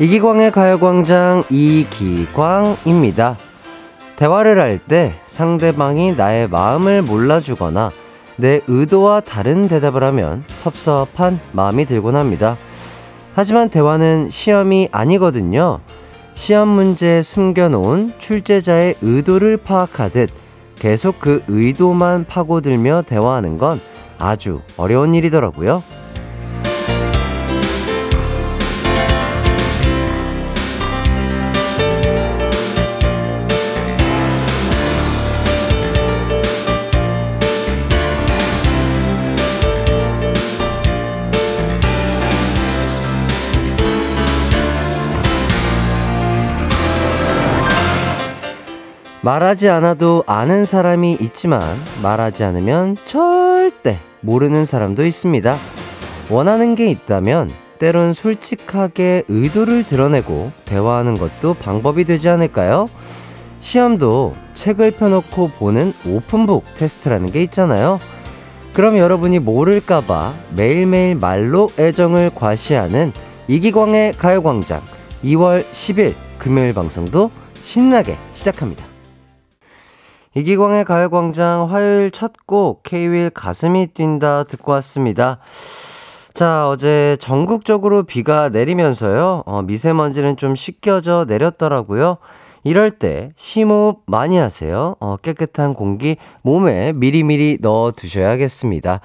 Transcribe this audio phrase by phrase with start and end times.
[0.00, 3.36] 이기광의 가요광장 이기광입니다.
[4.16, 7.90] 대화를 할 때 상대방이 나의 마음을 몰라주거나
[8.36, 12.56] 내 의도와 다른 대답을 하면 섭섭한 마음이 들곤 합니다.
[13.34, 15.80] 하지만 대화는 시험이 아니거든요.
[16.34, 20.30] 시험 문제에 숨겨놓은 출제자의 의도를 파악하듯
[20.76, 23.78] 계속 그 의도만 파고들며 대화하는 건
[24.18, 25.82] 아주 어려운 일이더라고요.
[49.22, 51.60] 말하지 않아도 아는 사람이 있지만
[52.02, 55.56] 말하지 않으면 절대 모르는 사람도 있습니다.
[56.30, 62.88] 원하는 게 있다면 때론 솔직하게 의도를 드러내고 대화하는 것도 방법이 되지 않을까요?
[63.60, 68.00] 시험도 책을 펴놓고 보는 오픈북 테스트라는 게 있잖아요.
[68.72, 73.12] 그럼 여러분이 모를까봐 매일매일 말로 애정을 과시하는
[73.48, 74.80] 이기광의 가요광장
[75.24, 78.89] 2월 10일 금요일 방송도 신나게 시작합니다.
[80.34, 85.38] 이기광의 가요광장 화요일 첫곡 K-윌 가슴이 뛴다 듣고 왔습니다.
[86.34, 92.18] 자, 어제 전국적으로 비가 내리면서요, 어, 미세먼지는 좀 씻겨져 내렸더라고요.
[92.62, 94.94] 이럴 때 심호흡 많이 하세요.
[95.00, 99.00] 어, 깨끗한 공기 몸에 미리미리 넣어 두셔야겠습니다.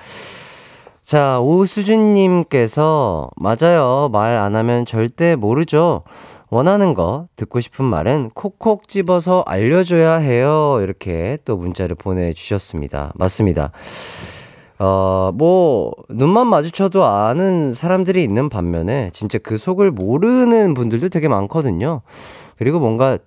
[1.04, 4.10] 자, 오수준님께서, 맞아요.
[4.12, 6.04] 말 안 하면 절대 모르죠.
[6.56, 10.80] 원하는 거, 듣고 싶은 말은 콕콕 집어서 알려줘야 해요.
[10.82, 13.12] 이렇게 또 문자를 보내주셨습니다.
[13.16, 13.72] 맞습니다.
[14.80, 22.04] 어, 뭐, 눈만 마주쳐도 아는 사람들이 있는 반면에, 진짜 그 속을 모르는 분들도 되게 많거든요.
[22.58, 23.18] 그리고 뭔가,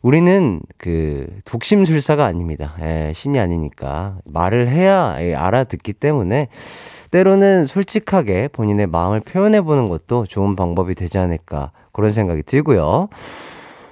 [0.00, 2.74] 우리는 그, 독심술사가 아닙니다.
[2.80, 4.16] 예, 신이 아니니까.
[4.24, 6.48] 말을 해야 예, 알아듣기 때문에,
[7.12, 13.08] 때로는 솔직하게 본인의 마음을 표현해보는 것도 좋은 방법이 되지 않을까 그런 생각이 들고요.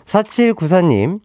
[0.07, 1.21] 4794님,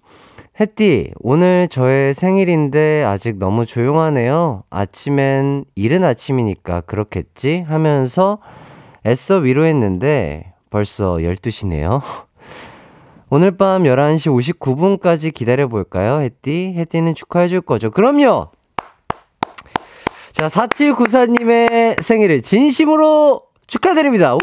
[0.59, 4.63] 햇띠, 오늘 저의 생일인데 아직 너무 조용하네요.
[4.69, 7.61] 아침엔 이른 아침이니까 그렇겠지?
[7.61, 8.39] 하면서
[9.05, 12.01] 애써 위로했는데 벌써 12시네요.
[13.29, 16.73] 오늘 밤 11시 59분까지 기다려볼까요, 햇띠?
[16.75, 17.89] 햇띠는 축하해줄 거죠?
[17.89, 18.49] 그럼요!
[20.35, 24.35] 자, 4794님의 생일을 진심으로 축하드립니다.
[24.35, 24.39] 우!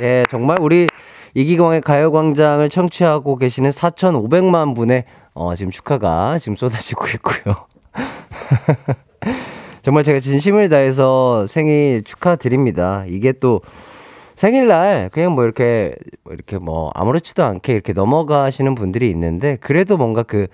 [0.00, 0.88] 예, 정말 우리
[1.34, 5.04] 이기광의 가요광장을 청취하고 계시는 4,500만 분의
[5.34, 7.66] 어, 지금 축하가 지금 쏟아지고 있고요.
[9.82, 13.04] 정말 제가 진심을 다해서 생일 축하드립니다.
[13.06, 13.60] 이게 또
[14.34, 15.94] 생일날 그냥 뭐 이렇게
[16.24, 20.48] 뭐 이렇게 뭐 아무렇지도 않게 이렇게 넘어가시는 분들이 있는데 그래도 뭔가 그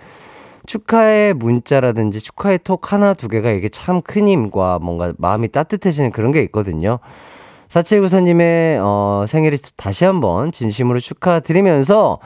[0.67, 6.33] 축하의 문자라든지 축하의 톡 하나 두 개가 이게 참 큰 힘과 뭔가 마음이 따뜻해지는 그런
[6.33, 6.99] 게 있거든요.
[7.69, 12.19] 4794님의 어, 생일이 다시 한번 진심으로 축하드리면서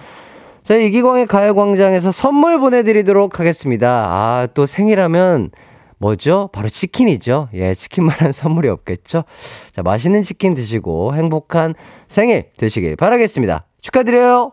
[0.65, 3.88] 저희 이기광의 가요광장에서 선물 보내드리도록 하겠습니다.
[4.10, 5.50] 아, 또 생일하면
[5.97, 6.50] 뭐죠?
[6.53, 7.49] 바로 치킨이죠.
[7.55, 9.25] 예, 치킨만한 선물이 없겠죠?
[9.72, 11.75] 자, 맛있는 치킨 드시고 행복한
[12.06, 13.65] 생일 되시길 바라겠습니다.
[13.81, 14.53] 축하드려요!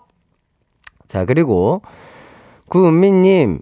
[1.07, 1.81] 자, 그리고
[2.69, 3.59] 구은미님,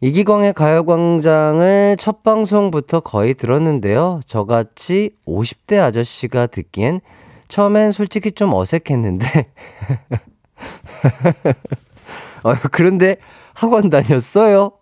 [0.00, 4.20] 이기광의 가요광장을 첫 방송부터 거의 들었는데요.
[4.26, 7.00] 저같이 50대 아저씨가 듣기엔
[7.48, 9.26] 처음엔 솔직히 좀 어색했는데.
[12.42, 13.16] 어, 그런데
[13.54, 14.72] 학원 다녔어요?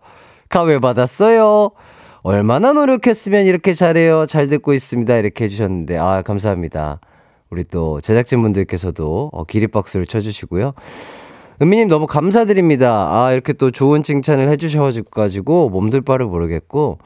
[0.48, 1.70] 가외 받았어요?
[2.22, 4.26] 얼마나 노력했으면 이렇게 잘해요?
[4.26, 5.16] 잘 듣고 있습니다.
[5.16, 7.00] 이렇게 해주셨는데, 아, 감사합니다.
[7.50, 10.72] 우리 또 제작진분들께서도 어, 기립박수를 쳐주시고요.
[11.60, 12.90] 은미님 너무 감사드립니다.
[12.90, 16.98] 아, 이렇게 또 좋은 칭찬을 해주셔가지고 몸둘 바를 모르겠고.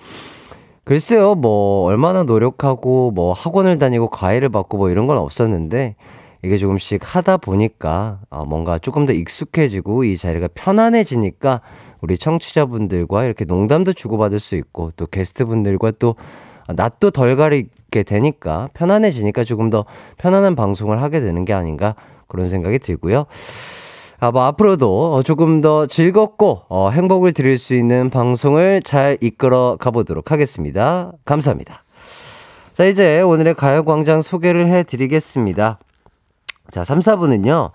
[0.85, 5.97] 글쎄요, 뭐, 얼마나 노력하고, 뭐, 학원을 다니고, 과외를 받고, 뭐, 이런 건 없었는데,
[6.45, 11.61] 이게 조금씩 하다 보니까, 어, 뭔가 조금 더 익숙해지고, 이 자리가 편안해지니까,
[12.03, 16.15] 우리 청취자분들과 이렇게 농담도 주고받을 수 있고, 또 게스트분들과 또,
[16.69, 19.87] 낯도 덜 가리게 되니까, 편안해지니까 조금 더
[20.19, 21.97] 편안한 방송을 하게 되는 게 아닌가,
[22.29, 23.27] 그런 생각이 들고요.
[24.19, 30.31] 아, 뭐 앞으로도 조금 더 즐겁고 어, 행복을 드릴 수 있는 방송을 잘 이끌어 가보도록
[30.31, 31.13] 하겠습니다.
[31.27, 31.83] 감사합니다.
[32.73, 35.79] 자, 이제 오늘의 가요광장 소개를 해드리겠습니다.
[36.71, 37.71] 자, 3, 4부는요,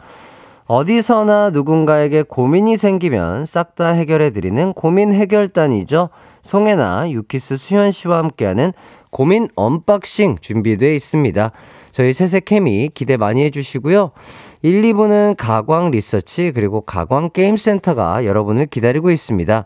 [0.72, 6.08] 어디서나 누군가에게 고민이 생기면 싹 다 해결해드리는 고민 해결단이죠.
[6.44, 8.72] 송해나, 유키스, 수현 씨와 함께하는
[9.10, 11.52] 고민 unboxing 준비되어 있습니다.
[11.92, 14.12] 저희 새색 케미 기대 많이 해주시고요.
[14.62, 19.66] 1, 2부는 가광 리서치 그리고 가광 게임센터가 여러분을 기다리고 있습니다.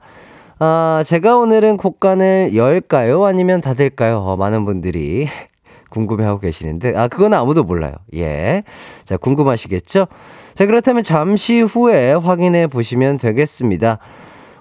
[0.57, 3.25] 아, 제가 오늘은 곡간을 열까요?
[3.25, 4.23] 아니면 닫을까요?
[4.25, 5.27] 어, 많은 분들이
[5.91, 7.93] 궁금해하고 계시는데, 아, 그건 아무도 몰라요.
[8.15, 8.63] 예.
[9.05, 10.07] 자, 궁금하시겠죠?
[10.55, 13.99] 자, 그렇다면 잠시 후에 확인해 보시면 되겠습니다.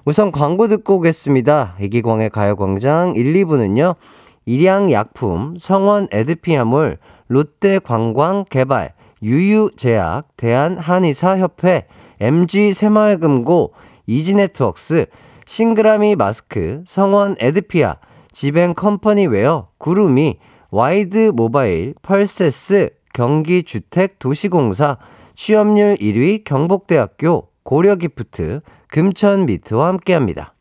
[0.04, 1.76] 우선 광고 듣고 오겠습니다.
[1.80, 3.94] 이기광의 가요광장 1, 2부는요,
[4.44, 6.98] 일양약품, 성원 에드피아몰,
[7.28, 8.92] 롯데관광 개발,
[9.22, 11.86] 유유제약, 대한한의사협회,
[12.18, 13.72] MG 새마을금고,
[14.08, 15.06] 이지네트웍스,
[15.46, 17.98] 싱그라미 마스크, 성원 에드피아,
[18.32, 20.38] 지벤컴퍼니웨어, 구름이,
[20.72, 24.98] 와이드 모바일, 펄세스, 경기주택도시공사,
[25.34, 30.53] 취업률 1위 경북대학교, 고려기프트, 금천미트와 함께합니다.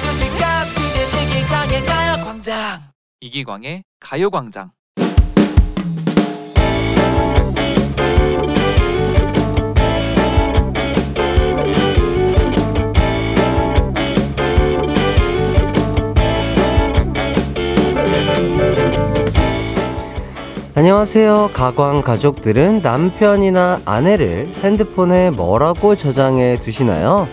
[0.00, 0.80] 12시부터 2시까지
[1.20, 2.80] 이기광의 가요광장
[3.20, 4.70] 이기광의 가요광장
[20.74, 21.50] 안녕하세요.
[21.52, 27.28] 가광 가족들은 남편이나 아내를 핸드폰에 뭐라고 저장해 두시나요?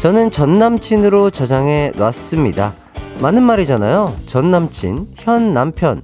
[0.00, 2.74] 저는 전 남친으로 저장해 놨습니다.
[3.20, 4.14] 맞는 말이잖아요.
[4.26, 6.02] 전 남친, 현 남편.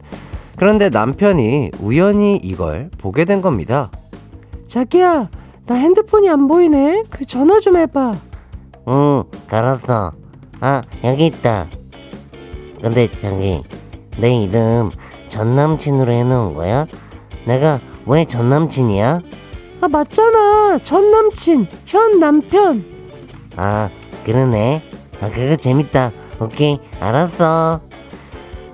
[0.57, 3.91] 그런데 남편이 우연히 이걸 보게 된 겁니다.
[4.69, 5.31] 자기야,
[5.67, 7.05] 나 핸드폰이 안 보이네.
[7.09, 8.15] 그 전화 좀 해봐.
[8.89, 10.13] 응, 알았어.
[10.61, 11.69] 아, 여기 있다.
[12.83, 13.63] 근데 자기,
[14.19, 14.91] 내 이름
[15.31, 16.87] 전 남친으로 해놓은 거야?
[17.47, 19.21] 내가 왜 전 남친이야?
[19.81, 22.85] 아 맞잖아 전 남친 현 남편
[23.57, 23.89] 아
[24.25, 24.83] 그러네
[25.21, 27.81] 아 그거 재밌다 오케이 알았어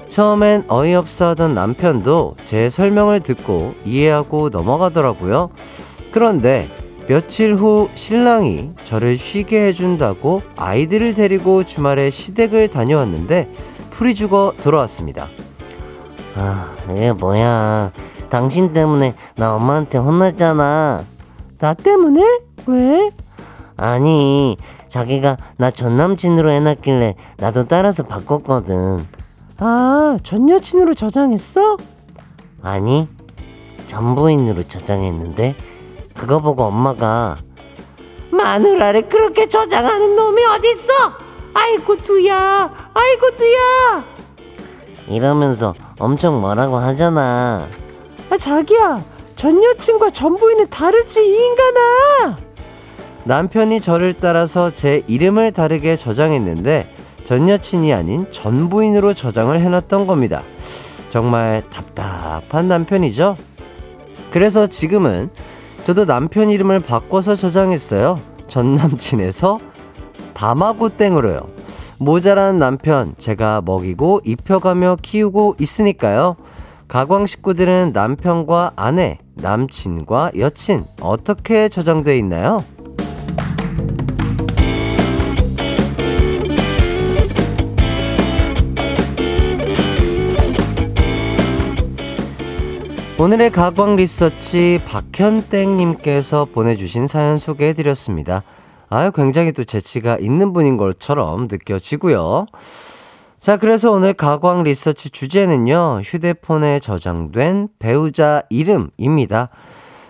[0.09, 5.51] 처음엔 어이없어 하던 남편도 제 설명을 듣고 이해하고 넘어가더라고요
[6.11, 6.69] 그런데
[7.09, 13.49] 며칠 후 신랑이 저를 쉬게 해준다고 아이들을 데리고 주말에 시댁을 다녀왔는데
[13.91, 15.29] 풀이 죽어 돌아왔습니다
[16.35, 17.93] 아, 이게 뭐야.
[18.31, 21.05] 당신 때문에 나 엄마한테 혼났잖아.
[21.59, 22.23] 나 때문에?
[22.67, 23.11] 왜?
[23.77, 24.57] 아니,
[24.89, 29.07] 자기가 나 전 남친으로 해놨길래 나도 따라서 바꿨거든.
[29.59, 31.77] 아, 전 여친으로 저장했어?
[32.63, 33.09] 아니,
[33.89, 35.57] 전 부인으로 저장했는데,
[36.15, 37.39] 그거 보고 엄마가,
[38.31, 40.93] 마누라를 그렇게 저장하는 놈이 어딨어?
[41.55, 42.91] 아이고, 두야!
[42.95, 44.05] 아이고, 두야!
[45.09, 47.67] 이러면서 엄청 뭐라고 하잖아.
[48.31, 49.03] 아, 자기야.
[49.37, 52.39] 전 여친과 전 부인은 다르지, 이 인간아!
[53.25, 56.89] 남편이 저를 따라서 제 이름을 다르게 저장했는데
[57.25, 60.43] 전 여친이 아닌 전 부인으로 저장을 해놨던 겁니다.
[61.11, 63.37] 정말 답답한 남편이죠?
[64.31, 65.31] 그래서 지금은
[65.85, 68.19] 저도 남편 이름을 바꿔서 저장했어요.
[68.49, 69.59] 전 남친에서
[70.35, 71.39] 다마고땡으로요.
[71.99, 76.37] 모자란 남편 제가 먹이고 입혀가며 키우고 있으니까요.
[76.89, 82.65] 가광 식구들은 남편과 아내, 남친과 여친 어떻게 저장돼 있나요?
[93.23, 98.43] 오늘의 가광 리서치 박현땡님께서 보내주신 사연 소개해드렸습니다.
[98.89, 102.47] 아유, 굉장히 또 재치가 있는 분인 것처럼 느껴지고요.
[103.39, 109.51] 자, 그래서 오늘 가광 리서치 주제는요, 휴대폰에 저장된 배우자 이름입니다.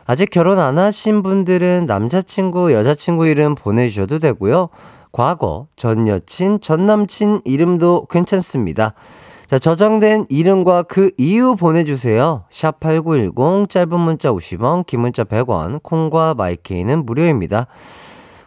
[0.06, 4.70] 아직 결혼 안 하신 분들은 남자친구, 여자친구 이름 보내주셔도 되고요.
[5.12, 8.94] 과거, 전 여친, 전 남친 이름도 괜찮습니다.
[9.52, 12.44] 자, 저장된 이름과 그 이유 보내주세요.
[12.50, 17.66] 샵 8910, 짧은 문자 50원, 긴 문자 100원, 콩과 마이케이는 무료입니다.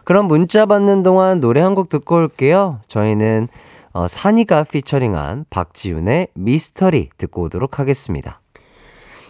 [0.02, 2.80] 그럼 문자 받는 동안 노래 한 곡 듣고 올게요.
[2.88, 3.46] 저희는
[3.92, 8.40] 어, 산이가 피처링한 박지윤의 미스터리 듣고 오도록 하겠습니다.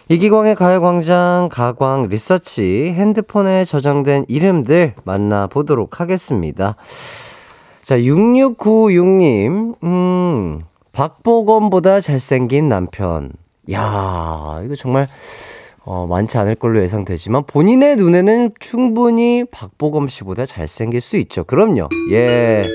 [0.09, 6.75] 이기광의 가요광장 가광 리서치 핸드폰에 저장된 이름들 만나보도록 하겠습니다.
[7.83, 10.61] 자, 6696님, 음,
[10.97, 13.31] 박보검보다 잘생긴 남편.
[13.71, 15.07] 야 이거 정말,
[15.85, 21.43] 어, 많지 않을 걸로 예상되지만 본인의 눈에는 충분히 박보검 씨보다 잘생길 수 있죠.
[21.43, 21.89] 그럼요.
[22.11, 22.65] 예.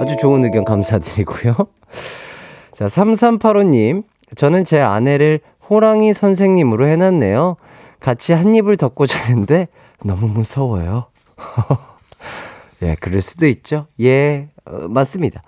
[0.00, 1.56] 아주 좋은 의견 감사드리고요.
[2.72, 4.04] 자, 3385님,
[4.36, 7.56] 저는 제 아내를 호랑이 선생님으로 해놨네요.
[7.98, 9.66] 같이 한 입을 덮고 자는데
[10.04, 11.06] 너무 무서워요.
[12.82, 13.86] 예, 그럴 수도 있죠.
[14.00, 15.42] 예, 어, 맞습니다.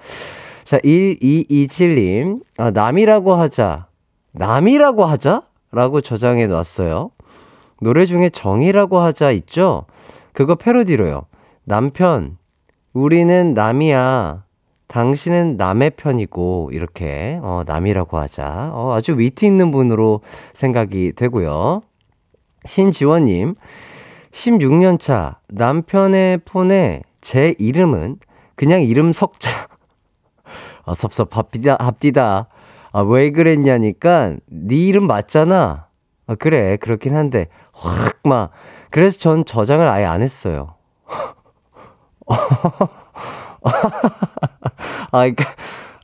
[0.64, 3.88] 자, 1227님, 아, 남이라고 하자.
[4.33, 5.42] 남이라고 하자?
[5.73, 7.11] 라고 저장해 놨어요.
[7.81, 9.87] 노래 중에 정이라고 하자 있죠?
[10.33, 11.26] 그거 패러디로요.
[11.64, 12.37] 남편,
[12.92, 14.45] 우리는 남이야.
[14.87, 18.71] 당신은 남의 편이고, 이렇게, 어, 남이라고 하자.
[18.73, 20.21] 어, 아주 위트 있는 분으로
[20.52, 21.83] 생각이 되고요.
[22.66, 23.54] 신지원님,
[24.33, 28.16] 16년차 남편의 폰에 제 이름은
[28.54, 29.72] 그냥 이름 석자.
[30.85, 32.49] 아, 섭섭합디다, 합디다.
[32.93, 35.87] 아, 왜 그랬냐니까, 네 이름 맞잖아.
[36.27, 38.51] 아, 그래, 그렇긴 한데, 확, 막.
[38.91, 40.75] 그래서 전 저장을 아예 안 했어요.
[45.12, 45.45] 아, 그니까,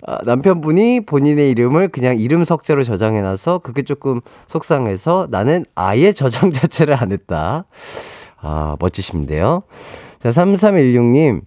[0.06, 6.94] 아, 남편분이 본인의 이름을 그냥 이름 석자로 저장해놔서 그게 조금 속상해서 나는 아예 저장 자체를
[6.94, 7.64] 안 했다.
[8.40, 9.62] 아, 멋지신데요.
[10.20, 11.42] 자, 3316님.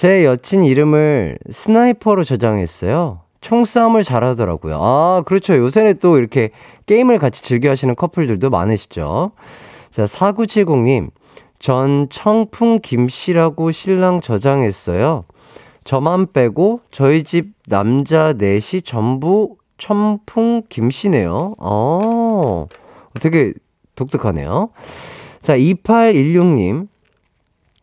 [0.00, 3.20] 제 여친 이름을 스나이퍼로 저장했어요.
[3.42, 4.78] 총싸움을 잘하더라고요.
[4.80, 5.54] 아, 그렇죠.
[5.58, 6.52] 요새는 또 이렇게
[6.86, 9.32] 게임을 같이 즐겨 하시는 커플들도 많으시죠.
[9.90, 11.10] 자, 4970님.
[11.58, 15.26] 전 청풍 김씨라고 신랑 저장했어요.
[15.84, 21.56] 저만 빼고 저희 집 남자 넷이 전부 청풍 김씨네요.
[21.58, 22.68] 어,
[23.20, 23.52] 되게
[23.96, 24.70] 독특하네요.
[25.42, 26.88] 자, 2816님.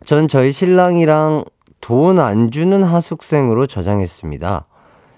[0.03, 1.45] 전 저희 신랑이랑
[1.87, 4.65] 돈 안 주는 하숙생으로 저장했습니다.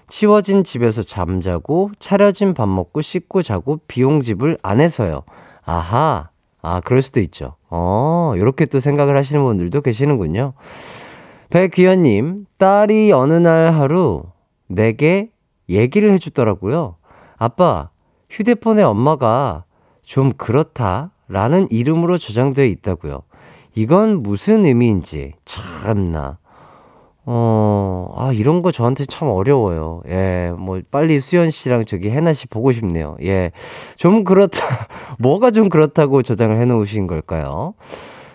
[0.06, 5.24] 치워진 집에서 잠자고 차려진 밥 먹고 씻고 자고 비용집을 안 해서요.
[5.64, 6.28] 아하.
[6.62, 7.56] 아, 그럴 수도 있죠.
[7.70, 10.52] 어, 요렇게 또 생각을 하시는 분들도 계시는군요.
[11.48, 14.22] 백귀현 님, 딸이 어느 날 하루
[14.68, 15.32] 내게
[15.68, 16.94] 얘기를 해 주더라고요.
[17.36, 17.90] 아빠,
[18.30, 19.64] 휴대폰에 엄마가
[20.04, 23.22] 좀 그렇다 라는 이름으로 저장되어 있다고요.
[23.74, 26.38] 이건 무슨 의미인지 참나.
[27.26, 30.02] 어, 아, 이런 거 저한테 참 어려워요.
[30.08, 33.16] 예, 뭐, 빨리 수연 씨랑 저기 해나 씨 보고 싶네요.
[33.22, 33.52] 예.
[33.96, 34.58] 좀 그렇다.
[35.18, 37.74] 뭐가 좀 그렇다고 저장을 해 놓으신 걸까요?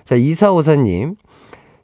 [0.03, 1.15] 자, 이사오사님.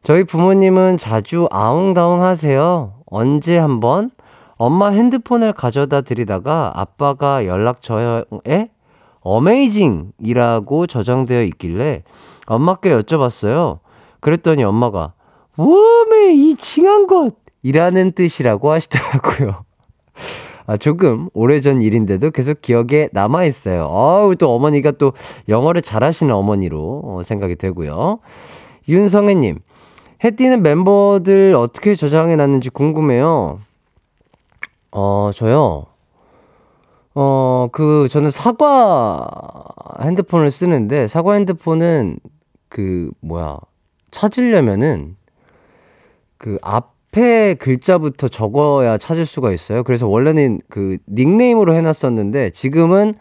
[0.04, 2.94] 저희 부모님은 자주 아웅다웅 하세요.
[3.06, 4.10] 언제 한번
[4.58, 8.70] 엄마 핸드폰을 가져다 드리다가 아빠가 연락처에
[9.22, 12.04] 어메이징이라고 저장되어 있길래
[12.48, 13.80] 엄마께 여쭤봤어요.
[14.20, 15.14] 그랬더니 엄마가
[15.62, 19.64] 워메 이 징한 것 이라는 뜻이라고 하시더라고요.
[20.68, 23.86] 아, 조금 오래전 일인데도 계속 기억에 남아있어요.
[23.86, 25.14] 어우, 또 어머니가 또
[25.50, 28.20] 영어를 잘하시는 어머니로 어, 생각이 되고요.
[28.88, 29.60] 윤성애님,
[30.24, 33.60] 해띠는 멤버들 어떻게 저장해 놨는지 궁금해요.
[34.92, 35.86] 어, 저요.
[37.14, 39.28] 어, 그, 저는 사과
[40.02, 42.20] 핸드폰을 쓰는데, 사과 핸드폰은
[42.70, 43.58] 그, 뭐야,
[44.12, 45.18] 찾으려면은
[46.42, 49.84] 그 앞에 글자부터 적어야 찾을 수가 있어요.
[49.84, 53.14] 그래서 원래는 그 닉네임으로 해놨었는데 지금은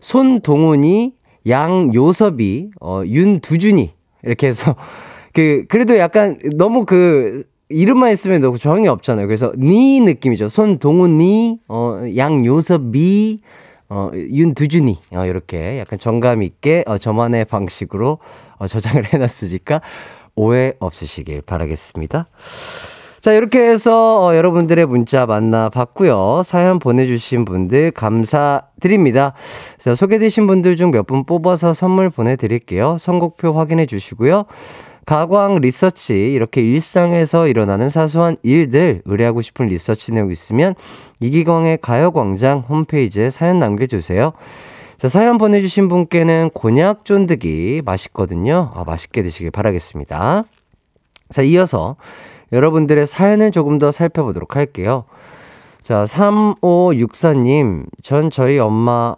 [0.00, 1.12] 손동훈이,
[1.46, 4.74] 양요섭이, 어, 윤두준이 이렇게 해서
[5.34, 9.26] 그 그래도 약간 너무 그 이름만 있으면 너무 정이 없잖아요.
[9.26, 10.48] 그래서 니 느낌이죠.
[10.48, 13.40] 손동훈이, 어, 양요섭이,
[13.90, 18.18] 어, 윤두준이, 어, 이렇게 약간 정감 있게, 어, 저만의 방식으로,
[18.56, 19.82] 어, 저장을 해 놨으니까
[20.34, 22.26] 오해 없으시길 바라겠습니다.
[23.20, 26.42] 자, 이렇게 해서 어, 여러분들의 문자 만나봤고요.
[26.44, 29.34] 사연 보내주신 분들 감사드립니다.
[29.78, 32.96] 자, 소개되신 분들 중 몇 분 뽑아서 선물 보내드릴게요.
[32.98, 34.44] 선곡표 확인해 주시고요.
[35.06, 40.74] 가광 리서치 이렇게 일상에서 일어나는 사소한 일들 의뢰하고 싶은 리서치 내용 있으면
[41.20, 44.32] 이기광의 가요광장 홈페이지에 사연 남겨주세요.
[45.02, 48.70] 자, 사연 보내주신 분께는 곤약 쫀득이 맛있거든요.
[48.72, 50.44] 아, 맛있게 드시길 바라겠습니다.
[51.28, 51.96] 자, 이어서
[52.52, 55.06] 여러분들의 사연을 조금 더 살펴보도록 할게요.
[55.82, 59.16] 자, 3564님, 전 저희 엄마,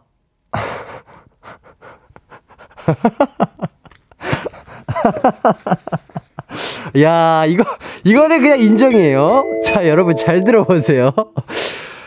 [7.03, 7.63] 야, 이거,
[8.05, 9.61] 이거는 그냥 인정이에요.
[9.67, 11.13] 자, 여러분 잘 들어보세요.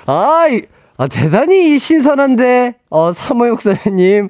[0.08, 0.48] 아,
[0.98, 4.30] 아 대단히 신선한데, 어, 3564님.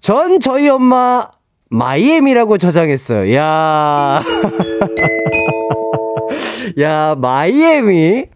[0.00, 1.26] 전 저희 엄마,
[1.70, 3.34] 마이애미라고 저장했어요.
[3.34, 4.22] 야
[6.80, 8.26] 야, 마이애미?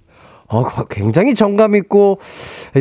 [0.49, 2.19] 어, 굉장히 정감 있고,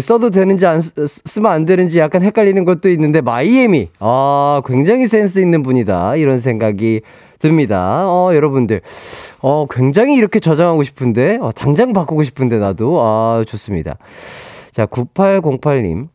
[0.01, 3.89] 써도 되는지 안, 쓰, 쓰면 안 되는지 약간 헷갈리는 것도 있는데, 마이애미.
[3.99, 6.15] 아, 굉장히 센스 있는 분이다.
[6.15, 7.01] 이런 생각이
[7.39, 8.05] 듭니다.
[8.07, 8.81] 어, 여러분들.
[9.41, 12.99] 어, 굉장히 이렇게 저장하고 싶은데, 어, 당장 바꾸고 싶은데, 나도.
[13.01, 13.97] 아, 좋습니다.
[14.73, 16.07] 자, 9808님.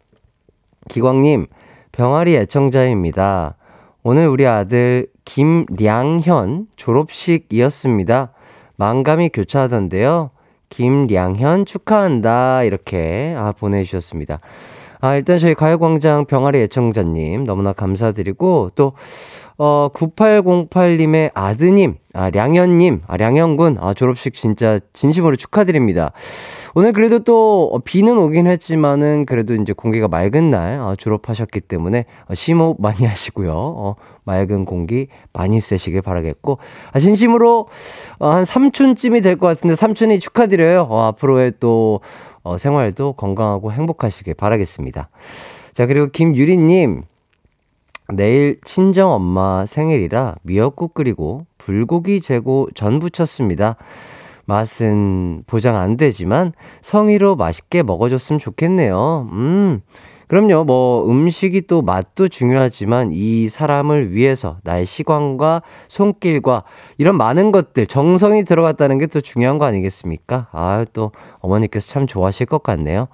[0.88, 1.46] 기광님,
[1.92, 3.54] 병아리 애청자입니다.
[4.02, 8.32] 오늘 우리 아들 김량현 졸업식이었습니다.
[8.74, 10.30] 만감이 교차하던데요.
[10.70, 12.64] 김량현 축하한다.
[12.64, 14.40] 이렇게 아, 보내주셨습니다.
[15.00, 18.94] 아, 일단 저희 가요광장 병아리 애청자님 너무나 감사드리고 또,
[19.60, 26.12] 어, 9808님의 아드님, 아, 량현님, 아, 량현군, 아, 졸업식 진짜 진심으로 축하드립니다.
[26.76, 32.34] 오늘 그래도 또 비는 오긴 했지만은 그래도 이제 공기가 맑은 날 어, 졸업하셨기 때문에 어,
[32.34, 33.52] 심호흡 많이 하시고요.
[33.52, 36.58] 어, 맑은 공기 많이 쐬시길 바라겠고
[36.92, 37.66] 아, 진심으로
[38.20, 40.86] 어, 한 삼촌쯤이 될 것 같은데 삼촌이 축하드려요.
[40.88, 42.00] 어, 앞으로의 또
[42.44, 45.08] 어, 생활도 건강하고 행복하시길 바라겠습니다.
[45.74, 47.02] 자 그리고 김유리님
[48.14, 53.76] 내일 친정 엄마 생일이라 미역국 끓이고 불고기 재고 전 부쳤습니다.
[54.46, 59.28] 맛은 보장 안 되지만 성의로 맛있게 먹어줬으면 좋겠네요.
[59.32, 59.80] 음.
[60.26, 66.64] 그럼요, 뭐, 음식이 또 맛도 중요하지만 이 사람을 위해서 나의 시간과 손길과
[66.98, 70.48] 이런 많은 것들, 정성이 들어갔다는 게 또 중요한 거 아니겠습니까?
[70.52, 73.08] 아, 또 어머니께서 참 좋아하실 것 같네요.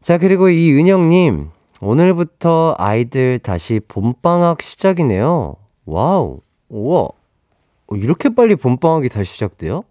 [0.00, 1.50] 자, 그리고 이 은영님,
[1.80, 5.56] 오늘부터 아이들 다시 봄방학 시작이네요.
[5.86, 6.38] 와우,
[6.68, 7.08] 우와.
[7.92, 9.84] 이렇게 빨리 봄방학이 다시 시작돼요?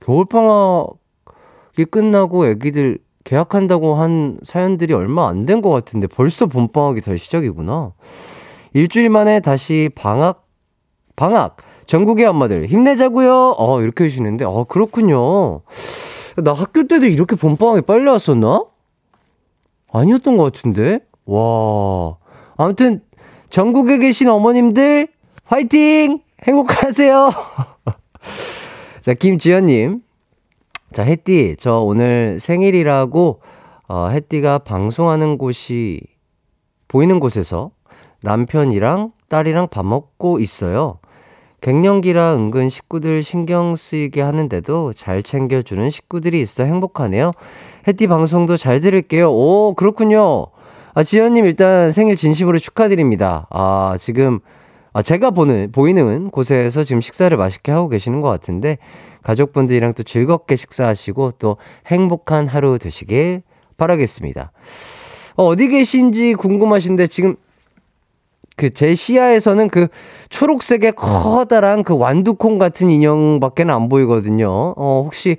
[0.00, 7.92] 겨울방학이 끝나고 애기들 계약한다고 한 사연들이 얼마 안 된 것 같은데 벌써 봄방학이 다시 시작이구나.
[8.74, 10.46] 일주일 만에 다시 방학,
[11.16, 11.56] 방학!
[11.86, 15.62] 전국의 엄마들 힘내자고요 어, 이렇게 해주시는데, 어, 그렇군요.
[16.36, 18.64] 나 학교 때도 이렇게 봄방학이 빨리 왔었나?
[19.98, 21.00] 아니었던 것 같은데?
[21.24, 22.16] 와.
[22.56, 23.00] 아무튼,
[23.50, 25.08] 전국에 계신 어머님들,
[25.44, 26.20] 화이팅!
[26.44, 27.32] 행복하세요!
[29.00, 30.02] 자, 김지연님.
[30.92, 33.40] 자, 혜띠, 저 오늘 생일이라고,
[33.88, 36.00] 어, 혜띠가 방송하는 곳이,
[36.88, 37.70] 보이는 곳에서
[38.22, 40.98] 남편이랑 딸이랑 밥 먹고 있어요.
[41.60, 47.32] 갱년기라 은근 식구들 신경 쓰이게 하는데도 잘 챙겨주는 식구들이 있어 행복하네요.
[47.86, 49.30] 혜띠 방송도 잘 들을게요.
[49.30, 50.46] 오, 그렇군요.
[50.94, 53.46] 아, 지연님 일단 생일 진심으로 축하드립니다.
[53.50, 54.40] 아, 지금
[54.92, 58.78] 아, 제가 보는, 보이는 곳에서 지금 식사를 맛있게 하고 계시는 것 같은데,
[59.22, 63.42] 가족분들이랑 또 즐겁게 식사하시고 또 행복한 하루 되시길
[63.76, 64.52] 바라겠습니다.
[65.36, 67.36] 어, 어디 계신지 궁금하신데, 지금
[68.56, 69.88] 그제 시야에서는 그
[70.30, 74.48] 초록색의 커다란 그 완두콩 같은 인형밖에 안 보이거든요.
[74.48, 75.36] 어, 혹시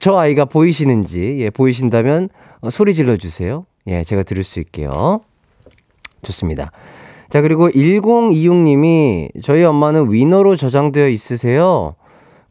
[0.00, 2.28] 저 아이가 보이시는지, 예, 보이신다면
[2.60, 3.66] 어, 소리 질러 주세요.
[3.86, 5.20] 예, 제가 들을 수 있게요.
[6.22, 6.70] 좋습니다.
[7.28, 11.94] 자, 그리고 1026님이 저희 엄마는 위너로 저장되어 있으세요.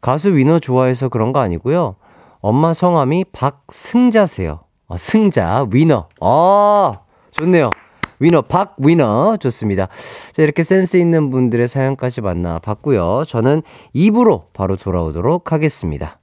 [0.00, 1.94] 가수 위너 좋아해서 그런 거 아니고요.
[2.40, 4.60] 엄마 성함이 박승자세요.
[4.88, 6.08] 어, 승자, 위너.
[6.20, 6.92] 어,
[7.30, 7.70] 좋네요.
[8.18, 9.36] 위너, 박 위너.
[9.38, 9.88] 좋습니다.
[10.32, 13.24] 자, 이렇게 센스 있는 분들의 사연까지 만나봤고요.
[13.26, 16.18] 저는 입으로 바로 돌아오도록 하겠습니다.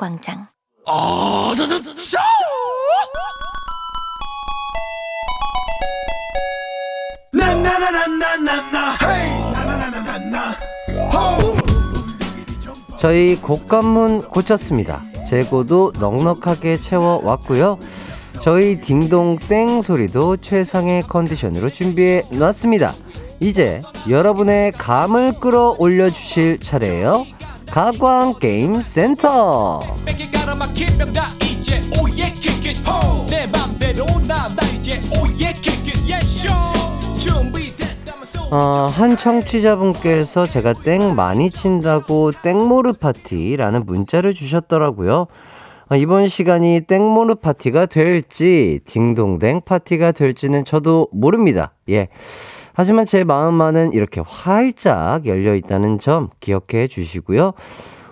[0.00, 0.48] 광의 가요광장
[12.98, 15.02] 저희 곡간문 고쳤습니다.
[15.28, 17.78] 재고도 넉넉하게 채워왔고요.
[18.42, 22.94] 저희 딩동땡 소리도 최상의 컨디션으로 준비해 놨습니다.
[23.38, 27.26] 이제 여러분의 감을 끌어올려 주실 차례예요.
[27.70, 29.80] 가광 게임 센터.
[38.52, 45.28] 어, 한 청취자분께서 제가 땡 많이 친다고 땡모르 파티라는 문자를 주셨더라고요.
[45.92, 51.72] 아, 이번 시간이 땡모르 파티가 될지, 딩동댕 파티가 될지는 저도 모릅니다.
[51.88, 52.06] 예.
[52.74, 57.54] 하지만 제 마음만은 이렇게 활짝 열려 있다는 점 기억해 주시고요.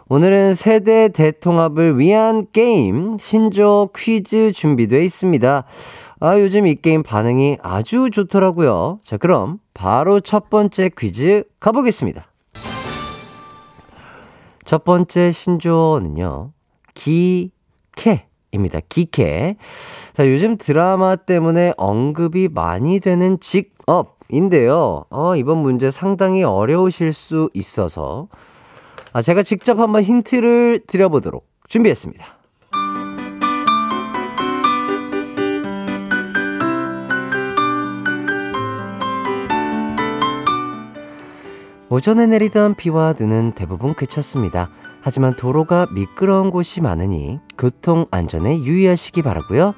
[0.09, 5.65] 오늘은 세대 대통합을 위한 게임, 신조 퀴즈 준비되어 있습니다.
[6.19, 8.99] 아, 요즘 이 게임 반응이 아주 좋더라고요.
[9.05, 12.27] 자, 그럼 바로 첫 번째 퀴즈 가보겠습니다.
[14.65, 16.51] 첫 번째 신조어는요,
[16.95, 17.53] 기
[17.99, 18.79] 캐 입니다.
[18.89, 19.57] 기캐.
[20.15, 25.05] 자, 요즘 드라마 때문에 언급이 많이 되는 직업인데요.
[25.11, 28.29] 어, 이번 문제 상당히 어려우실 수 있어서,
[29.13, 32.25] 아, 제가 직접 한번 힌트를 드려보도록 준비했습니다.
[41.91, 44.71] 오전에 내리던 비와 눈은 대부분 그쳤습니다.
[45.01, 49.75] 하지만 도로가 미끄러운 곳이 많으니 교통 안전에 유의하시기 바라고요.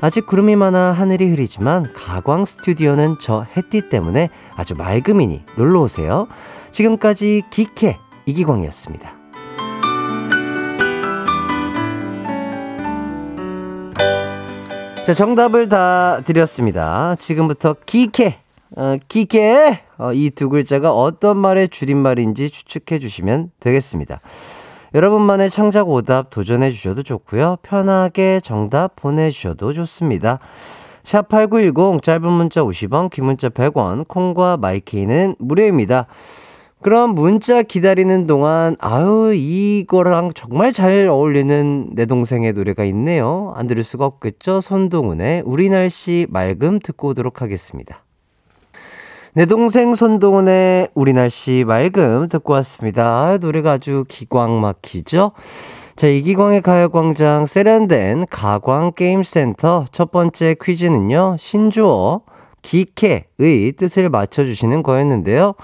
[0.00, 6.26] 아직 구름이 많아 하늘이 흐리지만 가광 스튜디오는 저 햇빛 때문에 아주 맑음이니 놀러 오세요.
[6.72, 9.22] 지금까지 기캐 이기광이었습니다.
[15.04, 17.16] 자, 정답을 다 드렸습니다.
[17.16, 18.38] 지금부터 기캐,
[18.76, 24.20] 어, 기캐, 어, 이 두 글자가 어떤 말의 줄임말인지 추측해 주시면 되겠습니다.
[24.94, 27.56] 여러분만의 창작 오답 도전해 주셔도 좋고요.
[27.62, 30.38] 편하게 정답 보내주셔도 좋습니다.
[31.02, 36.06] 샵8910 짧은 문자 50원, 긴 문자 100원, 콩과 마이케이는 무료입니다.
[36.82, 43.52] 그럼 문자 기다리는 동안 아유 이거랑 정말 잘 어울리는 내 동생의 노래가 있네요.
[43.56, 44.60] 안 들을 수가 없겠죠.
[44.60, 48.04] 손동훈의 우리 날씨 맑음 듣고 오도록 하겠습니다.
[49.34, 53.06] 내 동생 손동훈의 우리 날씨 맑음 듣고 왔습니다.
[53.06, 55.32] 아, 노래가 아주 기광 막히죠?
[55.96, 62.20] 자, 이기광의 가요광장 세련된 가광게임센터 첫 번째 퀴즈는요, 신주어,
[62.60, 65.54] 기캐의 뜻을 맞춰주시는 거였는데요.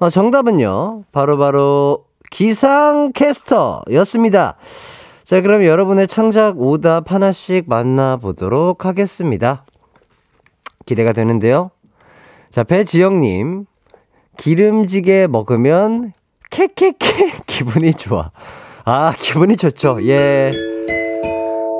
[0.00, 4.56] 어, 정답은요, 바로바로 바로 기상캐스터였습니다.
[5.24, 9.64] 자, 그럼 여러분의 창작 오답 하나씩 만나보도록 하겠습니다.
[10.84, 11.70] 기대가 되는데요.
[12.50, 13.66] 자, 배지영님.
[14.36, 16.12] 기름지게 먹으면
[16.50, 18.30] 캐캐캐 기분이 좋아.
[18.84, 19.98] 아, 기분이 좋죠.
[20.06, 20.52] 예.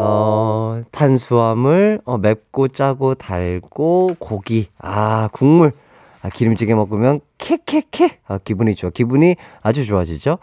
[0.00, 4.68] 어, 탄수화물, 어, 맵고 짜고 달고 고기.
[4.78, 5.72] 아, 국물.
[6.22, 8.18] 아, 기름지게 먹으면 캐캐캐.
[8.26, 8.90] 아, 기분이 좋아.
[8.90, 10.38] 기분이 아주 좋아지죠.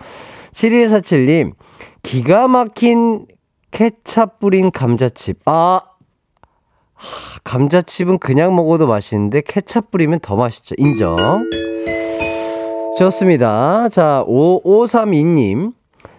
[0.51, 1.53] 7147님.
[2.01, 3.25] 기가 막힌
[3.71, 5.41] 케찹 뿌린 감자칩.
[5.45, 5.81] 아,
[6.95, 10.75] 하, 감자칩은 그냥 먹어도 맛있는데 케찹 뿌리면 더 맛있죠.
[10.77, 11.43] 인정.
[12.97, 13.89] 좋습니다.
[13.89, 15.73] 자, 5532님.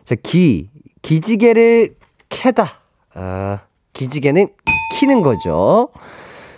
[0.04, 0.70] 자, 기.
[1.02, 1.96] 기지개를
[2.28, 2.80] 캐다.
[3.14, 3.60] 아,
[3.92, 4.48] 기지개는
[4.94, 5.88] 키는 거죠.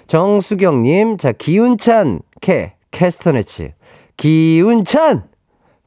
[0.07, 1.19] 정수경님.
[1.19, 2.75] 자, 기운찬 캐.
[2.91, 3.73] 캐스터네츠.
[4.17, 5.29] 기운찬!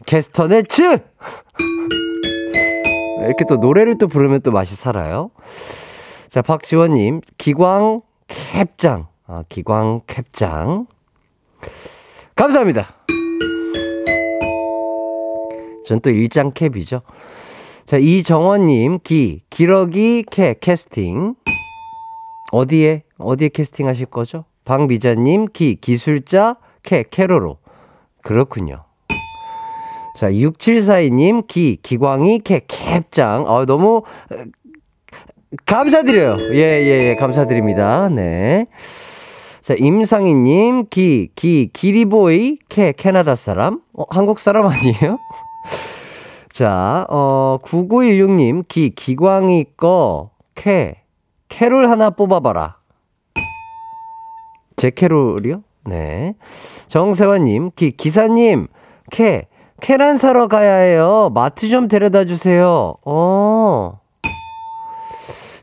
[0.05, 0.81] 캐스터네츠!
[3.25, 5.31] 이렇게 또 노래를 또 부르면 또 맛이 살아요.
[6.29, 7.21] 자, 박지원님.
[7.37, 9.07] 기광 캡장.
[9.27, 10.87] 아, 기광 캡장.
[12.35, 12.87] 감사합니다.
[15.85, 17.01] 전 또 일장 캡이죠.
[17.85, 21.35] 자, 이정원님, 기, 기러기 캐, 캐스팅.
[22.53, 24.45] 어디에, 어디에 캐스팅 하실 거죠?
[24.63, 27.57] 박미자님, 기, 기술자 캐, 캐로로.
[28.21, 28.85] 그렇군요.
[30.17, 33.45] 자, 6742님, 기, 기광이 캐, 캡짱.
[33.47, 34.03] 아, 너무,
[35.65, 36.37] 감사드려요.
[36.53, 38.09] 예, 예, 예, 감사드립니다.
[38.09, 38.67] 네.
[39.61, 43.81] 자, 임상희님, 기, 기, 기리보이, 캐, 캐나다 사람?
[43.93, 45.17] 어, 한국 사람 아니에요?
[46.49, 51.03] 자, 어, 9916님, 기, 기광이 거, 캐,
[51.47, 52.77] 캐롤 하나 뽑아봐라.
[54.77, 55.63] 제 캐롤이요?
[55.85, 56.33] 네.
[56.87, 58.67] 정세환님, 기, 기사님,
[59.11, 59.47] 캐,
[59.79, 61.31] 캐란 사러 가야 해요.
[61.33, 62.95] 마트 좀 데려다 주세요.
[63.05, 64.00] 어.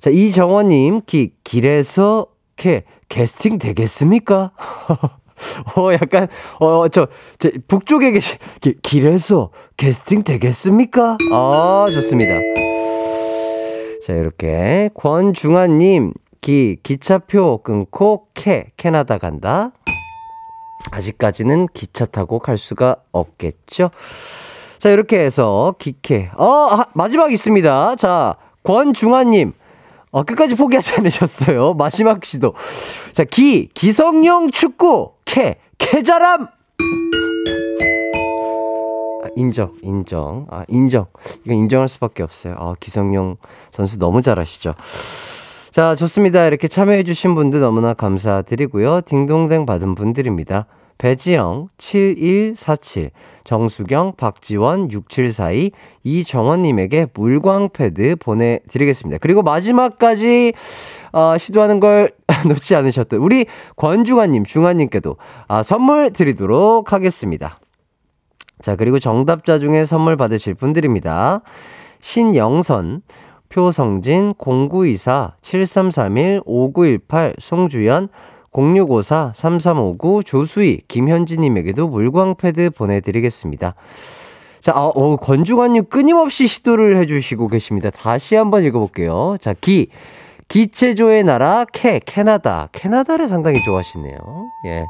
[0.01, 4.53] 자, 이정원님, 기, 길에서 캐, 캐스팅 되겠습니까?
[5.77, 6.29] 어, 약간,
[6.61, 7.09] 어, 저,
[7.39, 11.19] 저, 북쪽에 계시, 기, 길에서 캐스팅 되겠습니까?
[11.33, 12.35] 아, 좋습니다.
[14.05, 14.91] 자, 이렇게.
[14.95, 19.73] 권중환님, 기, 기차표 끊고 캐, 캐나다 간다.
[20.91, 23.91] 아직까지는 기차 타고 갈 수가 없겠죠?
[24.79, 26.31] 자, 이렇게 해서 기캐.
[26.37, 27.97] 어, 아, 마지막 있습니다.
[27.97, 29.53] 자, 권중환님.
[30.11, 31.75] 어, 끝까지 포기하지 않으셨어요.
[31.79, 32.55] 마지막 시도.
[33.13, 36.49] 자, 기, 기성용 축구, 캐, 캐자람!
[39.37, 40.47] 인정, 인정.
[40.51, 41.07] 아, 인정.
[41.45, 42.57] 이건 인정할 수밖에 없어요.
[42.59, 43.37] 아, 기성용
[43.71, 44.75] 선수 너무 잘하시죠.
[45.71, 46.45] 자, 좋습니다.
[46.47, 49.03] 이렇게 참여해주신 분들 너무나 감사드리고요.
[49.03, 50.67] 딩동댕 받은 분들입니다.
[50.99, 53.11] 배지영, 7147,
[53.45, 55.71] 정수경, 박지원, 6742,
[56.03, 59.19] 이정원님에게 물광패드 보내드리겠습니다.
[59.19, 60.53] 그리고 마지막까지,
[61.13, 62.11] 어, 시도하는 걸
[62.47, 67.57] 놓지 않으셨던 우리 권중환님, 중환님께도 아, 선물 드리도록 하겠습니다.
[68.61, 71.43] 자, 그리고 정답자 중에 선물 받으실 분들입니다.
[72.01, 73.03] 신영선,
[73.49, 78.09] 표성진, 0924, 7331, 5918, 송주연,
[78.59, 83.75] 0654, 3359, 조수희, 김현지님에게도 물광패드 보내드리겠습니다.
[84.61, 87.91] 자, 어, 어, 권중환님 끊임없이 시도를 해주시고 계십니다.
[87.91, 89.37] 다시 한번 읽어볼게요.
[89.41, 89.89] 자, 기.
[90.49, 92.69] 기체조의 나라, 캐, 캐나다.
[92.73, 94.17] 캐나다를 상당히 좋아하시네요.
[94.67, 94.87] 예.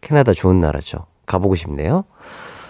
[0.00, 1.06] 캐나다 좋은 나라죠.
[1.26, 2.04] 가보고 싶네요.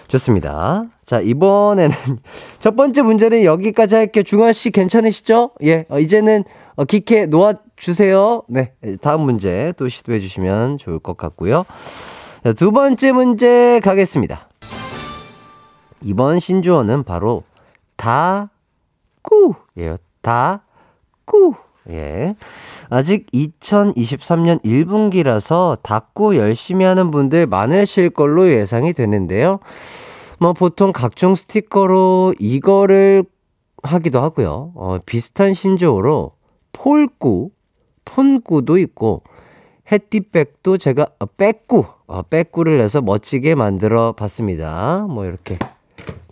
[0.09, 0.85] 좋습니다.
[1.05, 1.95] 자, 이번에는
[2.59, 4.23] 첫 번째 문제는 여기까지 할게요.
[4.23, 5.51] 중환 씨 괜찮으시죠?
[5.63, 6.43] 예, 어, 이제는
[6.79, 8.43] 어, 기캐 놓아주세요.
[8.47, 11.65] 네, 다음 문제 또 시도해 주시면 좋을 것 같고요.
[12.45, 14.47] 자, 두 번째 문제 가겠습니다.
[16.01, 17.43] 이번 신조어는 바로
[17.97, 19.97] 다꾸예요.
[20.21, 21.53] 다꾸.
[21.89, 22.35] 예.
[22.89, 29.59] 아직 2023년 1분기라서 닭구 열심히 하는 분들 많으실 걸로 예상이 되는데요.
[30.39, 33.25] 뭐 보통 각종 스티커로 이거를
[33.83, 34.71] 하기도 하고요.
[34.75, 36.38] 어, 비슷한 신조어로
[36.73, 37.51] 폴꾸,
[38.05, 39.23] 폰꾸도 있고
[39.91, 45.05] 해띠백도 제가 어, 빼꾸, 어, 빼꾸를 내서 멋지게 만들어 봤습니다.
[45.09, 45.57] 뭐 이렇게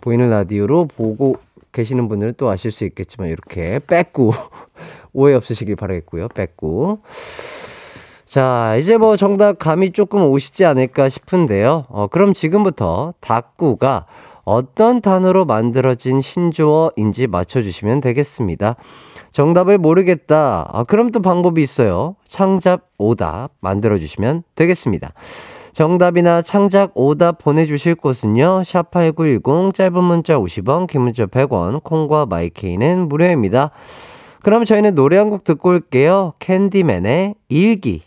[0.00, 1.36] 보이는 라디오로 보고
[1.72, 4.32] 계시는 분들은 또 아실 수 있겠지만 이렇게 빼꾸
[5.12, 6.28] 오해 없으시길 바라겠고요.
[6.28, 6.98] 빼꾸.
[8.24, 11.86] 자, 이제 뭐 정답 감이 조금 오시지 않을까 싶은데요.
[11.88, 14.06] 어, 그럼 지금부터 닭구가
[14.44, 18.76] 어떤 단어로 만들어진 신조어인지 맞춰주시면 되겠습니다.
[19.32, 20.68] 정답을 모르겠다.
[20.72, 22.16] 아, 그럼 또 방법이 있어요.
[22.28, 25.12] 창잡 오답 만들어주시면 되겠습니다.
[25.72, 28.62] 정답이나 창작 오답 보내주실 곳은요.
[28.62, 33.70] 샵8910 짧은 문자 50원, 긴 문자 100원, 콩과 마이케이는 무료입니다.
[34.42, 36.32] 그럼 저희는 노래 한 곡 듣고 올게요.
[36.38, 38.02] 캔디맨의 일기.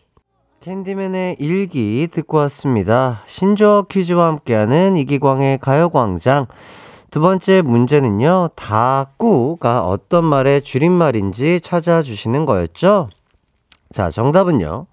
[0.62, 3.22] 캔디맨의 일기 듣고 왔습니다.
[3.28, 6.48] 신조어 퀴즈와 함께하는 이기광의 가요광장.
[7.12, 13.10] 두 번째 문제는요, 다꾸가 어떤 말의 줄임말인지 찾아주시는 거였죠?
[13.94, 14.88] 자, 정답은요.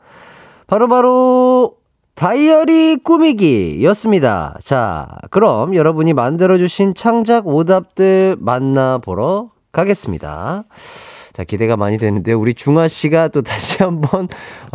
[0.66, 1.74] 바로바로 바로
[2.16, 4.56] 다이어리 꾸미기 였습니다.
[4.60, 10.64] 자, 그럼 여러분이 만들어주신 창작 오답들 만나보러 가겠습니다.
[11.38, 14.26] 자, 기대가 많이 되는데 우리 중아 씨가 또 다시 한번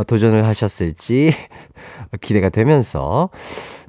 [0.07, 1.33] 도전을 하셨을지
[2.21, 3.29] 기대가 되면서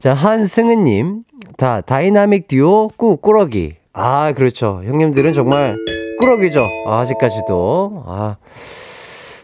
[0.00, 1.22] 자, 한승은 님.
[1.56, 3.76] 다 다이나믹 듀오 꾸 꾸러기.
[3.92, 4.82] 아, 그렇죠.
[4.84, 5.76] 형님들은 정말
[6.18, 6.66] 꾸러기죠.
[6.88, 8.02] 아, 아직까지도.
[8.08, 8.36] 아.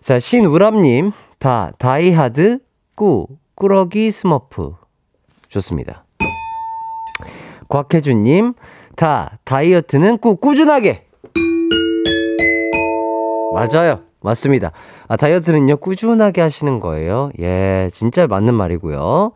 [0.01, 1.13] 자, 신우람 님.
[1.39, 2.59] 다 다이하드
[2.97, 4.75] 꾸 꾸러기 스머프.
[5.49, 6.05] 좋습니다.
[7.69, 8.55] 곽혜준 님.
[8.97, 11.10] 다 다이어트는 꾸 꾸준하게.
[13.67, 14.01] 맞아요.
[14.23, 14.73] 맞습니다.
[15.09, 17.31] 아, 다이어트는요, 꾸준하게 하시는 거예요.
[17.41, 19.33] 예, 진짜 맞는 말이고요.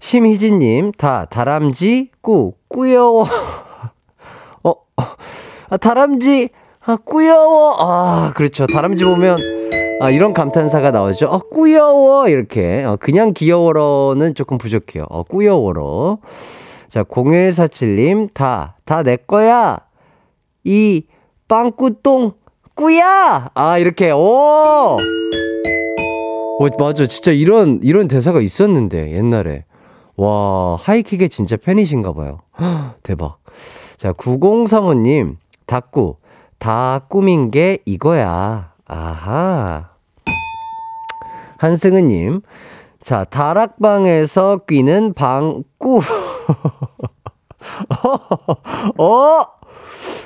[0.00, 3.26] 심희진님, 다, 다람쥐, 꾸, 꾸여워.
[4.62, 4.72] 어,
[5.70, 6.50] 아, 다람쥐,
[6.86, 7.76] 아, 꾸여워.
[7.80, 8.66] 아, 그렇죠.
[8.66, 9.38] 다람쥐 보면,
[10.00, 11.26] 아, 이런 감탄사가 나오죠.
[11.26, 12.28] 어, 꾸여워.
[12.28, 12.84] 이렇게.
[12.84, 15.06] 어, 그냥 귀여워로는 조금 부족해요.
[15.08, 16.18] 어, 꾸여워로.
[16.88, 19.78] 자, 0147님, 다, 다 내 거야.
[20.64, 21.06] 이,
[21.48, 22.32] 빵꾸똥,
[22.74, 23.50] 꾸야!
[23.54, 24.98] 아, 이렇게, 오!
[26.60, 27.06] 어, 맞아.
[27.06, 29.64] 진짜 이런, 이런 대사가 있었는데, 옛날에.
[30.16, 32.40] 와, 하이킥의 진짜 팬이신가 봐요.
[32.60, 33.38] 헉, 대박.
[33.96, 36.16] 자, 9035님, 다꾸.
[36.58, 38.72] 다 꾸민 게 이거야.
[38.86, 39.90] 아하.
[41.58, 42.40] 한승은님,
[43.00, 46.00] 다, 다락방에서 끼는 방꾸.
[48.98, 49.42] 어,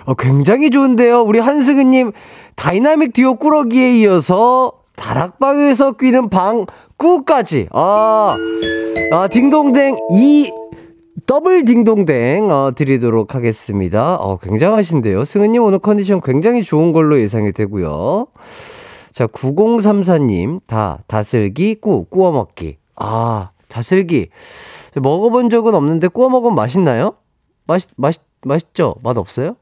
[0.09, 1.21] 어, 굉장히 좋은데요.
[1.21, 2.13] 우리 한승은님,
[2.57, 7.69] 다이나믹 듀오 꾸러기에 이어서 다락방에서 끼는 방꾸까지.
[7.73, 8.35] 아,
[9.13, 10.51] 아, 딩동댕 이
[11.27, 14.15] 더블 딩동댕 어, 드리도록 하겠습니다.
[14.15, 15.27] 어, 굉장하신데요.
[15.27, 18.29] 승은님 오늘 컨디션 굉장히 좋은 걸로 예상이 되고요.
[19.13, 22.79] 자, 9034님, 다, 다슬기, 꾸, 꾸어 먹기.
[22.97, 24.31] 아, 다슬기.
[24.95, 27.13] 먹어본 적은 없는데 꾸어 먹으면 맛있나요?
[27.67, 28.95] 맛, 맛, 맛있죠?
[29.03, 29.57] 맛 없어요?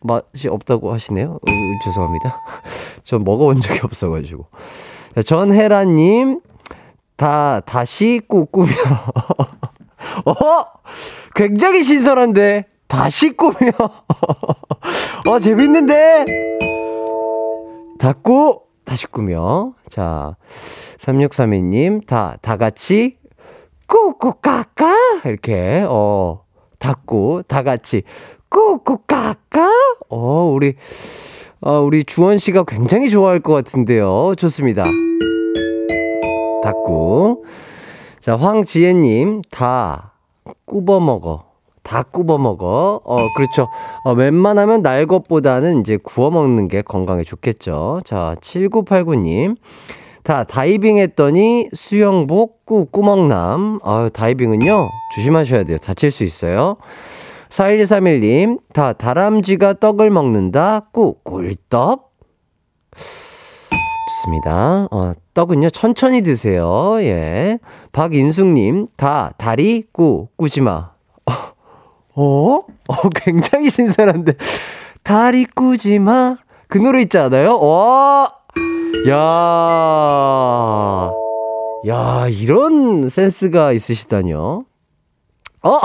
[0.00, 1.38] 맛이 없다고 하시네요.
[1.46, 1.50] 으,
[1.84, 2.40] 죄송합니다.
[3.04, 4.46] 전 먹어본 적이 없어가지고.
[5.14, 6.40] 자, 전혜라님,
[7.16, 8.72] 다, 다시 꾸, 꾸며.
[10.24, 10.64] 어?
[11.34, 12.66] 굉장히 신선한데?
[12.86, 13.70] 다시 꾸며.
[15.26, 16.24] 어, 재밌는데?
[17.98, 19.74] 닫고, 다시 꾸며.
[19.90, 20.36] 자,
[20.98, 23.18] 3632님, 다, 다 같이,
[23.88, 24.94] 꾸꾸까까?
[25.24, 26.44] 이렇게, 어,
[26.78, 28.02] 닫고, 다 같이,
[28.48, 29.68] 꾸꾸까까?
[30.08, 30.74] 어, 우리,
[31.60, 34.34] 어, 우리 주원 씨가 굉장히 좋아할 것 같은데요.
[34.36, 34.84] 좋습니다.
[36.62, 37.44] 닫고.
[38.20, 40.12] 자, 황지혜님, 다
[40.64, 41.44] 꾸버 먹어.
[41.82, 43.00] 다 꾸버 먹어.
[43.02, 43.68] 어, 그렇죠.
[44.04, 48.00] 어, 웬만하면 날 것보다는 이제 구워 먹는 게 건강에 좋겠죠.
[48.04, 49.56] 자, 7989님.
[50.22, 53.78] 다 다이빙 했더니 수영복 꾸 꾸먹남.
[53.82, 55.78] 아유, 다이빙은요, 조심하셔야 돼요.
[55.78, 56.76] 다칠 수 있어요.
[57.48, 60.88] 4131님, 다 다람쥐가 떡을 먹는다.
[60.92, 62.12] 꾸 꿀떡.
[64.08, 64.88] 좋습니다.
[64.90, 66.96] 어, 떡은요, 천천히 드세요.
[67.00, 67.58] 예.
[67.92, 70.90] 박인숙님, 다, 다리, 꾸, 꾸지마.
[72.14, 72.60] 어?
[72.88, 74.34] 어, 굉장히 신선한데.
[75.02, 76.36] 다리 꾸지마.
[76.68, 77.58] 그 노래 있지 않아요?
[77.60, 78.34] 와!
[79.08, 81.10] 야
[81.86, 84.64] 야, 이런 센스가 있으시다뇨.
[85.62, 85.80] 어!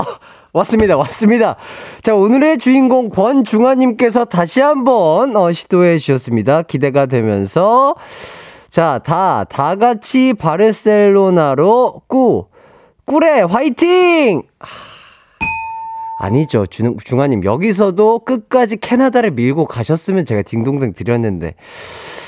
[0.54, 1.56] 왔습니다, 왔습니다.
[2.00, 6.62] 자, 오늘의 주인공 권중아님께서 다시 한번 어, 시도해 주셨습니다.
[6.62, 7.96] 기대가 되면서.
[8.70, 12.46] 자, 다, 다 같이 바르셀로나로 꾸,
[13.04, 14.42] 꾸레, 화이팅!
[14.60, 14.68] 하,
[16.20, 16.66] 아니죠.
[16.66, 21.54] 중, 중아님, 여기서도 끝까지 캐나다를 밀고 가셨으면 제가 딩동댕 드렸는데,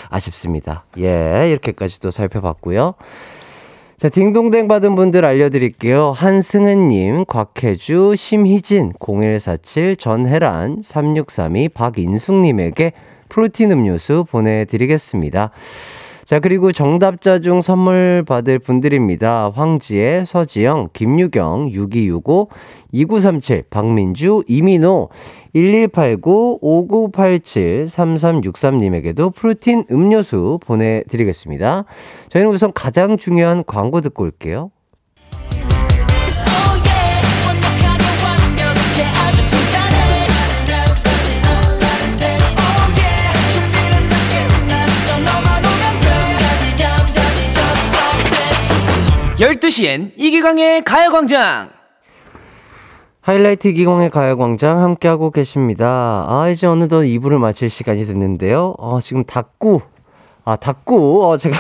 [0.08, 0.84] 아쉽습니다.
[0.98, 2.94] 예, 이렇게까지도 살펴봤고요.
[3.98, 6.12] 자, 딩동댕 받은 분들 알려드릴게요.
[6.12, 12.92] 한승은님, 곽혜주, 심희진, 0147, 전혜란, 3632, 박인숙님에게
[13.30, 15.50] 프로틴 음료수 보내드리겠습니다.
[16.26, 19.52] 자, 그리고 정답자 중 선물 받을 분들입니다.
[19.54, 22.48] 황지혜, 서지영, 김유경, 6265,
[22.90, 25.10] 2937, 박민주, 이민호,
[25.54, 31.84] 1189, 5987, 3363님에게도 프로틴 음료수 보내드리겠습니다.
[32.28, 34.72] 저희는 우선 가장 중요한 광고 듣고 올게요.
[49.38, 51.68] 열두 시엔 이기광의 가요광장
[53.20, 56.24] 하이라이트 기공의 가요광장 함께하고 계십니다.
[56.28, 58.76] 아, 이제 어느덧 2부를 마칠 시간이 됐는데요.
[58.78, 59.80] 어, 지금 닭구,
[60.44, 61.56] 아, 닭구, 어, 제가,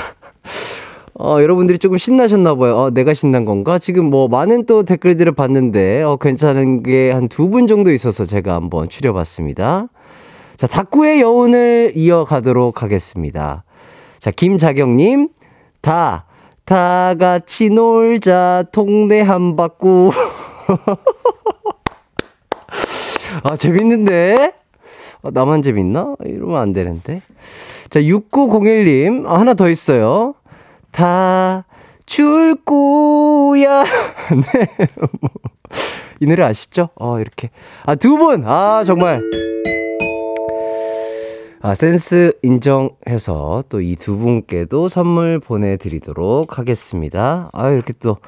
[1.18, 2.76] 어, 여러분들이 조금 신나셨나봐요.
[2.76, 3.80] 어, 내가 신난 건가?
[3.80, 8.54] 지금 뭐, 많은 또 댓글들을 봤는데, 어, 괜찮은 게 한 두 분 정도 있어서 제가
[8.54, 9.88] 한번 추려봤습니다.
[10.56, 13.64] 자, 닭구의 여운을 이어가도록 하겠습니다.
[14.20, 15.30] 자, 김자경님,
[15.82, 16.26] 다,
[16.66, 20.10] 다 같이 놀자, 동네 한 바꾸.
[23.42, 24.52] 아, 재밌는데?
[25.22, 26.16] 아, 나만 재밌나?
[26.24, 27.22] 이러면 안 되는데.
[27.88, 30.34] 자, 6901님, 아, 하나 더 있어요.
[30.92, 31.64] 다
[32.06, 33.82] 줄 거야.
[34.30, 34.86] 네.
[35.20, 35.30] 뭐.
[36.20, 36.90] 이 노래 아시죠?
[36.94, 37.50] 어, 이렇게.
[37.84, 38.44] 아, 두 분!
[38.46, 39.20] 아, 정말.
[41.62, 47.50] 아, 센스 인정해서 또 이 두 분께도 선물 보내드리도록 하겠습니다.
[47.52, 48.18] 아, 이렇게 또.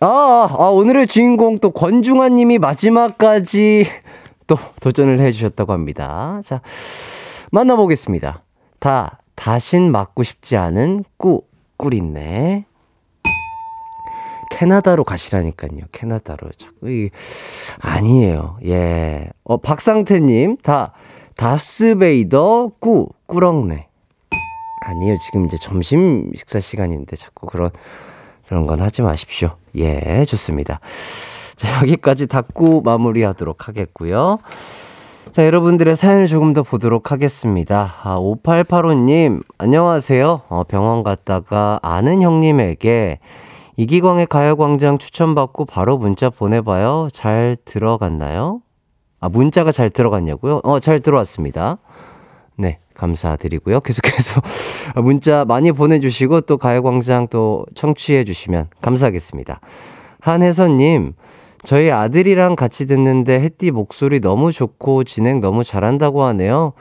[0.00, 3.86] 아, 아, 오늘의 주인공 또 권중환 님이 마지막까지
[4.46, 6.40] 또 도전을 해주셨다고 합니다.
[6.44, 6.60] 자,
[7.50, 8.42] 만나보겠습니다.
[8.78, 11.42] 다, 다신 맞고 싶지 않은 꾸,
[11.76, 12.64] 꿀있네.
[14.50, 15.82] 캐나다로 가시라니까요.
[15.92, 16.50] 캐나다로.
[16.56, 17.10] 자꾸, 이,
[17.80, 18.58] 아니에요.
[18.66, 19.28] 예.
[19.44, 20.92] 어, 박상태 님, 다,
[21.42, 23.88] 다스베이더 꾸, 꾸렁네.
[24.82, 25.16] 아니에요.
[25.18, 27.70] 지금 이제 점심 식사 시간인데 자꾸 그런,
[28.46, 29.56] 그런 건 하지 마십시오.
[29.74, 30.78] 예, 좋습니다.
[31.56, 34.38] 자, 여기까지 닫고 마무리하도록 하겠고요.
[35.32, 37.92] 자, 여러분들의 사연을 조금 더 보도록 하겠습니다.
[38.04, 40.42] 아, 5885님, 안녕하세요.
[40.48, 43.18] 어, 병원 갔다가 아는 형님에게
[43.76, 47.08] 이기광의 가요광장 추천받고 바로 문자 보내봐요.
[47.12, 48.60] 잘 들어갔나요?
[49.22, 50.62] 아, 문자가 잘 들어갔냐고요?
[50.64, 51.78] 어, 잘 들어왔습니다.
[52.56, 53.78] 네, 감사드리고요.
[53.78, 54.42] 계속해서
[55.00, 59.60] 문자 많이 보내주시고 또 가요광장 또 청취해주시면 감사하겠습니다.
[60.20, 61.14] 한혜선님,
[61.64, 66.72] 저희 아들이랑 같이 듣는데 햇띠 목소리 너무 좋고 진행 너무 잘한다고 하네요.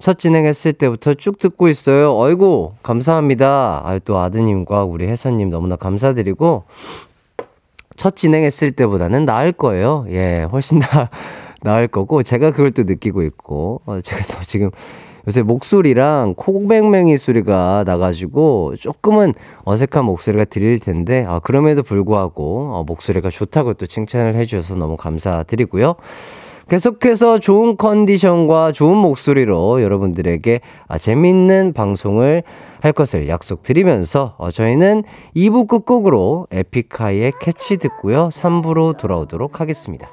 [0.00, 2.18] 첫 진행했을 때부터 쭉 듣고 있어요.
[2.18, 3.82] 어이구, 감사합니다.
[3.84, 6.64] 아유, 또 아드님과 우리 혜선님 너무나 감사드리고,
[7.96, 10.04] 첫 진행했을 때보다는 나을 거예요.
[10.08, 11.08] 예, 훨씬 나,
[11.64, 14.70] 나을 거고, 제가 그걸 또 느끼고 있고, 어, 제가 또 지금
[15.26, 19.32] 요새 목소리랑 콩맹맹이 소리가 나가지고 조금은
[19.64, 25.96] 어색한 목소리가 들릴 텐데, 아, 그럼에도 불구하고, 어, 목소리가 좋다고 또 칭찬을 해주셔서 너무 감사드리고요.
[26.68, 32.42] 계속해서 좋은 컨디션과 좋은 목소리로 여러분들에게 아, 재밌는 방송을
[32.80, 35.04] 할 것을 약속드리면서 어, 저희는
[35.36, 38.30] 2부 끝곡으로 에픽하이의 캐치 듣고요.
[38.30, 40.08] 3부로 돌아오도록 하겠습니다.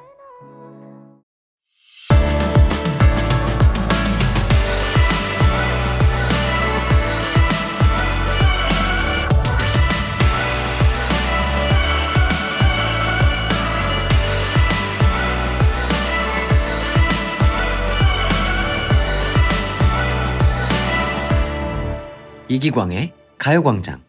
[22.52, 24.02] 이기광의 가요광장.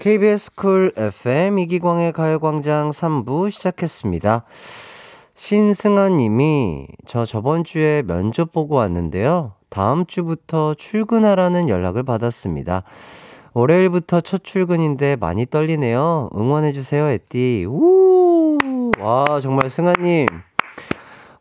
[0.00, 4.42] KBS 쿨 FM 이기광의 가요광장 3부 시작했습니다.
[5.36, 9.52] 신승아 님이 저 저번 주에 면접 보고 왔는데요.
[9.68, 12.82] 다음 주부터 출근하라는 연락을 받았습니다.
[13.52, 16.30] 월요일부터 첫 출근인데 많이 떨리네요.
[16.34, 17.66] 응원해주세요, 에띠.
[17.68, 18.58] 우!
[18.98, 20.26] 와, 정말 승아님.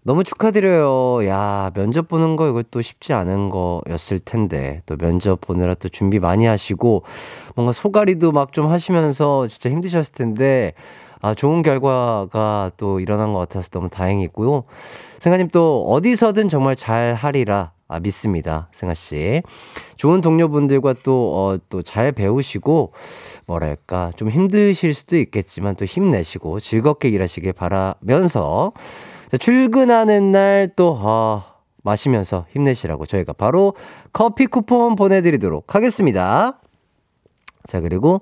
[0.07, 1.27] 너무 축하드려요.
[1.27, 6.45] 야, 면접 보는 거 이것도 쉽지 않은 거였을 텐데, 또 면접 보느라 또 준비 많이
[6.45, 7.03] 하시고,
[7.55, 10.73] 뭔가 소가리도 막 좀 하시면서 진짜 힘드셨을 텐데,
[11.21, 14.65] 아, 좋은 결과가 또 일어난 것 같아서 너무 다행이고요.
[15.19, 18.67] 승아님 또 어디서든 정말 잘 하리라 아, 믿습니다.
[18.73, 19.41] 승아씨.
[19.97, 22.93] 좋은 동료분들과 또, 어, 또 잘 배우시고,
[23.47, 31.43] 뭐랄까, 좀 힘드실 수도 있겠지만 또 힘내시고 즐겁게 일하시길 바라면서, 자, 출근하는 날 또, 어,
[31.83, 33.75] 마시면서 힘내시라고 저희가 바로
[34.11, 36.59] 커피 쿠폰 보내드리도록 하겠습니다.
[37.67, 38.21] 자, 그리고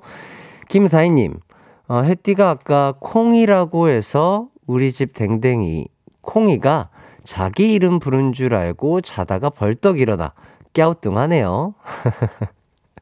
[0.68, 1.40] 김다희님,
[1.88, 5.88] 어, 혜띠가 아까 콩이라고 해서 우리 집 댕댕이
[6.22, 6.90] 콩이가
[7.24, 10.34] 자기 이름 부른 줄 알고 자다가 벌떡 일어나
[10.74, 11.74] 깨우뚱하네요.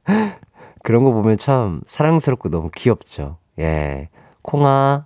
[0.84, 3.38] 그런 거 보면 참 사랑스럽고 너무 귀엽죠.
[3.60, 4.10] 예.
[4.42, 5.06] 콩아,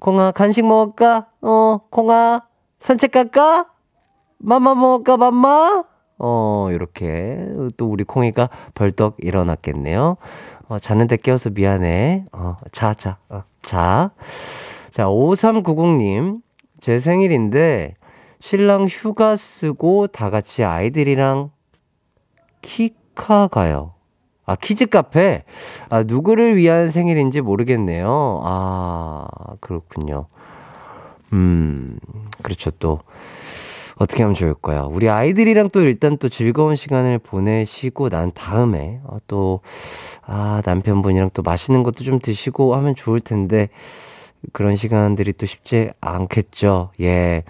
[0.00, 1.29] 콩아, 간식 먹을까?
[1.42, 2.42] 어, 콩아,
[2.78, 3.66] 산책 갈까?
[4.38, 5.84] 맘마 먹을까, 맘마?
[6.18, 7.38] 어, 이렇게
[7.76, 10.16] 또 우리 콩이가 벌떡 일어났겠네요.
[10.68, 12.26] 어, 자는데 깨워서 미안해.
[12.32, 14.10] 어, 자, 자, 어, 자.
[14.90, 16.42] 자, 5390님.
[16.80, 17.94] 제 생일인데,
[18.38, 21.50] 신랑 휴가 쓰고 다 같이 아이들이랑
[22.62, 23.94] 키카 가요.
[24.46, 25.44] 아, 키즈 카페?
[25.90, 28.40] 아, 누구를 위한 생일인지 모르겠네요.
[28.42, 29.28] 아,
[29.60, 30.26] 그렇군요.
[31.32, 31.98] 음,
[32.42, 32.70] 그렇죠.
[32.72, 33.00] 또,
[33.96, 34.88] 어떻게 하면 좋을까요?
[34.90, 39.60] 우리 아이들이랑 또 일단 또 즐거운 시간을 보내시고 난 다음에, 어, 또,
[40.22, 43.68] 아, 남편분이랑 또 맛있는 것도 좀 드시고 하면 좋을 텐데,
[44.52, 46.92] 그런 시간들이 또 쉽지 않겠죠.
[47.00, 47.42] 예.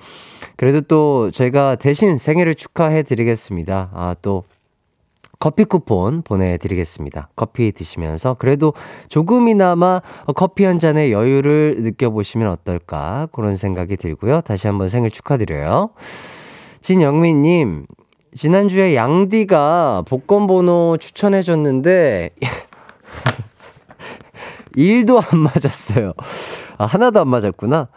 [0.57, 3.91] 그래도 또 저희가 대신 생일을 축하해 드리겠습니다.
[3.95, 4.43] 아, 또
[5.41, 7.31] 커피 쿠폰 보내드리겠습니다.
[7.35, 8.75] 커피 드시면서 그래도
[9.09, 10.03] 조금이나마
[10.37, 14.43] 커피 한 잔의 여유를 느껴보시면 어떨까 그런 생각이 들고요.
[14.43, 15.91] 다시 한번 생일 축하드려요.
[16.83, 17.87] 진영민님,
[18.37, 22.31] 지난주에 양디가 복권 번호 추천해줬는데,
[24.77, 26.13] 1도 안 맞았어요.
[26.77, 27.89] 아, 하나도 안 맞았구나.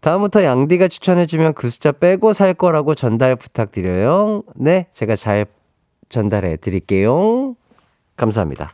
[0.00, 4.42] 다음부터 양디가 추천해주면 그 숫자 빼고 살 거라고 전달 부탁드려요.
[4.54, 5.46] 네, 제가 잘
[6.08, 7.56] 전달해 드릴게요.
[8.16, 8.70] 감사합니다.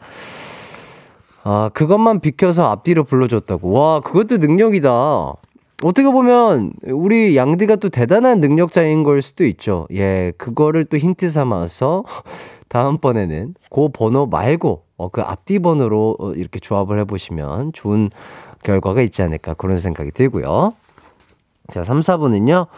[1.45, 3.73] 아, 그것만 비켜서 앞뒤로 불러줬다고.
[3.73, 5.35] 와, 그것도 능력이다.
[5.83, 9.89] 어떻게 보면 우리 양디가 또 대단한 능력자인 걸 수도 있죠.
[9.93, 12.05] 예, 그거를 또 힌트 삼아서
[12.69, 18.11] 다음번에는 그 번호 말고 어, 그 앞뒤 번호로 어, 이렇게 조합을 해보시면 좋은
[18.63, 20.73] 결과가 있지 않을까 그런 생각이 들고요.
[21.73, 22.69] 자, 3, 4분은요.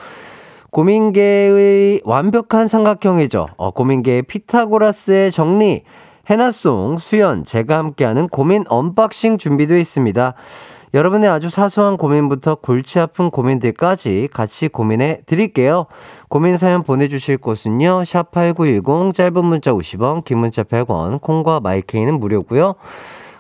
[0.75, 3.47] 고민계의 완벽한 삼각형이죠.
[3.57, 5.85] 어, 고민계의 피타고라스의 정리,
[6.29, 10.35] 해나송, 수현, 제가 함께하는 고민 unboxing 준비되어 있습니다.
[10.93, 15.87] 여러분의 아주 사소한 고민부터 골치 아픈 고민들까지 같이 고민해 드릴게요.
[16.29, 18.03] 고민 사연 보내주실 곳은요.
[18.03, 22.75] 샵8910 짧은 문자 50원, 긴 문자 100원, 콩과 마이케이는 무료고요.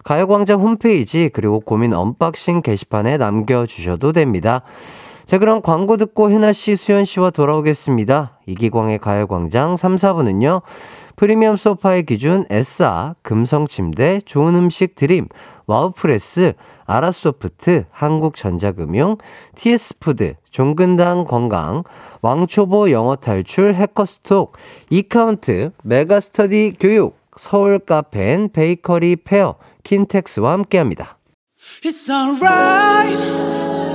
[0.05, 4.63] 가요광장 홈페이지 그리고 고민 unboxing 게시판에 남겨주셔도 됩니다.
[5.27, 8.41] 자, 그럼 광고 듣고 해나 씨, 수현 씨와 돌아오겠습니다.
[8.47, 10.63] 이기광의 가요광장 3, 4부는요.
[11.17, 15.29] 프리미엄 소파의 기준 에싸, 금성 침대, 좋은 음식 드림,
[15.67, 16.53] 와우프레스,
[16.87, 19.17] 아라소프트, 한국전자금융,
[19.57, 21.85] TS푸드, 종근당 건강,
[22.21, 24.57] 왕초보 영어 탈출, 해커스톡,
[24.91, 31.19] 이카운트, 메가스터디 교육, 서울 카페인 베이커리 페어, 킨텍스와 함께합니다.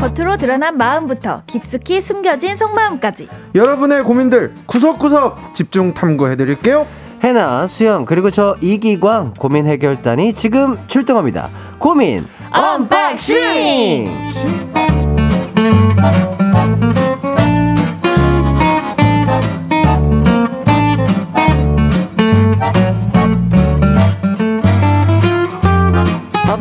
[0.00, 6.86] 겉으로 드러난 마음부터 깊숙이 숨겨진 속마음까지 여러분의 고민들 구석구석 집중 탐구해드릴게요.
[7.22, 11.50] 해나, 수현, 그리고 저 이기광 고민 해결단이 지금 출동합니다.
[11.78, 14.08] 고민 unboxing!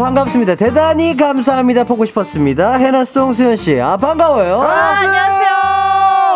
[0.10, 0.56] 반갑습니다.
[0.56, 1.84] 대단히 감사합니다.
[1.84, 2.74] 보고 싶었습니다.
[2.74, 3.80] 해나송 수현씨.
[3.80, 4.60] 아, 반가워요.
[4.60, 5.50] 안녕하세요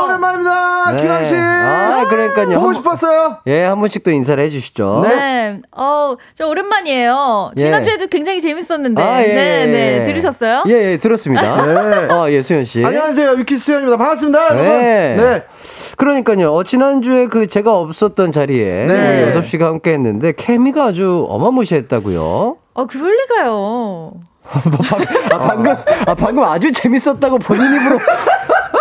[0.05, 1.01] 오랜만입니다, 네.
[1.01, 1.35] 기광 씨.
[1.35, 2.59] 아, 그러니까요.
[2.59, 3.37] 보고 싶었어요.
[3.47, 5.05] 예, 한 번씩 또 인사를 해주시죠.
[5.07, 5.59] 네.
[5.75, 7.53] 어, 저 오랜만이에요.
[7.57, 7.61] 예.
[7.61, 9.01] 지난주에도 굉장히 재밌었는데.
[9.01, 10.01] 아, 예, 네, 예, 네.
[10.01, 10.03] 예.
[10.03, 10.65] 들으셨어요?
[10.67, 11.65] 예, 예, 들었습니다.
[11.65, 12.13] 네.
[12.13, 12.85] 어, 예, 수현씨.
[12.85, 13.97] 안녕하세요, 유키스 현입니다.
[13.97, 14.65] 반갑습니다, 여러분.
[14.65, 15.15] 네.
[15.15, 15.43] 네.
[15.97, 16.53] 그러니까요.
[16.53, 19.13] 어, 지난주에 그 제가 없었던 자리에 네.
[19.13, 22.57] 우리 여섭 씨가 함께 했는데 케미가 아주 어마무시했다고요.
[22.73, 24.13] 어, 그럴 리가요.
[25.31, 27.97] 아, 방금 아, 방금 아주 재밌었다고 본인 입으로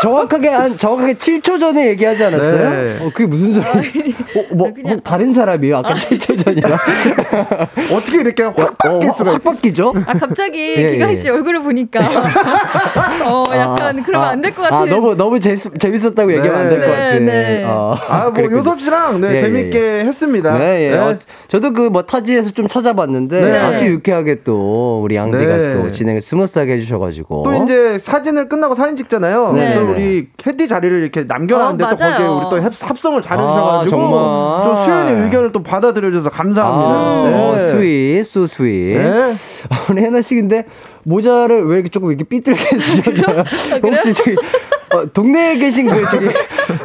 [0.01, 2.71] 정확하게 한 정확하게 7초 전에 얘기하지 않았어요?
[2.71, 2.91] 네.
[3.05, 4.15] 어, 그게 무슨 소리?
[4.37, 5.77] 어, 뭐, 그냥- 뭐 다른 사람이에요?
[5.77, 6.73] 아까 7초 전이랑
[7.95, 9.93] 어떻게 이렇게 확 어, 바뀔 수가 확있 바뀌죠?
[10.07, 11.15] 아, 갑자기 예, 기광 예.
[11.15, 12.01] 씨 얼굴을 보니까.
[13.25, 14.77] 어, 약간 그러면 안될 것 같은.
[14.77, 17.27] 아, 너무 너무 재, 재밌었다고 얘기하면 안 될것 네, 같은.
[17.27, 17.65] 네.
[17.67, 18.59] 어, 아, 뭐, 그랬군요.
[18.59, 20.59] 요섭 씨랑, 네, 예, 예, 재밌게 했습니다.
[20.59, 20.97] 네, 예.
[20.97, 21.19] 어,
[21.49, 23.59] 저도 그 뭐 타지에서 좀 찾아봤는데 네.
[23.59, 25.71] 아주 유쾌하게 또 우리 양디가 네.
[25.73, 29.53] 또 진행을 smooth하게 해주셔가지고 또 이제 사진을 끝나고 사진 찍잖아요.
[29.53, 29.75] 네.
[29.87, 29.93] 또 네.
[29.93, 32.27] 우리 광디 자리를 이렇게 남겨놨는데 어, 또 거기에.
[32.27, 34.63] 우리 또 합, 합성을 아, 잘해주셔가지고 정말.
[34.65, 36.91] 저 수현의 의견을 또 받아들여줘서 감사합니다.
[36.93, 37.35] 아, 네.
[37.55, 38.97] 어, 스윗, 소 스윗.
[38.99, 39.33] 네.
[39.91, 40.65] 우리 해나 씨 근데
[41.05, 43.45] 모자를 왜 이렇게 조금 이렇게 삐뚤게 쓰셨나요?
[43.83, 44.37] 혹시 저기
[44.95, 46.29] 어, 동네에 계신 그 저기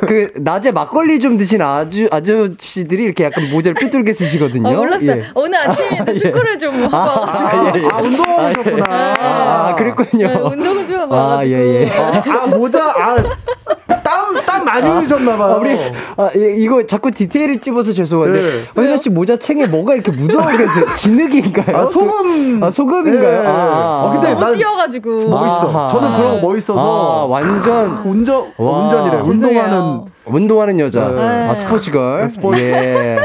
[0.08, 4.68] 그 낮에 막걸리 좀 드신 아주 아저씨들이 이렇게 약간 모자를 삐뚤게 쓰시거든요.
[4.68, 5.12] 어, 몰랐어요.
[5.12, 5.26] 예.
[5.36, 7.48] 오늘 아침에 또 축구를 좀 하고 와가지고.
[7.48, 7.88] 아, 예, 예.
[7.92, 8.86] 아, 운동하셨구나.
[8.90, 10.28] 아, 그랬군요.
[10.28, 11.46] 네, 운동을 좀 하고 아.
[11.46, 11.90] 예, 예.
[11.90, 13.18] 아, 모자, 아,
[14.68, 15.54] 많이 흘리셨나봐요.
[15.54, 15.72] 아, 우리
[16.18, 18.48] 아, 예, 이거 자꾸 디테일을 찝어서 죄송한데 네.
[18.76, 20.86] 어, 해나 씨 모자 챙에 뭐가 이렇게 묻어 계세요?
[20.96, 21.78] 진흙인가요?
[21.78, 22.64] 아, 소금.
[22.64, 23.42] 아, 소금인가요?
[23.42, 23.48] 네.
[23.48, 25.30] 아, 아, 어, 근데 못난 뛰어가지고.
[25.30, 25.88] 멋있어.
[25.88, 27.26] 저는 그런 거 아, 멋있어서.
[27.28, 28.84] 완전 운전, 와.
[28.84, 29.22] 운전이래.
[29.22, 30.02] 운동하는.
[30.30, 31.08] 운동하는 여자.
[31.10, 31.22] 네.
[31.22, 32.30] 아, 스포츠걸.
[32.30, 32.60] 스포츠.
[32.62, 32.72] 예.
[32.72, 33.18] 네.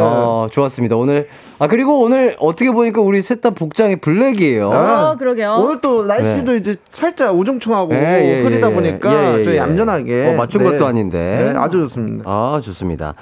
[0.00, 0.96] 어, 좋았습니다.
[0.96, 1.28] 오늘.
[1.58, 4.70] 아, 그리고 오늘 어떻게 보니까 우리 셋 다 복장이 블랙이에요.
[4.70, 5.56] 어, 그러게요.
[5.60, 9.56] 오늘 또 날씨도 이제 살짝 우중충하고 네, 예, 흐리다 예, 보니까 예, 예, 좀 예.
[9.58, 10.70] 얌전하게 어, 맞춘 네.
[10.70, 11.52] 것도 아닌데.
[11.52, 12.22] 네, 아주 좋습니다.
[12.24, 13.14] 아, 좋습니다.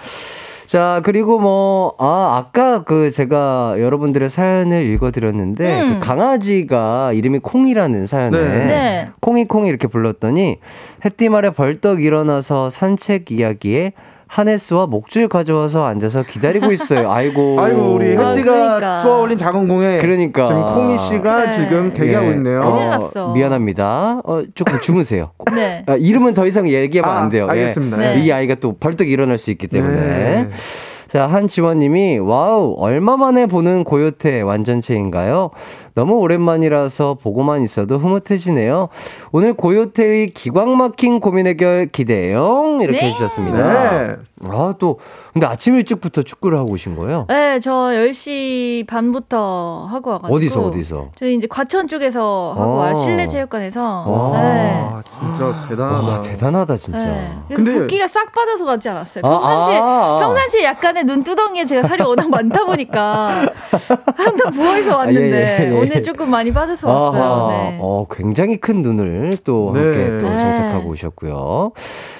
[0.71, 5.95] 자, 그리고 뭐, 아, 아까 그 제가 여러분들의 사연을 읽어드렸는데, 음.
[5.99, 8.66] 그 강아지가 이름이 콩이라는 사연에, 네.
[8.66, 9.09] 네.
[9.18, 10.59] 콩이 콩이 이렇게 불렀더니,
[11.05, 13.95] 햇띠 말에 벌떡 일어나서 산책 이야기에
[14.31, 17.11] harness와 목줄 가져와서 앉아서 기다리고 있어요.
[17.11, 17.61] 아이고.
[17.61, 18.99] 아이고 우리 아, 햇띠가 그러니까.
[18.99, 20.47] 쏘아 올린 작은 공에 그러니까.
[20.47, 21.53] 지금 콩이 씨가 네.
[21.53, 22.31] 지금 대기하고 예.
[22.33, 22.61] 있네요.
[22.61, 23.33] 났어.
[23.33, 24.20] 미안합니다.
[24.24, 25.31] 어, 조금 주무세요.
[25.53, 25.83] 네.
[25.87, 27.47] 아, 이름은 더 이상 얘기하면 아, 안 돼요.
[27.49, 27.51] 예.
[27.51, 27.97] 알겠습니다.
[27.97, 28.20] 네.
[28.20, 29.97] 이 아이가 또 벌떡 일어날 수 있기 때문에.
[29.97, 30.49] 네.
[31.09, 35.51] 자, 한지원님이, 와우, 얼마 만에 보는 고요태 완전체인가요?
[36.01, 38.88] 너무 오랜만이라서 보고만 있어도 흐뭇해지네요.
[39.32, 42.78] 오늘 고요태의 기광 막힌 고민 해결 기대요.
[42.80, 43.07] 이렇게 네.
[43.09, 43.59] 해주셨습니다.
[44.09, 44.16] 네.
[44.48, 44.98] 아, 또,
[45.34, 47.26] 근데 아침 일찍부터 축구를 하고 오신 거예요?
[47.28, 50.34] 네, 저 10시 반부터 하고 와가지고.
[50.34, 51.09] 어디서, 어디서?
[51.16, 52.76] 저희 이제 과천 쪽에서 하고 어.
[52.76, 54.05] 와, 실내 체육관에서.
[54.09, 54.40] 와.
[54.40, 54.80] 네.
[54.90, 56.09] 아 진짜 대단하다.
[56.09, 56.98] 와, 대단하다, 진짜.
[57.05, 57.30] 네.
[57.55, 59.22] 근데- 붓기가 싹 빠져서 가지 않았어요.
[59.26, 60.18] 아, 평상시에, 아, 아.
[60.20, 63.46] 평상시에 약간의 눈두덩이에 제가 살이 워낙 많다 보니까
[64.16, 65.78] 항상 부어있어 왔는데 아, 예, 예, 예.
[65.91, 67.49] 오늘 조금 많이 빠져서 왔어요.
[67.49, 67.78] 네.
[67.80, 69.80] 어, 굉장히 큰 눈을 또 네.
[69.80, 70.38] 함께 또 네.
[70.38, 71.72] 장착하고 오셨고요.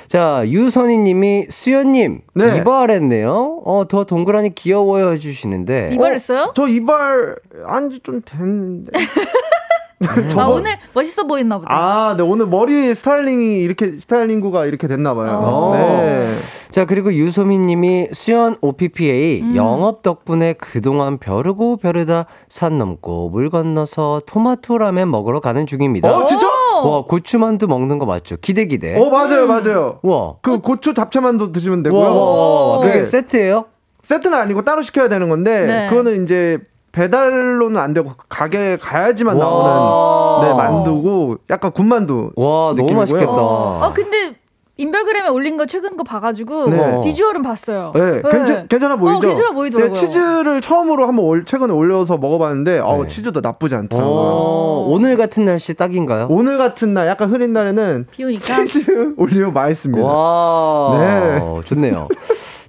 [0.09, 2.59] 자, 유선희 님이 수연님, 네.
[2.59, 3.63] 이발했네요.
[3.65, 5.91] 어, 더 동그라니 귀여워요 해주시는데.
[5.93, 6.53] 이발했어요?
[6.57, 8.91] 저 이발 한지 좀 됐는데.
[10.09, 11.69] 아, 오늘 멋있어 보였나 보다.
[11.71, 15.41] 아, 네 오늘 머리 스타일링이 이렇게 스타일링구가 이렇게 됐나 봐요.
[15.43, 15.73] 어.
[15.75, 16.29] 네.
[16.71, 19.57] 자, 그리고 유소민 님이 수연 OPPA 음.
[19.57, 26.17] 영업 덕분에 그동안 벼르고 벼르다 산 넘고 물 건너서 토마토 라멘 먹으러 가는 중입니다.
[26.17, 26.49] 어, 진짜?
[26.83, 28.37] 와, 고추만두 먹는 거 맞죠?
[28.41, 28.97] 기대 기대.
[28.99, 29.99] 어, 맞아요, 맞아요.
[30.03, 30.37] 와.
[30.41, 32.01] 그 고추 잡채만도 드시면 와, 되고요.
[32.01, 32.81] 와, 와, 와.
[32.81, 33.05] 그게 네.
[33.05, 33.67] 세트예요?
[34.03, 35.87] 세트는 아니고 따로 시켜야 되는 건데 네.
[35.89, 36.59] 그거는 이제
[36.93, 39.45] 배달로는 안 되고 가게에 가야지만 와.
[39.45, 42.33] 나오는 네, 만두고 약간 군만두.
[42.37, 43.01] 와, 너무 느낌이고요.
[43.01, 43.31] 맛있겠다.
[43.33, 44.35] 어, 어, 근데
[44.77, 47.03] 인별그램에 올린 거 최근 거 봐가지고 네.
[47.05, 47.93] 비주얼은 봤어요.
[47.95, 49.19] 네, 괜찮, 괜찮아 보이죠?
[49.19, 49.93] 어, 괜찮아 보이더라고요.
[49.93, 53.07] 네, 치즈를 처음으로 한번 올, 최근에 올려서 먹어봤는데, 어, 네.
[53.07, 54.11] 치즈도 나쁘지 않더라고요.
[54.11, 56.29] 어, 오늘 같은 날씨 딱인가요?
[56.31, 58.65] 오늘 같은 날, 약간 흐린 날에는 비 오니까.
[58.65, 60.03] 치즈 올리면 맛있습니다.
[60.03, 61.61] 와, 네.
[61.67, 62.09] 좋네요.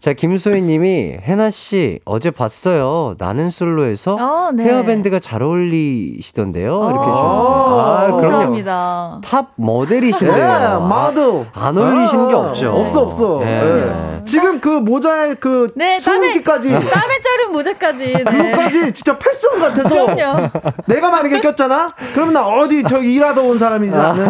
[0.02, 3.14] 자, 김소희 님이, 해나씨, 어제 봤어요.
[3.20, 4.64] 나는 솔로에서 아, 네.
[4.64, 6.66] 헤어밴드가 잘 어울리시던데요.
[6.90, 8.16] 이렇게 아, 해주셨는데.
[8.16, 8.22] 아, 그럼요.
[8.32, 9.22] 감사합니다.
[9.24, 10.36] top 모델이신데요.
[10.36, 11.46] 예, 마도.
[11.54, 12.72] 안 어울리시는 게 아, 없죠.
[12.72, 13.42] 없어, 없어.
[13.44, 13.48] 예.
[13.48, 14.24] 예.
[14.26, 16.70] 지금 그 모자에 그 네, 땀에- 소음기까지.
[16.74, 18.06] 땀에 자른 모자까지.
[18.14, 18.24] 네.
[18.24, 20.06] 그거까지 진짜 패션 같아서.
[20.16, 20.50] 그럼요.
[20.88, 21.90] 내가 만약에 꼈잖아?
[22.16, 24.26] 그러면 나 어디 저기 일하다 온 사람이지 않은?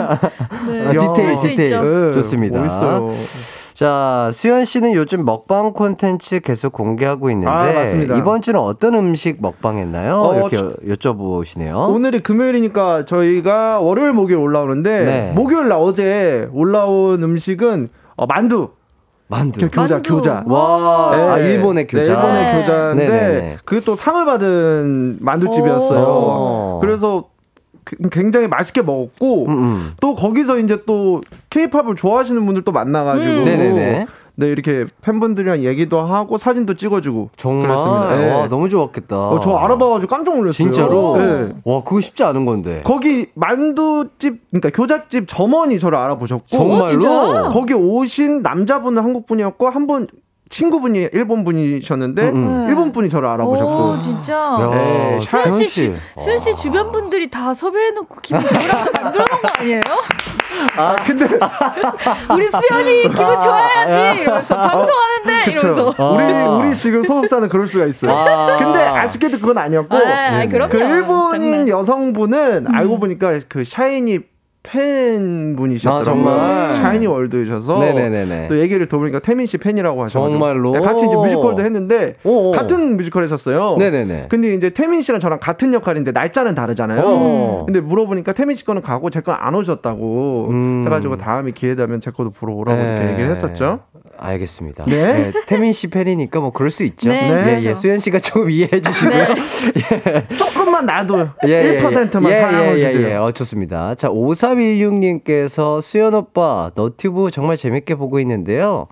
[0.67, 0.87] 네.
[0.87, 2.11] 아, 디테일, 수 디테일.
[2.13, 2.59] 좋습니다.
[2.59, 3.13] 멋있어요.
[3.85, 8.15] 자, 수현 씨는 요즘 먹방 콘텐츠 계속 공개하고 있는데 아, 맞습니다.
[8.15, 10.17] 이번 주는 어떤 음식 먹방 했나요?
[10.21, 11.89] 어, 이렇게 저- 여쭤보시네요.
[11.89, 15.31] 오늘이 금요일이니까 저희가 월요일, 목요일 올라오는데 네.
[15.33, 18.69] 목요일 날 어제 올라온 음식은 어, 만두.
[19.27, 19.59] 만두.
[19.61, 20.15] 교- 교자, 만두.
[20.15, 20.43] 교자.
[20.45, 21.45] 와, 아, 네.
[21.45, 22.13] 일본의 네, 교자.
[22.13, 22.59] 일본의 네.
[22.59, 23.57] 교자인데 네네네.
[23.65, 26.03] 그게 또 상을 받은 만두집이었어요.
[26.05, 26.77] 오.
[26.81, 27.30] 그래서 그-
[28.11, 29.91] 굉장히 맛있게 먹었고 음, 음.
[29.99, 33.43] 또 거기서 이제 또 케이팝을 좋아하시는 분들 또 만나가지고 음.
[33.43, 34.05] 네네네.
[34.35, 38.15] 네 이렇게 팬분들이랑 얘기도 하고 사진도 찍어주고 정말 그랬습니다.
[38.17, 38.31] 네.
[38.33, 39.15] 와 너무 좋았겠다.
[39.29, 40.53] 어, 저 알아봐가지고 깜짝 놀랐어요.
[40.53, 41.17] 진짜로?
[41.17, 41.49] 네.
[41.65, 42.81] 와 그거 쉽지 않은 건데.
[42.85, 47.45] 거기 만두집 그러니까 교자집 점원이 저를 알아보셨고 정말로?
[47.45, 47.49] 어?
[47.49, 50.07] 거기 오신 남자분은 한국 분이었고 한 분
[50.51, 52.63] 친구분이 일본 분이셨는데 음, 음.
[52.65, 52.69] 네.
[52.69, 54.33] 일본 분이 저를 알아보셨고 오, 진짜.
[54.33, 55.95] 야, 네, 수현 수현 씨, 씨.
[56.21, 59.81] 수현 씨 주변 분들이 다 섭외해놓고 기분 좋으라고 만들어 놓은 거 아니에요?
[60.77, 61.25] 아 근데
[62.35, 65.95] 우리 수현이 기분 좋아야지 이러면서 방송하는데 이러면서.
[65.97, 66.03] 아.
[66.11, 68.11] 우리 우리 지금 소속사는 그럴 수가 있어요.
[68.11, 68.57] 아.
[68.57, 70.69] 근데 아쉽게도 그건 아니었고 아, 그럼요.
[70.69, 71.67] 그 일본인 장난.
[71.69, 74.19] 여성분은 알고 보니까 그 샤이니
[74.63, 76.01] 팬분이셨더라고요.
[76.01, 76.75] 아, 정말?
[76.81, 78.47] 샤이니 월드셔서 네네네네.
[78.47, 80.71] 또 얘기를 들어보니까 태민 씨 팬이라고 하셔가지고 정말로?
[80.73, 82.51] 네, 같이 이제 뮤지컬도 했는데 오.
[82.51, 83.75] 같은 뮤지컬 했었어요.
[83.77, 84.27] 네네네.
[84.29, 87.01] 근데 이제 태민 씨랑 저랑 같은 역할인데 날짜는 다르잖아요.
[87.01, 87.63] 오.
[87.65, 90.83] 근데 물어보니까 태민 씨 거는 가고 제 건 안 오셨다고 음.
[90.85, 92.95] 해가지고 다음에 기회 되면 제 거도 보러 오라고 네.
[92.97, 93.79] 이렇게 얘기를 했었죠.
[94.17, 94.85] 알겠습니다.
[94.85, 95.31] 네.
[95.47, 97.09] 태민 씨 팬이니까 뭐 그럴 수 있죠.
[97.09, 97.59] 네, 예, 예.
[97.61, 97.75] 그렇죠.
[97.79, 99.25] 수현 씨가 조금 이해해 주시고요.
[100.37, 103.09] 조금만 놔도 예, 예, 1%만 예, 사랑을 예, 예, 주세요.
[103.09, 103.15] 예.
[103.15, 103.95] 어, 좋습니다.
[103.95, 104.09] 자,
[104.55, 108.87] 5316님께서 수연 오빠, 너튜브 정말 재밌게 보고 있는데요.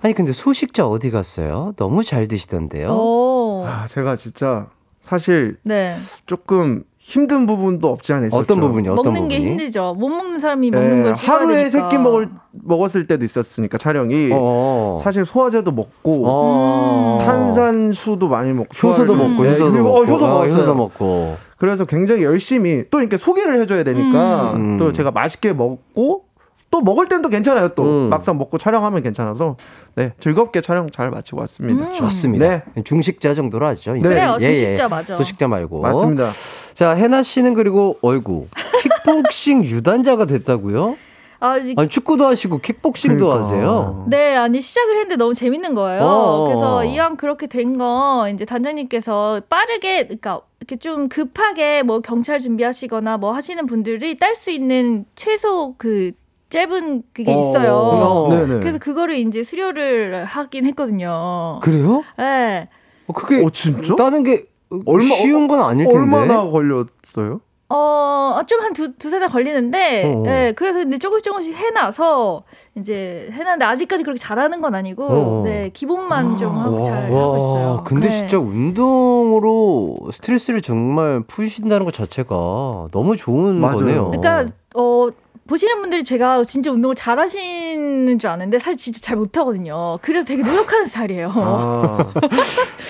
[0.00, 1.72] 아니, 근데 소식자 어디 갔어요?
[1.76, 2.86] 너무 잘 드시던데요.
[2.88, 3.64] 오.
[3.66, 4.68] 아, 제가 진짜
[5.00, 5.96] 사실 네.
[6.26, 8.38] 조금 힘든 부분도 없지 않아 있었죠.
[8.38, 8.92] 어떤 부분이요?
[8.92, 9.38] 어떤 먹는 부분이?
[9.40, 9.94] 게 힘들죠.
[9.98, 11.88] 못 먹는 사람이 먹는 예, 걸 하루에 되니까.
[11.88, 14.98] 세끼 먹을 먹었을 때도 있었으니까 촬영이 어.
[15.02, 17.18] 사실 소화제도 먹고 어.
[17.24, 19.98] 탄산수도 많이 먹고 효소도 소화를- 먹고, 네, 효소도 그리고 먹고.
[19.98, 20.52] 어, 효소 어, 먹었어요.
[20.54, 21.36] 효소도 먹고.
[21.56, 24.76] 그래서 굉장히 열심히 또 이렇게 소개를 해줘야 되니까 음.
[24.78, 26.24] 또 제가 맛있게 먹고
[26.70, 27.68] 또 먹을 땐 또 괜찮아요.
[27.70, 28.08] 또 음.
[28.10, 29.56] 막상 먹고 촬영하면 괜찮아서
[29.94, 31.86] 네 즐겁게 촬영 잘 마치고 왔습니다.
[31.88, 31.92] 음.
[31.92, 32.64] 좋습니다.
[32.74, 32.82] 네.
[32.84, 33.96] 중식자 정도로 하죠.
[33.96, 34.08] 이제.
[34.08, 35.14] 그래요, 중식자 맞아.
[35.14, 35.80] 소식자 말고.
[35.80, 36.30] 맞습니다.
[36.74, 38.46] 자, 해나 씨는 그리고 어이구
[38.82, 40.96] 킥복싱 유단자가 됐다고요?
[41.40, 43.38] 아, 이- 아니 축구도 하시고 킥복싱도 그러니까.
[43.46, 44.04] 하세요.
[44.08, 46.02] 네, 아니 시작을 했는데 너무 재밌는 거예요.
[46.02, 46.44] 어.
[46.48, 53.18] 그래서 이왕 그렇게 된 거 이제 단장님께서 빠르게 그러니까 이렇게 좀 급하게 뭐 경찰 준비하시거나
[53.18, 56.10] 뭐 하시는 분들이 딸 수 있는 최소 그
[56.50, 57.74] 짧은 그게 있어요.
[57.74, 58.28] 어.
[58.30, 58.60] 네네.
[58.60, 61.60] 그래서 그거를 이제 수료를 하긴 했거든요.
[61.62, 62.02] 그래요?
[62.16, 62.68] 네.
[63.06, 63.94] 어, 그게 오 진짜?
[63.96, 64.44] 따는 게
[64.86, 65.98] 얼마- 쉬운 건 아닐 텐데.
[65.98, 67.40] 얼마나 걸렸어요?
[67.70, 70.22] 어, 좀 한 두, 두세 달 걸리는데, 어.
[70.24, 72.44] 네, 그래서 근데 조금씩 조금씩 해놔서,
[72.76, 75.42] 이제 해놨는데 아직까지 그렇게 잘하는 건 아니고, 어.
[75.44, 77.84] 네, 기본만 좀 하고 잘 하고 와, 있어요.
[77.84, 78.14] 근데 네.
[78.20, 83.76] 진짜 운동으로 스트레스를 정말 푸신다는 것 자체가 너무 좋은 맞아요.
[83.76, 84.10] 거네요.
[84.12, 85.08] 그러니까, 어,
[85.48, 89.96] 보시는 분들이 제가 진짜 운동을 잘 하시는 줄 아는데, 사실 진짜 잘 못하거든요.
[90.02, 91.32] 그래서 되게 노력하는 스타일이에요.
[91.34, 91.40] 아,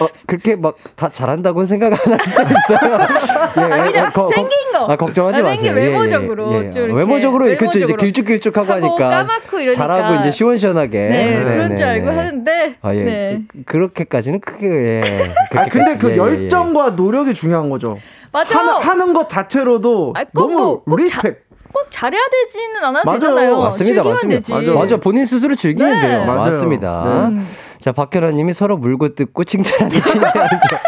[0.03, 2.99] 어, 그렇게 막 다 잘한다고 생각 안 할 수도 있어요.
[3.59, 4.87] 예, 아, 그냥 어, 거- 생긴 거.
[4.93, 5.55] 아, 걱정하지 아, 마세요.
[5.57, 6.71] 생긴 예, 예, 외모적으로 예, 예.
[6.71, 7.65] 좀 이렇게 외모적으로 그렇죠.
[7.65, 9.87] 이제 외모적으로 길쭉길쭉하고 하고 하니까 까맣고 이러니까.
[9.89, 10.99] 잘하고 이제 시원시원하게.
[11.09, 12.17] 네, 그런 줄 네, 알고 네.
[12.17, 13.05] 하는데, 아, 예.
[13.05, 13.43] 네.
[13.49, 14.67] 그, 그렇게까지는 크게.
[14.67, 15.03] 예.
[15.57, 15.97] 아 근데.
[15.97, 16.19] 그 예, 예, 예.
[16.19, 17.97] 열정과 노력이 중요한 거죠.
[18.33, 18.59] 맞아.
[18.59, 21.48] 하는, 하는 것 자체로도 아니, 꼭 너무 뭐, 꼭 respect.
[21.73, 23.19] 꼭 잘해야 되지는 않아도 맞아요.
[23.21, 23.59] 되잖아요.
[23.61, 24.39] 맞습니다, 즐기면 맞습니다.
[24.41, 24.53] 되지.
[24.53, 24.79] 맞아요.
[24.79, 26.09] 맞아, 본인 스스로 즐기면 네.
[26.09, 26.25] 돼요.
[26.25, 26.51] 맞아요.
[26.51, 27.29] 맞습니다.
[27.31, 27.41] 네.
[27.81, 30.79] 자, 박현아 님이 서로 물고 뜯고 칭찬하는 신기한 점.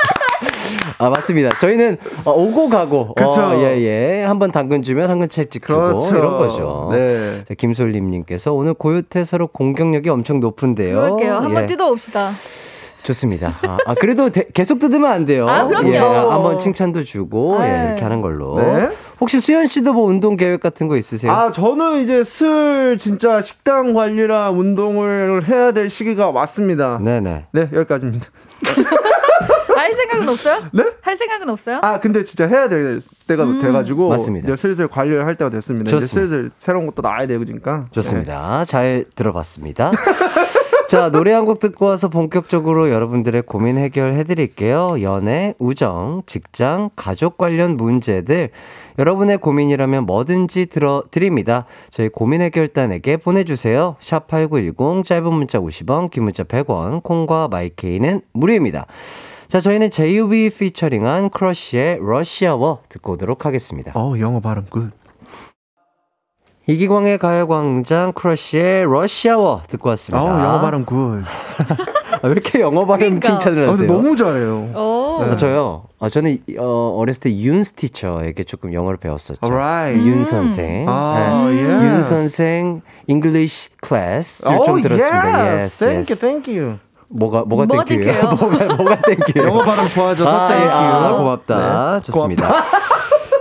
[0.99, 1.49] 아, 맞습니다.
[1.59, 3.15] 저희는 어, 오고 가고.
[3.15, 3.31] 그쵸.
[3.31, 4.25] 어, 예, 예.
[4.25, 5.79] 한 번 당근 주면 한근 채찍 주고.
[5.81, 6.17] 그렇죠.
[6.17, 6.89] 이런 거죠.
[6.93, 7.43] 네.
[7.49, 10.95] 자, 김솔림님께서 오늘 고요태 서로 공격력이 엄청 높은데요.
[11.01, 11.35] 그럴게요.
[11.37, 11.67] 한번 예.
[11.67, 12.31] 뜯어봅시다.
[13.15, 13.55] 좋습니다.
[13.67, 15.49] 아, 아, 그래도 대- 계속 뜯으면 안 돼요.
[15.49, 15.89] 아, 그럼요.
[15.93, 17.85] 예, 한번 칭찬도 주고 예, 네.
[17.89, 18.57] 이렇게 하는 걸로.
[18.61, 18.91] 네.
[19.21, 21.31] 혹시 수현 씨도 뭐 운동 계획 같은 거 있으세요?
[21.31, 26.99] 아 저는 이제 슬 진짜 식단 관리랑 운동을 해야 될 시기가 왔습니다.
[27.03, 27.47] 네네.
[27.53, 28.27] 네 여기까지입니다.
[29.77, 30.59] 할 생각은 없어요?
[30.73, 30.85] 네?
[31.01, 31.81] 할 생각은 없어요?
[31.83, 34.47] 아 근데 진짜 해야 될 때가 돼가지고 맞습니다.
[34.49, 35.89] 이제 슬슬 관리를 할 때가 됐습니다.
[35.89, 36.29] 이제 좋습니다.
[36.29, 37.87] 슬슬 새로운 것도 나와야 되니까.
[37.91, 38.65] 좋습니다.
[38.67, 39.91] 잘 들어봤습니다.
[40.91, 44.97] 자, 노래 한 곡 듣고 와서 본격적으로 여러분들의 고민 해결해 드릴게요.
[45.03, 48.51] 연애, 우정, 직장, 가족 관련 문제들.
[48.99, 51.65] 여러분의 고민이라면 뭐든지 들어 드립니다.
[51.91, 53.95] 저희 고민 해결단에게 보내 주세요.
[54.01, 58.87] 샵8910 짧은 문자 50원, 긴 문자 100원, 콩과 마이케이는 무료입니다.
[59.47, 63.93] 자, 저희는 j-hope 피처링한 크러쉬의 Rush Hour 듣고 오도록 하겠습니다.
[63.95, 64.91] 어 영어 발음 good.
[66.71, 70.23] 이기광의 가요광장 크러쉬의 Rush Hour 듣고 왔습니다.
[70.23, 71.25] 어 영어 발음 good.
[72.13, 73.29] 아, 왜 이렇게 영어 발음 그러니까.
[73.29, 73.89] 칭찬을 아, 하세요?
[73.89, 74.71] 근데 너무 잘해요.
[74.77, 75.23] 오.
[75.23, 75.85] 아, 저요.
[75.99, 79.41] 아, 저는 어, 어렸을 때 윤's teacher에게 조금 영어를 배웠었죠.
[79.43, 80.07] Alright.
[80.07, 80.89] 윤 선생.
[80.89, 81.61] 아, 네.
[81.61, 81.85] yes.
[81.85, 85.19] 윤 선생 English class를 오, 좀 들었습니다.
[85.19, 85.61] Oh, yes.
[85.61, 86.79] Yes, Thank you, thank you.
[87.09, 87.85] 뭐가 뭐가?
[87.85, 88.23] thank you예요?
[88.39, 89.49] 뭐가 뭐가 thank you예요?
[89.49, 91.05] 영어 발음 좋아져서 아, thank 예, you.
[91.05, 91.95] 아, 고맙다.
[91.97, 92.03] 네.
[92.05, 92.55] 좋습니다.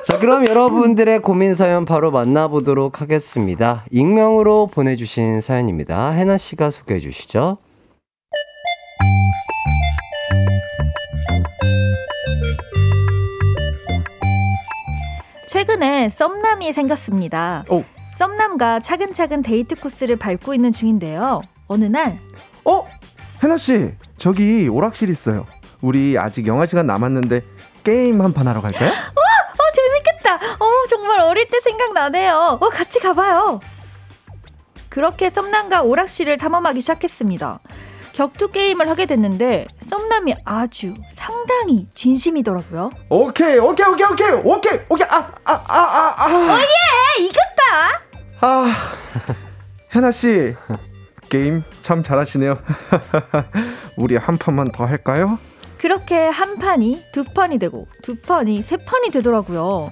[0.09, 3.85] 자, 그럼 여러분들의 고민 사연 바로 만나보도록 하겠습니다.
[3.91, 6.09] 익명으로 보내주신 사연입니다.
[6.09, 7.57] 해나 씨가 소개해 주시죠.
[15.47, 17.63] 최근에 썸남이 생겼습니다.
[17.69, 17.83] 오.
[18.17, 21.41] 썸남과 차근차근 데이트 코스를 밟고 있는 중인데요.
[21.67, 22.19] 어느 날
[22.65, 22.85] 어?
[23.41, 25.45] 해나 씨, 저기 오락실 있어요.
[25.81, 27.41] 우리 아직 영화 시간 남았는데
[27.83, 28.91] 게임 한 판 하러 갈까요?
[29.69, 30.35] 어, 재밌겠다.
[30.35, 32.57] 어, 정말 어릴 때 생각나네요.
[32.59, 33.59] 어, 같이 가봐요.
[34.89, 37.59] 그렇게 썸남과 오락실을 탐험하기 시작했습니다.
[38.13, 42.89] 격투 게임을 하게 됐는데 썸남이 아주 상당히 진심이더라고요.
[43.09, 45.07] 오케이, 오케이, 오케이, 오케이, 오케이, 오케이.
[45.09, 46.59] 아, 아, 아, 아, 아.
[46.61, 48.01] 에, 이겼다.
[48.41, 48.73] 아,
[49.95, 50.55] 해나 씨
[51.29, 52.57] 게임 참 잘하시네요.
[53.95, 55.37] 우리 한 판만 더 할까요?
[55.79, 59.91] 그렇게 한 판이 두 판이 되고 두 판이 세 판이 되더라고요.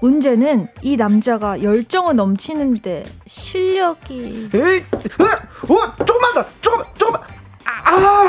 [0.00, 5.24] 문제는 이 남자가 열정은 넘치는데 실력이 에이, 으,
[5.72, 7.20] 어, 조금만 더, 조금, 조금.
[7.64, 8.28] 아,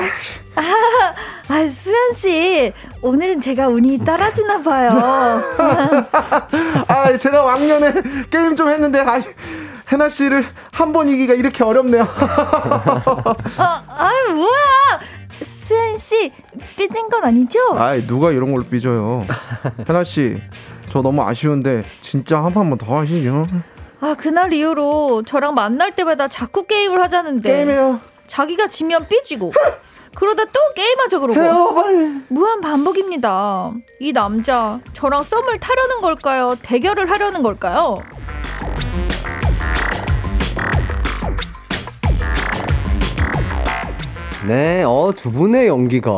[1.48, 4.92] 아 수현 씨 오늘은 제가 운이 따라주나 봐요.
[6.88, 7.94] 아, 제가 왕년에
[8.30, 9.22] 게임 좀 했는데, 아,
[9.92, 12.04] 해나 씨를 한 번 이기가 이렇게 어렵네요.
[13.58, 15.00] 아, 아 뭐야
[15.70, 16.32] 수현 씨
[16.76, 17.60] 삐진 건 아니죠?
[17.78, 19.24] 아이, 누가 이런 걸로 삐져요.
[19.88, 20.42] 해나 씨,
[20.90, 23.46] 저 너무 아쉬운데 진짜 한 판만 더 하시죠.
[24.02, 28.00] 아 그날 이후로 저랑 만날 때마다 자꾸 게임을 하자는데 게임해요.
[28.26, 29.52] 자기가 지면 삐지고
[30.16, 32.20] 그러다 또 게임하자 그러고 해요, 빨리.
[32.30, 33.72] 무한 반복입니다.
[34.00, 36.56] 이 남자 저랑 썸을 타려는 걸까요?
[36.64, 38.00] 대결을 하려는 걸까요?
[44.48, 46.12] 네, 어, 두 분의 연기가.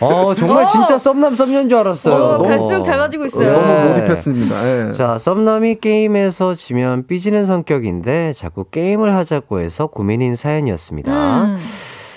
[0.00, 2.14] 어, 정말 진짜 썸남 썸녀인 줄 알았어요.
[2.14, 2.38] 어.
[2.42, 3.52] 갈수록 잘 맞이고 있어요.
[3.52, 3.88] 너무 네.
[3.88, 4.88] 몰입했습니다.
[4.88, 4.92] 예.
[4.92, 11.42] 자, 썸남이 게임에서 지면 삐지는 성격인데 자꾸 게임을 하자고 해서 고민인 사연이었습니다.
[11.44, 11.58] 음.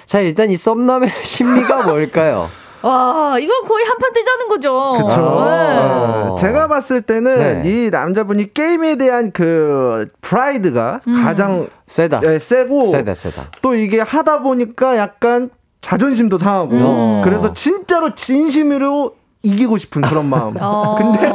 [0.05, 2.47] 자, 일단 이 썸남의 심리가 뭘까요?
[2.86, 4.93] 와 이건 거의 한판 뜨자는 거죠.
[4.97, 5.21] 그쵸.
[5.21, 5.77] 네.
[5.79, 6.36] 어.
[6.38, 7.69] 제가 봤을 때는 네.
[7.69, 11.23] 이 남자분이 게임에 대한 그 프라이드가 음.
[11.23, 12.21] 가장 세다.
[12.25, 13.43] 예, 세고 세다, 세다.
[13.61, 15.49] 또 이게 하다 보니까 약간
[15.81, 17.21] 자존심도 상하고 음.
[17.23, 20.53] 그래서 진짜로 진심으로 이기고 싶은 그런 마음.
[20.61, 20.95] 어.
[20.97, 21.31] 근데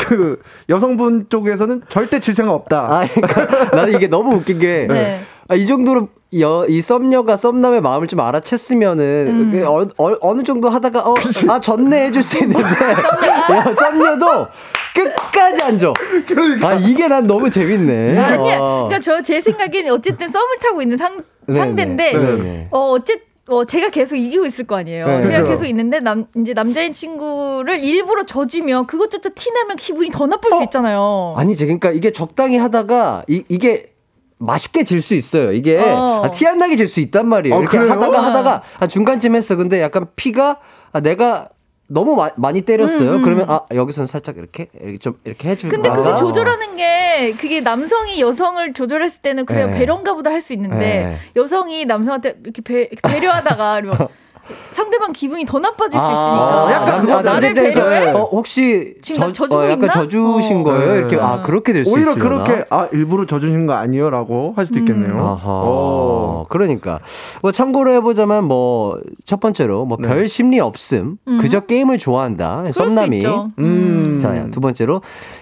[0.00, 2.80] 그 여성분 쪽에서는 절대 질 생각 없다.
[2.80, 5.22] 아, 그러니까 나는 이게 너무 웃긴 게, 네.
[5.48, 6.08] 아, 이 정도로
[6.40, 9.50] 여, 이 썸녀가 썸남의 마음을 좀 알아챘으면은, 음.
[9.52, 11.14] 그 어, 어, 어느 정도 하다가, 어,
[11.48, 12.62] 아, 졌네 해줄 수 있는데,
[13.52, 14.46] 야, 썸녀도
[14.94, 15.92] 끝까지 안 줘.
[16.62, 18.18] 아, 이게 난 너무 재밌네.
[18.18, 18.58] 아니야.
[18.60, 18.88] 어.
[18.88, 21.58] 그러니까 저 제 생각엔 어쨌든 썸을 타고 있는 상 네네.
[21.58, 22.68] 상대인데 네네.
[22.70, 25.06] 어 어쨌 어 제가 계속 이기고 있을 거 아니에요.
[25.06, 25.22] 네.
[25.24, 25.48] 제가 그죠.
[25.48, 30.62] 계속 있는데 남 이제 남자인 친구를 일부러 져주면 그것조차 티 나면 기분이 더 나쁠 수
[30.64, 31.34] 있잖아요.
[31.36, 33.91] 아니지, 그러니까 이게 적당히 하다가, 이, 이게,
[34.46, 35.52] 맛있게 질 수 있어요.
[35.52, 36.22] 이게 어.
[36.24, 37.56] 아, 티 안 나게 질 수 있단 말이에요.
[37.56, 37.92] 어, 이렇게 그래요?
[37.92, 38.22] 하다가 아.
[38.26, 39.56] 하다가 한 중간쯤 했어.
[39.56, 40.58] 근데 약간 피가
[40.92, 41.48] 아, 내가
[41.88, 43.10] 너무 마- 많이 때렸어요.
[43.10, 43.22] 음, 음.
[43.22, 45.72] 그러면 아 여기서는 살짝 이렇게 이렇게 좀 이렇게 해주고.
[45.74, 49.78] 근데 그게 조절하는 게 그게 남성이 여성을 조절했을 때는 그냥 네.
[49.78, 51.16] 배려인가 보다 할 수 있는데 네.
[51.36, 54.08] 여성이 남성한테 이렇게 배, 배려하다가 이러면
[54.72, 56.72] 상대방 기분이 더 나빠질 수 아, 있으니까.
[56.72, 58.06] 약간 어, 그거 나를 배려해?
[58.10, 59.90] 어, 혹시 저, 져주고 어, 약간?
[59.90, 60.64] 져주신 어.
[60.64, 60.96] 거예요?
[60.96, 61.22] 이렇게 네.
[61.22, 62.44] 아 그렇게 될수 오히려 있으려나?
[62.44, 65.16] 그렇게 아 일부러 져주신 거 아니요라고 할 수도 있겠네요.
[65.18, 65.40] 아하.
[65.44, 66.46] 어.
[66.48, 66.98] 그러니까
[67.40, 70.08] 뭐 참고로 해보자면 뭐 첫 번째로 뭐 네.
[70.08, 71.38] 별 심리 없음, 음.
[71.40, 72.58] 그저 게임을 좋아한다.
[72.58, 73.18] 그럴 수 썸남이.
[73.18, 73.48] 있죠.
[73.58, 74.18] 음.
[74.20, 75.00] 자, 두 번째로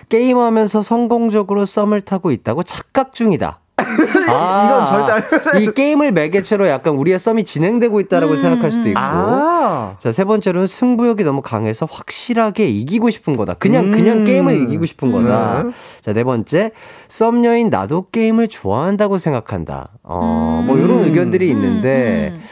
[0.08, 3.60] 게임하면서 성공적으로 썸을 타고 있다고 착각 중이다.
[4.28, 8.88] 아, 이건 절대 안이 게임을 매개체로 약간 우리의 썸이 진행되고 있다라고 음, 생각할 수도 음.
[8.88, 9.00] 있고.
[9.00, 9.96] 아.
[9.98, 13.54] 자, 세 번째로는 승부욕이 너무 강해서 확실하게 이기고 싶은 거다.
[13.54, 13.90] 그냥, 음.
[13.90, 15.64] 그냥 게임을 이기고 싶은 거다.
[15.64, 15.70] 네.
[16.00, 16.72] 자, 네 번째.
[17.08, 19.90] 썸녀인 나도 게임을 좋아한다고 생각한다.
[20.02, 21.04] 어, 뭐, 이런 음.
[21.04, 22.42] 의견들이 있는데, 음,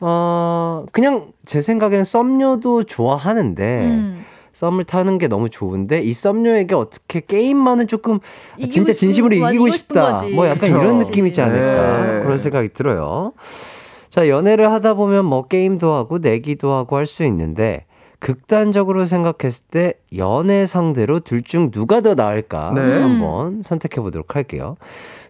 [0.00, 4.24] 어, 그냥 제 생각에는 썸녀도 좋아하는데, 음.
[4.52, 8.20] 썸을 타는 게 너무 좋은데, 이 썸녀에게 어떻게 게임만은 조금,
[8.60, 10.12] 아, 진짜 진심으로 싶은- 이기고 이기고 싶다.
[10.14, 10.26] 거지.
[10.28, 10.78] 뭐 약간 그쵸.
[10.78, 12.04] 이런 느낌이지 않을까.
[12.04, 12.22] 네.
[12.22, 13.32] 그런 생각이 들어요.
[14.10, 17.86] 자, 연애를 하다 보면 뭐 게임도 하고 내기도 하고 할 수 있는데,
[18.18, 22.80] 극단적으로 생각했을 때 연애 상대로 둘 중 누가 더 나을까 네.
[23.00, 24.76] 한번 선택해 보도록 할게요.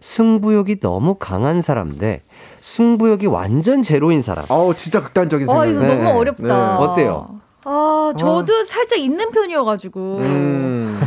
[0.01, 2.21] 승부욕이 너무 강한 사람 대
[2.61, 4.45] 승부욕이 완전 제로인 사람.
[4.47, 5.67] 어우 진짜 극단적인 어, 생각.
[5.71, 5.95] 이거 네.
[6.03, 6.43] 너무 어렵다.
[6.43, 6.51] 네.
[6.85, 7.39] 어때요?
[7.65, 9.99] 아, 저도 살짝 있는 편이어가지고.
[10.21, 10.99] 음.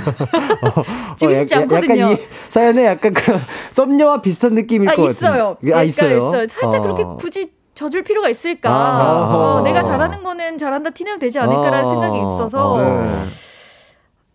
[1.17, 2.03] 지고 어, 약- 않거든요.
[2.03, 3.33] 약간 이 사연에 약간 그
[3.73, 5.55] 썸녀와 비슷한 느낌일 아, 것 있어요.
[5.55, 5.73] 같은데.
[5.73, 6.31] 아, 약간 있어요.
[6.49, 6.81] 살짝 어.
[6.83, 8.71] 그렇게 굳이 져줄 필요가 있을까?
[8.71, 9.35] 아.
[9.59, 11.91] 어, 내가 잘하는 거는 잘한다 티내도 되지 않을까라는 어.
[11.91, 12.79] 생각이 있어서.
[12.79, 13.13] 네.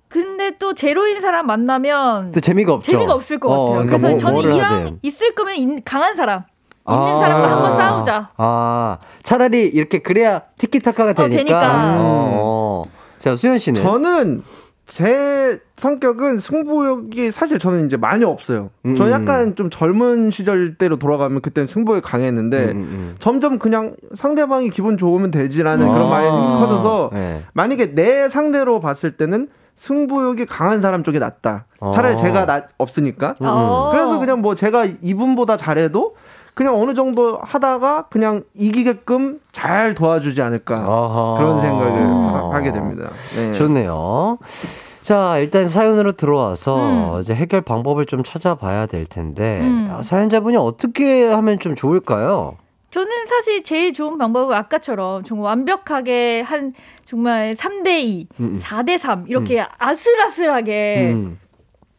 [0.08, 2.92] 근데 또 제로인 사람 만나면 또 재미가 없죠.
[2.92, 3.86] 재미가 없을 것 어, 같아요.
[3.88, 5.00] 그러니까 그래서 뭐- 저는 이왕.
[5.02, 6.44] 있을 거면 인- 강한 사람.
[6.94, 7.20] 있는 아.
[7.20, 8.30] 사람과 한번 싸우자.
[8.38, 11.38] 아, 차라리 이렇게 그래야 티키타카가 되니까.
[11.38, 11.96] 되니까.
[12.00, 12.84] 어.
[13.20, 14.44] 자, 수현 씨는 저는
[14.86, 18.72] 제 성격은 승부욕이 사실 저는 이제 많이 없어요.
[18.86, 18.96] 음.
[18.96, 23.16] 저 약간 좀 젊은 시절 때로 돌아가면 그때는 승부욕이 강했는데 음, 음.
[23.20, 25.94] 점점 그냥 상대방이 기분 좋으면 되지라는 아.
[25.94, 27.44] 그런 마인이 커져서 네.
[27.54, 31.66] 만약에 내 상대로 봤을 때는 승부욕이 강한 사람 쪽이 낫다.
[31.80, 31.92] 아.
[31.92, 33.36] 차라리 제가 나, 없으니까.
[33.40, 33.90] 어.
[33.92, 36.16] 그래서 그냥 뭐 제가 이분보다 잘해도
[36.54, 41.36] 그냥 어느 정도 하다가 그냥 이기게끔 잘 도와주지 않을까 아하.
[41.38, 42.26] 그런 생각을 음.
[42.34, 43.10] 하- 하게 됩니다.
[43.36, 43.54] 네.
[43.54, 44.38] 좋네요.
[45.02, 47.20] 자, 일단 사연으로 들어와서 음.
[47.22, 49.90] 이제 해결 방법을 좀 찾아봐야 될 텐데 음.
[49.92, 52.58] 아, 사연자분이 어떻게 하면 좀 좋을까요?
[52.92, 56.72] 저는 사실 제일 좋은 방법은 아까처럼 정말 완벽하게 한
[57.06, 58.60] 정말 3대 2, 음.
[58.62, 61.40] 4대 3 이렇게 아슬아슬하게 음.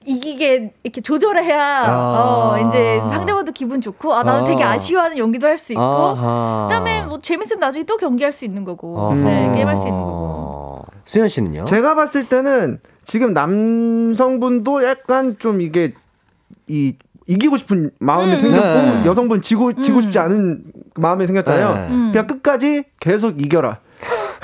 [0.05, 2.55] 이기게 이렇게 조절을 해야 아.
[2.55, 4.45] 어, 이제 상대방도 기분 좋고 아 나는 아.
[4.45, 6.67] 되게 아쉬워하는 연기도 할 수 있고 아하.
[6.69, 9.15] 그다음에 뭐 재밌으면 나중에 또 경기할 수 있는 거고.
[9.15, 11.65] 네 게임할 수 있는 거고 수현 씨는요?
[11.65, 15.93] 제가 봤을 때는 지금 남성분도 약간 좀 이게
[16.67, 16.95] 이
[17.27, 18.37] 이기고 싶은 마음이 음.
[18.37, 19.03] 생겼고 네.
[19.07, 20.63] 여성분 지고 지고 싶지 않은
[20.97, 21.75] 마음이 생겼잖아요.
[21.75, 21.89] 네.
[21.95, 22.11] 음.
[22.13, 23.79] 그냥 끝까지 계속 이겨라.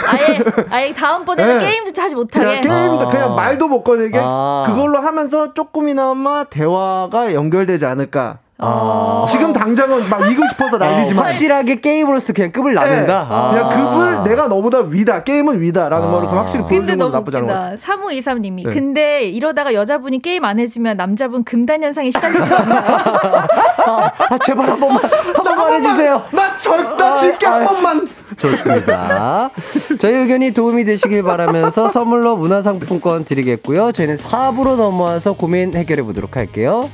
[0.06, 0.40] 아예
[0.70, 1.66] 아예 다음번에는 네.
[1.66, 3.08] 게임도 하지 그냥 못하게 게임도 아.
[3.08, 4.64] 그냥 말도 못 꺼내게 아.
[4.66, 8.38] 그걸로 하면서 조금이나마 대화가 연결되지 않을까.
[8.60, 9.24] 어.
[9.28, 13.06] 지금 당장은 막 이기고 싶어서 난리지만 확실하게 게임으로서 그냥 급을 나눈다.
[13.06, 13.26] 네.
[13.30, 13.50] 아.
[13.52, 15.22] 그냥 급을 내가 너보다 위다.
[15.22, 16.10] 게임은 위다라는 아.
[16.10, 17.54] 거를 그냥 확실히 보여주는 건 나쁘지 않은 것.
[17.54, 17.76] 웃긴다.
[17.86, 18.66] 3523님이.
[18.66, 18.72] 네.
[18.72, 25.02] 근데 이러다가 여자분이 게임 안 해주면 남자분 금단 현상에 시달리는 거 아, 제발 한 번만
[25.04, 26.22] 한 번만 해주세요.
[26.32, 28.08] 나 절다 질게 한 번만.
[28.38, 29.50] 좋습니다.
[29.98, 33.92] 저희 의견이 도움이 되시길 바라면서 선물로 문화상품권 드리겠고요.
[33.92, 36.88] 저희는 4부로 넘어와서 고민 해결해 보도록 할게요.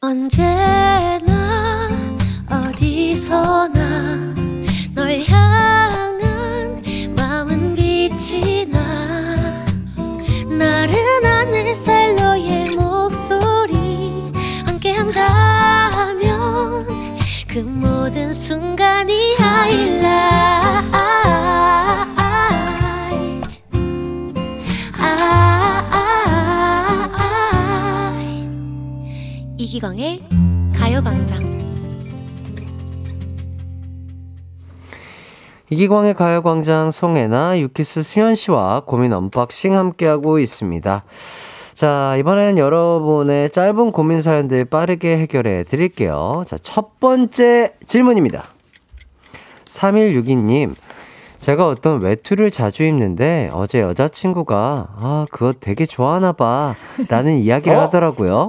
[0.00, 1.88] 언제나
[2.48, 4.35] 어디서나
[17.56, 19.34] 그 모든 순간이
[29.56, 30.22] 이기광의
[30.74, 31.58] 가요광장.
[35.70, 41.04] 이기광의 가요광장 송혜나 유키스 수현 씨와 고민 unboxing 함께하고 있습니다.
[41.76, 46.42] 자, 이번엔 여러분의 짧은 고민 사연들 빠르게 해결해 드릴게요.
[46.46, 48.44] 자, 첫 번째 질문입니다.
[49.66, 50.74] 3162님,
[51.38, 56.74] 제가 어떤 외투를 자주 입는데 어제 여자친구가 아, 그거 되게 좋아하나 봐
[57.08, 57.82] 라는 이야기를 어?
[57.82, 58.48] 하더라고요.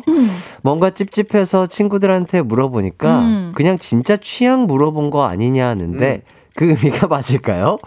[0.63, 3.51] 뭔가 찝찝해서 친구들한테 물어보니까 음.
[3.53, 6.21] 그냥 진짜 취향 물어본 거 아니냐 하는데
[6.55, 7.77] 그 의미가 맞을까요?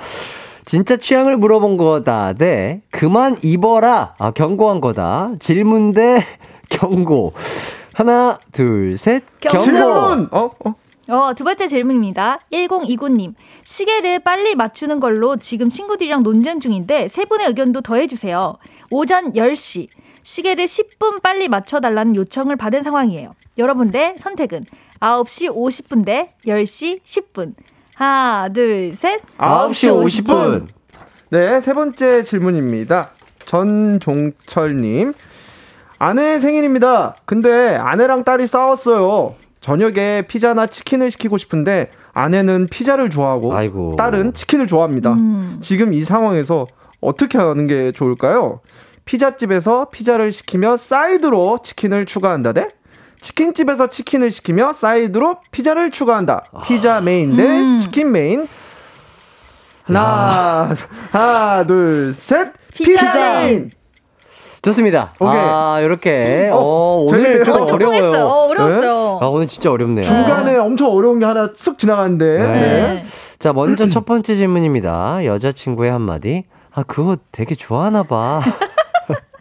[0.70, 2.32] 진짜 취향을 물어본 거다.
[2.34, 2.80] 네.
[2.92, 4.14] 그만 입어라.
[4.20, 5.32] 아, 경고한 거다.
[5.40, 6.24] 질문 대
[6.70, 7.32] 경고.
[7.92, 9.24] 하나, 둘, 셋.
[9.40, 9.58] 경고.
[9.58, 10.28] 질문.
[10.30, 10.50] 어?
[10.64, 10.74] 어?
[11.08, 12.38] 어, 두 번째 질문입니다.
[12.52, 13.34] 1029님.
[13.64, 18.56] 시계를 빨리 맞추는 걸로 지금 친구들이랑 논쟁 중인데 세 분의 의견도 더해주세요.
[18.92, 19.88] 오전 10시.
[20.22, 23.34] 시계를 10분 빨리 맞춰달라는 요청을 받은 상황이에요.
[23.58, 24.66] 여러분들 선택은
[25.00, 27.54] 9시 50분 대 10시 10분.
[28.04, 29.20] 하나, 둘, 셋.
[29.36, 30.66] 9시 50분.
[31.28, 33.10] 네, 세 번째 질문입니다.
[33.44, 35.12] 전종철님.
[35.98, 37.14] 아내 생일입니다.
[37.26, 39.34] 근데 아내랑 딸이 싸웠어요.
[39.60, 43.96] 저녁에 피자나 치킨을 시키고 싶은데 아내는 피자를 좋아하고 아이고.
[43.96, 45.12] 딸은 치킨을 좋아합니다.
[45.20, 45.58] 음.
[45.60, 46.66] 지금 이 상황에서
[47.02, 48.60] 어떻게 하는 게 좋을까요?
[49.04, 52.68] 피자집에서 피자를 시키며 사이드로 치킨을 추가한다 대?
[53.20, 56.44] 치킨집에서 치킨을 시키며 사이드로 피자를 추가한다.
[56.66, 57.78] 피자 메인 대 음.
[57.78, 58.46] 치킨 메인.
[59.84, 60.74] 하나,
[61.10, 62.52] 하나, 둘, 셋.
[62.74, 63.70] 피자 피자 메인.
[64.62, 65.14] 좋습니다.
[65.18, 65.34] 오케이.
[65.38, 66.50] 아, 이렇게.
[66.52, 67.44] 어, 어, 오늘.
[67.44, 67.64] 좀 어.
[67.64, 68.26] 어려워요.
[68.26, 69.18] 어, 어려웠어요.
[69.22, 70.04] 아, 오늘 진짜 어렵네요.
[70.04, 72.38] 중간에 엄청 어려운 게 하나 쓱 지나갔는데.
[72.38, 72.46] 네.
[72.46, 73.04] 네.
[73.38, 75.24] 자, 먼저 첫 번째 질문입니다.
[75.24, 76.44] 여자친구의 한마디.
[76.72, 78.40] 아, 그거 되게 좋아하나 봐.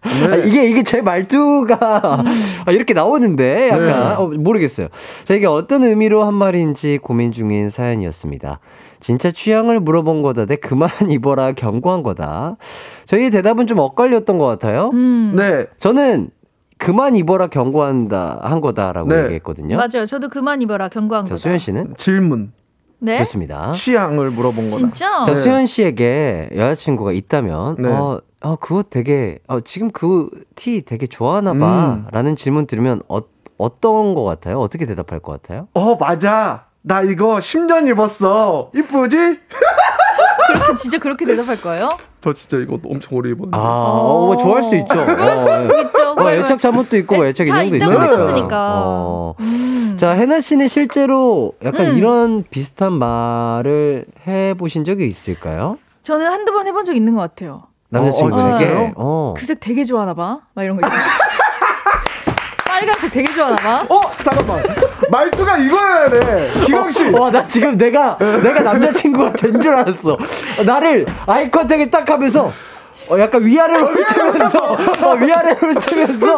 [0.02, 1.78] 아, 이게, 이게 제 말투가
[2.66, 3.92] 아, 이렇게 나오는데 약간 네.
[4.16, 4.88] 어, 모르겠어요.
[5.26, 8.60] 자, 이게 어떤 의미로 한 말인지 고민 중인 사연이었습니다.
[9.00, 12.58] 진짜 취향을 물어본 거다 대 그만 입어라 경고한 거다.
[13.06, 14.90] 저희의 대답은 좀 엇갈렸던 것 같아요.
[14.94, 15.34] 음.
[15.36, 15.66] 네.
[15.80, 16.30] 저는
[16.78, 19.24] 그만 입어라 경고한다 한 거다라고 네.
[19.24, 19.76] 얘기했거든요.
[19.78, 20.06] 맞아요.
[20.06, 21.38] 저도 그만 입어라 경고한 자, 거다.
[21.42, 22.52] 수현 씨는 질문.
[23.02, 23.18] 네.
[23.20, 23.72] 좋습니다.
[23.72, 24.78] 취향을 물어본 거다.
[24.78, 25.24] 진짜?
[25.26, 25.36] 자, 네.
[25.38, 27.88] 수현 씨에게 여자친구가 있다면, 네.
[27.88, 31.86] 어, 어, 그거 되게, 어, 지금 그 티 되게 좋아하나 봐.
[31.94, 32.08] 음.
[32.12, 33.20] 라는 질문 들으면, 어,
[33.58, 34.60] 어떤 것 같아요?
[34.60, 35.68] 어떻게 대답할 것 같아요?
[35.74, 36.66] 어, 맞아.
[36.82, 38.72] 나 이거 10년 입었어.
[38.74, 39.18] 이쁘지?
[40.48, 41.90] 그렇게 진짜 그렇게 대답할 거예요?
[42.22, 43.58] 저 진짜 이거 엄청 오래 입었는데.
[43.58, 45.00] 아, 어, 뭐 좋아할 수 있죠.
[45.00, 46.22] 어.
[46.24, 48.00] 어, 애착 잘못도 있고, 뭐 애착 다 인형도.
[48.00, 48.82] 하셨으니까.
[48.86, 49.36] 어.
[49.42, 49.96] 음.
[49.98, 51.98] 자, 해나 씨는 실제로 약간 음.
[51.98, 55.78] 이런 비슷한 말을 해보신 적이 있을까요?
[56.04, 57.64] 저는 한두 번 해본 적 있는 것 같아요.
[57.90, 58.66] 남자친구에게.
[58.74, 58.92] 어?
[58.96, 59.34] 어.
[59.38, 60.40] 그색 되게 좋아하나 봐.
[60.54, 60.88] 막 이런 거.
[62.68, 63.86] 빨간색 되게 좋아하나 봐.
[63.94, 64.64] 어, 잠깐만.
[65.10, 66.52] 말투가 이거여야 돼.
[66.66, 67.10] 기광 씨.
[67.10, 70.14] 와, 나 지금 내가, 내가 남자친구가 된 줄 알았어.
[70.14, 72.52] 어, 나를 아이 컨택을 딱 하면서,
[73.10, 74.58] 어, 약간 위아래로 훑으면서,
[75.08, 76.36] 어, 위아래로 훑으면서,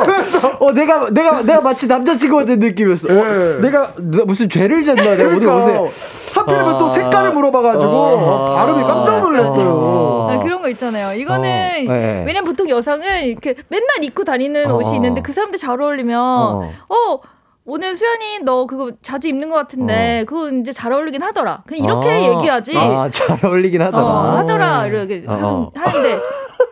[0.59, 3.09] 어, 내가, 내가, 내가 마치 남자친구가 된 느낌이었어.
[3.09, 3.11] 어,
[3.57, 3.61] 예.
[3.61, 3.93] 내가,
[4.25, 5.91] 무슨 죄를 졌나, 내가 오늘 그러니까.
[6.33, 6.89] 하필이면 또 아.
[6.89, 10.27] 색깔을 물어봐가지고 어, 발음이 깜짝 놀랐어요.
[10.29, 10.33] 아.
[10.33, 11.13] 아, 그런 거 있잖아요.
[11.19, 11.41] 이거는
[11.89, 12.23] 어, 네.
[12.25, 14.95] 왜냐면 보통 여성은 이렇게 맨날 입고 다니는 어, 옷이 어.
[14.95, 16.71] 있는데 그 사람들 잘 어울리면 어.
[16.87, 17.19] 어.
[17.65, 21.63] 오늘 수연이 너 그거 자주 입는 것 같은데 그거 이제 잘 어울리긴 하더라.
[21.67, 22.21] 그냥 이렇게 아.
[22.21, 22.77] 얘기하지.
[22.77, 24.03] 아, 잘 어울리긴 하더라.
[24.03, 25.71] 어, 하더라 이렇게 어, 어.
[25.75, 26.17] 하- 하는데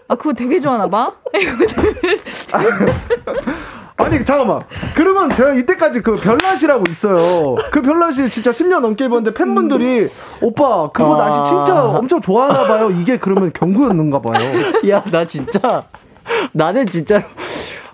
[0.08, 1.14] 아 그거 되게 좋아하나 봐.
[3.98, 4.62] 아니 잠깐만.
[4.96, 7.56] 그러면 제가 이때까지 그 별낫이라고 있어요.
[7.70, 10.10] 그 별낫이 진짜 10년 넘게 입었는데 팬분들이
[10.42, 11.26] 오빠 그거 아.
[11.26, 12.90] 나시 진짜 엄청 좋아하나 봐요.
[12.92, 14.40] 이게 그러면 경고였는가 봐요.
[14.90, 15.84] 야, 나 진짜,
[16.54, 17.24] 나는 진짜로,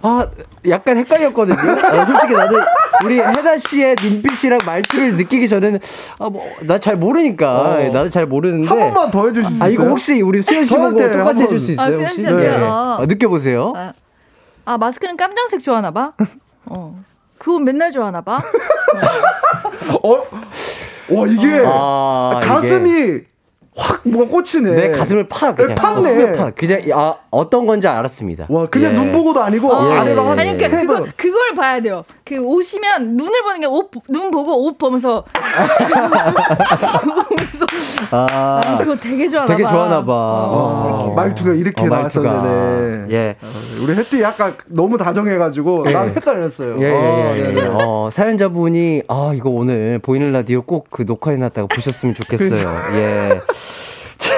[0.04, 0.28] 아,
[0.70, 1.58] 약간 헷갈렸거든요.
[1.86, 2.60] 아, 솔직히 나는
[3.06, 5.80] 우리 혜나 씨의 눈빛이랑 말투를 느끼기 전에는,
[6.20, 7.60] 아, 뭐, 나 잘 모르니까.
[7.60, 7.92] 어.
[7.94, 8.68] 나도 잘 모르는데.
[8.68, 9.64] 한 번만 더 해주실 수 있어요?
[9.66, 11.86] 아, 이거 혹시 우리 수현 씨 보고 저한테 똑같이 해줄 수 있어요?
[11.86, 12.22] 아, 수현 혹시?
[12.22, 12.66] 씨한테요?
[12.66, 12.98] 아.
[13.02, 13.74] 아, 느껴보세요.
[13.76, 13.94] 아,
[14.66, 16.12] 아 마스크는 깜장색 좋아하나 봐.
[16.66, 17.00] 어.
[17.38, 18.40] 그거 맨날 좋아하나 봐.
[20.04, 20.24] 어?
[21.10, 23.22] 와 이게 아, 가슴이
[23.78, 24.72] 확 뭐가 꽂히네.
[24.72, 26.24] 내 가슴을 팍 그냥 네, 팍네.
[26.24, 28.48] 어, 팍 그냥 아 어떤 건지 알았습니다.
[28.50, 28.96] 와 그냥 예.
[28.96, 29.92] 눈 보고도 아니고 어.
[29.92, 31.12] 아래로 한 아니 세 그러니까 그거 번.
[31.18, 32.06] 그걸 봐야 돼요.
[32.26, 35.24] 그 오시면 눈을 보는 게 옷 눈 보고 옷 보면서
[37.30, 37.66] 보면서
[38.12, 39.70] 아, 아, 그거 되게 좋아하나 되게 봐.
[39.70, 40.12] 좋아하나 봐.
[40.14, 41.14] 어, 어.
[41.16, 42.28] 말투가 이렇게 어, 말투가.
[42.32, 43.16] 나왔었는데.
[43.16, 43.36] 예.
[43.42, 43.48] 어,
[43.84, 45.94] 우리 혜띠 약간 너무 다정해가지고 예.
[45.94, 46.78] 난 헷갈렸어요.
[46.80, 47.44] 예, 예, 어, 예, 예.
[47.54, 47.68] 네네.
[47.74, 52.70] 어, 사연자분이, 아, 이거 오늘 보이는 라디오 꼭 그 녹화해놨다가 보셨으면 좋겠어요.
[52.94, 53.42] 예.
[54.18, 54.32] 자,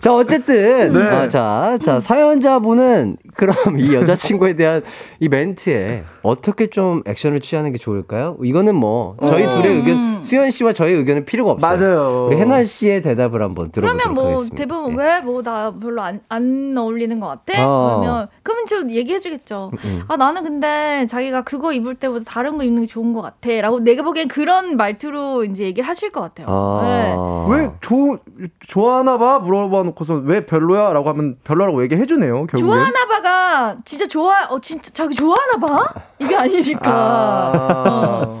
[0.00, 1.00] 자, 어쨌든, 네.
[1.02, 4.82] 아, 자, 자, 사연자분은 그럼 이 여자친구에 대한
[5.20, 8.36] 이 멘트에 어떻게 좀 액션을 취하는 게 좋을까요?
[8.42, 9.50] 이거는 뭐, 저희 음.
[9.50, 11.78] 둘의 의견, 수현 씨와 저의 의견은 필요가 없어요.
[11.78, 12.26] 맞아요.
[12.26, 14.56] 우리 혜나 씨의 대답을 한번 들어보도록 그러면 뭐 하겠습니다.
[14.56, 14.96] 대부분 예.
[14.96, 17.66] 왜뭐 나 별로 안, 안 어울리는 것 같아?
[17.66, 18.00] 어.
[18.00, 19.70] 그러면 그러면 저 얘기해주겠죠.
[19.72, 20.00] 음.
[20.08, 24.02] 아 나는 근데 자기가 그거 입을 때보다 다른 거 입는 게 좋은 것 같아.라고 내가
[24.02, 26.46] 보기엔 그런 말투로 이제 얘기를 하실 것 같아요.
[26.82, 27.14] 네.
[27.16, 27.46] 아.
[27.50, 28.18] 왜 조,
[28.66, 29.38] 좋아하나 봐?
[29.38, 30.92] 물어봐 놓고서 왜 별로야?
[30.92, 32.60] 라고 하면 별로라고 얘기해주네요, 결국에.
[32.60, 38.40] 좋아하나 봐가 진짜 좋아 어 진짜 자기 좋아하나 봐 이게 아니니까 아,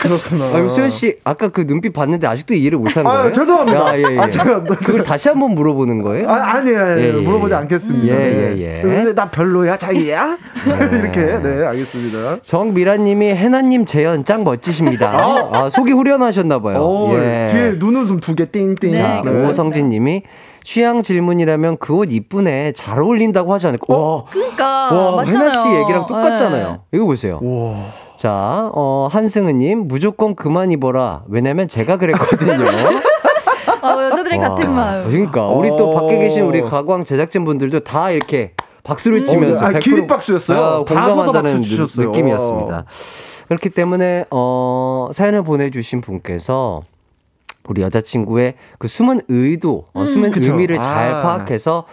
[0.00, 0.56] 그렇구나.
[0.56, 3.18] 아유, 수현 씨, 아까 그 눈빛 봤는데 아직도 이해를 못한 거예요?
[3.28, 3.88] 아, 죄송합니다.
[3.88, 4.18] 야, 예, 예.
[4.18, 6.28] 아, 제가 그걸 다시 한번 물어보는 거예요?
[6.28, 6.98] 아, 아니에요, 아니에요.
[7.14, 7.56] 예, 예, 물어보지 예.
[7.58, 8.06] 않겠습니다.
[8.14, 8.54] 예, 네.
[8.58, 8.82] 예, 예.
[8.82, 10.38] 근데 나 별로야, 자기야?
[10.66, 12.38] 이렇게, 네, 알겠습니다.
[12.42, 15.48] 정미라님이 해나 님 재현 짱 멋지십니다.
[15.52, 16.78] 아, 속이 후련하셨나 봐요.
[16.80, 17.48] 오, 예.
[17.50, 18.92] 뒤에 눈웃음 두 개 띵띵.
[18.92, 20.22] 네, 자, 오성진 님이
[20.68, 23.86] 취향 질문이라면 그 옷 이쁘네 잘 어울린다고 하지 않을까?
[23.96, 25.44] 와, 그러니까 와 맞잖아요.
[25.44, 26.70] 해나 씨 얘기랑 똑같잖아요.
[26.72, 26.78] 네.
[26.92, 27.40] 이거 보세요.
[27.42, 27.74] 와.
[28.18, 31.22] 자, 어, 한승은님 무조건 그만 입어라.
[31.28, 32.52] 왜냐면 제가 그랬거든요.
[33.82, 35.10] 어, 여자들의 같은 마음.
[35.10, 36.00] 그러니까 우리 또 어.
[36.02, 38.52] 밖에 계신 우리 가광 제작진 분들도 다 이렇게
[38.84, 40.58] 박수를 치면서 아, 100% 기립박수였어요.
[40.58, 42.84] 아, 공감한다는 박수 느낌이었습니다.
[43.48, 46.82] 그렇기 때문에 어, 사연을 보내주신 분께서
[47.68, 50.50] 우리 여자친구의 그 숨은 의도, 어, 숨은 그쵸.
[50.50, 51.20] 의미를 잘 아.
[51.20, 51.84] 파악해서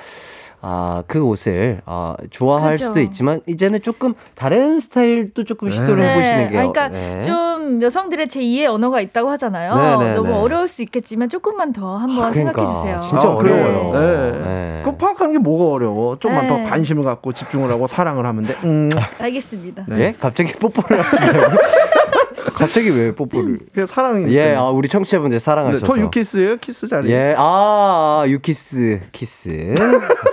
[0.67, 2.85] 아, 그 옷을 어, 좋아할 그죠.
[2.87, 6.09] 수도 있지만 이제는 조금 다른 스타일도 조금 시도를 네.
[6.09, 7.21] 해보시는 게 그러니까 네.
[7.21, 9.75] 좀 여성들의 제 2의 언어가 있다고 하잖아요.
[9.75, 10.33] 네, 네, 너무 네.
[10.33, 12.65] 어려울 수 있겠지만 조금만 더 한번 아, 그러니까.
[12.65, 12.99] 생각해 주세요.
[12.99, 13.91] 진짜 아, 어려워요.
[13.93, 14.39] 네.
[14.39, 14.81] 네.
[14.83, 16.17] 그 파악하는 게 뭐가 어려워?
[16.17, 16.63] 조금만 네.
[16.63, 18.55] 더 관심을 갖고 집중을 하고 사랑을 하면 돼.
[18.63, 18.89] 음.
[19.19, 19.85] 알겠습니다.
[19.87, 19.99] 네.
[19.99, 20.15] 예?
[20.19, 21.57] 갑자기 뽀뽀를 하시다고?
[22.53, 23.59] 갑자기 왜 뽀뽀를?
[23.73, 24.33] 그게 사랑이.
[24.33, 25.85] 예, 아, 우리 청취자분들 네, 사랑하셔서.
[25.85, 26.57] 저 유키스예요.
[26.57, 27.11] 키스 자리.
[27.11, 29.75] 예, 아, 유키스, 키스.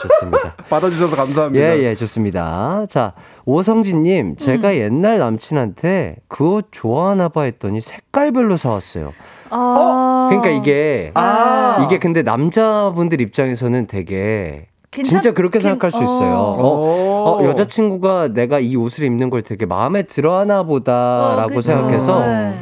[0.02, 0.54] 좋습니다.
[0.68, 1.64] 받아주셔서 감사합니다.
[1.64, 2.86] 예, 예, 좋습니다.
[2.88, 4.74] 자, 오성진님, 제가 음.
[4.76, 9.12] 옛날 남친한테 그옷 좋아하나봐 했더니 색깔별로 사왔어요.
[9.50, 11.82] 아, 그러니까 이게, 아.
[11.84, 16.34] 이게 근데 남자분들 입장에서는 되게 괜찮- 진짜 그렇게 괜- 생각할 수 있어요.
[16.36, 16.62] 어.
[16.62, 21.60] 어, 어, 여자친구가 내가 이 옷을 입는 걸 되게 마음에 들어 하나 보다라고 어.
[21.60, 22.52] 생각해서 네.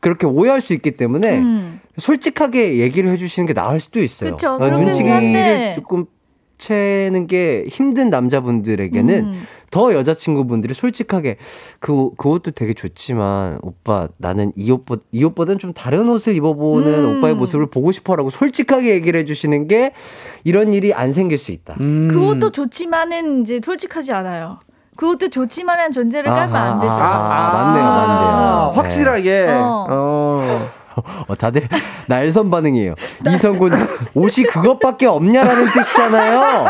[0.00, 1.78] 그렇게 오해할 수 있기 때문에 음.
[1.96, 4.32] 솔직하게 얘기를 해주시는 게 나을 수도 있어요.
[4.32, 5.72] 그쵸, 어, 눈치기를 한데.
[5.76, 6.04] 조금
[6.58, 9.42] 채는 게 힘든 남자분들에게는 음.
[9.70, 11.36] 더 여자친구분들이 솔직하게
[11.78, 17.04] 그, 그 옷도 되게 좋지만 오빠 나는 이 옷보다, 이 옷보다는 좀 다른 옷을 입어보는
[17.04, 17.18] 음.
[17.18, 19.92] 오빠의 모습을 보고 싶어라고 솔직하게 얘기를 해주시는 게
[20.44, 21.74] 이런 일이 안 생길 수 있다.
[21.80, 22.08] 음.
[22.08, 24.58] 그것도 좋지만은 이제 솔직하지 않아요.
[24.96, 26.92] 그것도 좋지만한 존재를 깔면 안 되죠.
[26.92, 28.30] 아, 맞네요, 맞네요.
[28.30, 29.46] 아, 확실하게.
[29.48, 29.86] 어.
[29.88, 30.68] 어.
[31.26, 31.62] 어, 다들
[32.06, 32.94] 날선 반응이에요.
[33.28, 33.72] 이성군
[34.14, 36.66] 옷이 그것밖에 없냐라는 뜻이잖아요.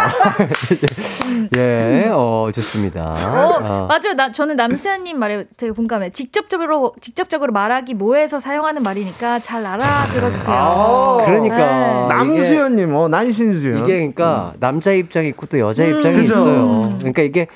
[1.56, 3.14] 예, 어 좋습니다.
[3.14, 3.86] 어, 어.
[3.86, 4.14] 맞아요.
[4.16, 6.10] 나 저는 남수현님 말에 되게 공감해.
[6.10, 10.56] 직접적으로 직접적으로 말하기 뭐해서 사용하는 말이니까 잘 알아들어주세요.
[10.56, 12.14] 아, 그러니까 네.
[12.14, 13.82] 남수현님, 어, 난신수현.
[13.84, 16.32] 이게 그러니까 남자 입장이 있고 또 여자 입장이 그죠.
[16.32, 16.96] 있어요.
[16.98, 17.46] 그러니까 이게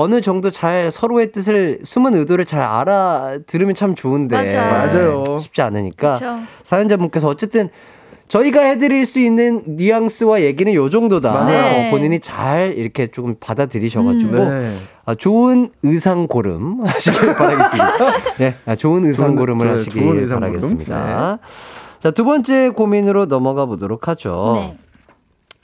[0.00, 4.62] 어느 정도 잘 서로의 뜻을 숨은 의도를 잘 알아들으면 참 좋은데 맞아.
[4.70, 5.24] 맞아요.
[5.40, 6.38] 쉽지 않으니까 그쵸.
[6.62, 7.68] 사연자분께서 어쨌든
[8.28, 11.44] 저희가 해드릴 수 있는 뉘앙스와 얘기는 요 정도다.
[11.46, 11.88] 네.
[11.88, 14.72] 어, 본인이 잘 이렇게 조금 받아들이셔가지고 네.
[15.04, 17.96] 아, 좋은 의상 고름 하시길 바라겠습니다.
[18.38, 21.38] 네, 아, 좋은 의상 좋은- 고름을 네, 하시길 좋은 의상 바라겠습니다.
[21.98, 24.54] 자, 두 번째 고민으로 넘어가 보도록 하죠.
[24.56, 24.76] 네.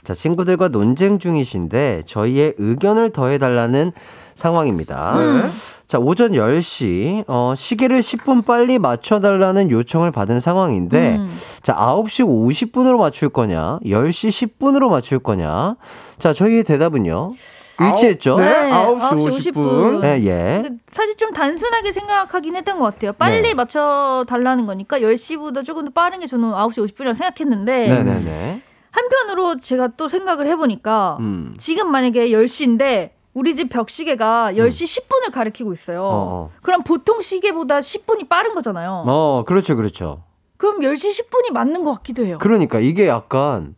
[0.03, 3.93] 자, 친구들과 논쟁 중이신데 저희의 의견을 더해달라는
[4.37, 5.18] 상황입니다.
[5.18, 5.51] 음.
[5.87, 11.30] 자, 오전 10시, 어, 시계를 10분 빨리 맞춰달라는 요청을 받은 상황인데, 음.
[11.62, 15.76] 자, 9시 50분으로 맞출 거냐, 10시 10분으로 맞출 거냐.
[16.18, 17.34] 자, 저희의 대답은요.
[17.78, 18.39] 일치했죠?
[18.39, 20.05] 네, 네, 9시 9시 50분.
[20.05, 20.64] 예, 예.
[20.91, 23.12] 사실 좀 단순하게 생각하긴 했던 것 같아요.
[23.12, 23.55] 빨리 네.
[23.55, 28.62] 맞춰 달라는 거니까 10시보다 조금 더 빠른 게 저는 9시 50분이라고 생각했는데 네네네.
[28.91, 31.55] 한편으로 제가 또 생각을 해보니까 음.
[31.59, 36.01] 지금 만약에 10시인데 우리 집 벽시계가 10시 10분을 가리키고 있어요.
[36.01, 36.11] 음.
[36.11, 36.51] 어.
[36.62, 39.05] 그럼 보통 시계보다 10분이 빠른 거잖아요.
[39.07, 40.22] 어, 그렇죠, 그렇죠.
[40.57, 42.39] 그럼 10시 10분이 맞는 것 같기도 해요.
[42.41, 43.74] 그러니까 이게 약간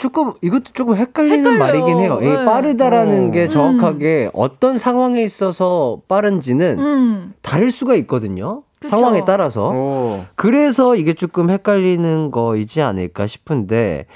[0.00, 1.58] 조금 이것도 조금 헷갈리는 헷갈려요.
[1.58, 2.18] 말이긴 해요.
[2.22, 2.44] 이 네.
[2.46, 3.30] 빠르다라는 어.
[3.30, 7.34] 게 정확하게 어떤 상황에 있어서 빠른지는 음.
[7.42, 8.62] 다를 수가 있거든요.
[8.80, 8.88] 그쵸.
[8.88, 9.70] 상황에 따라서.
[9.74, 10.26] 어.
[10.34, 14.06] 그래서 이게 조금 헷갈리는 거이지 않을까 싶은데,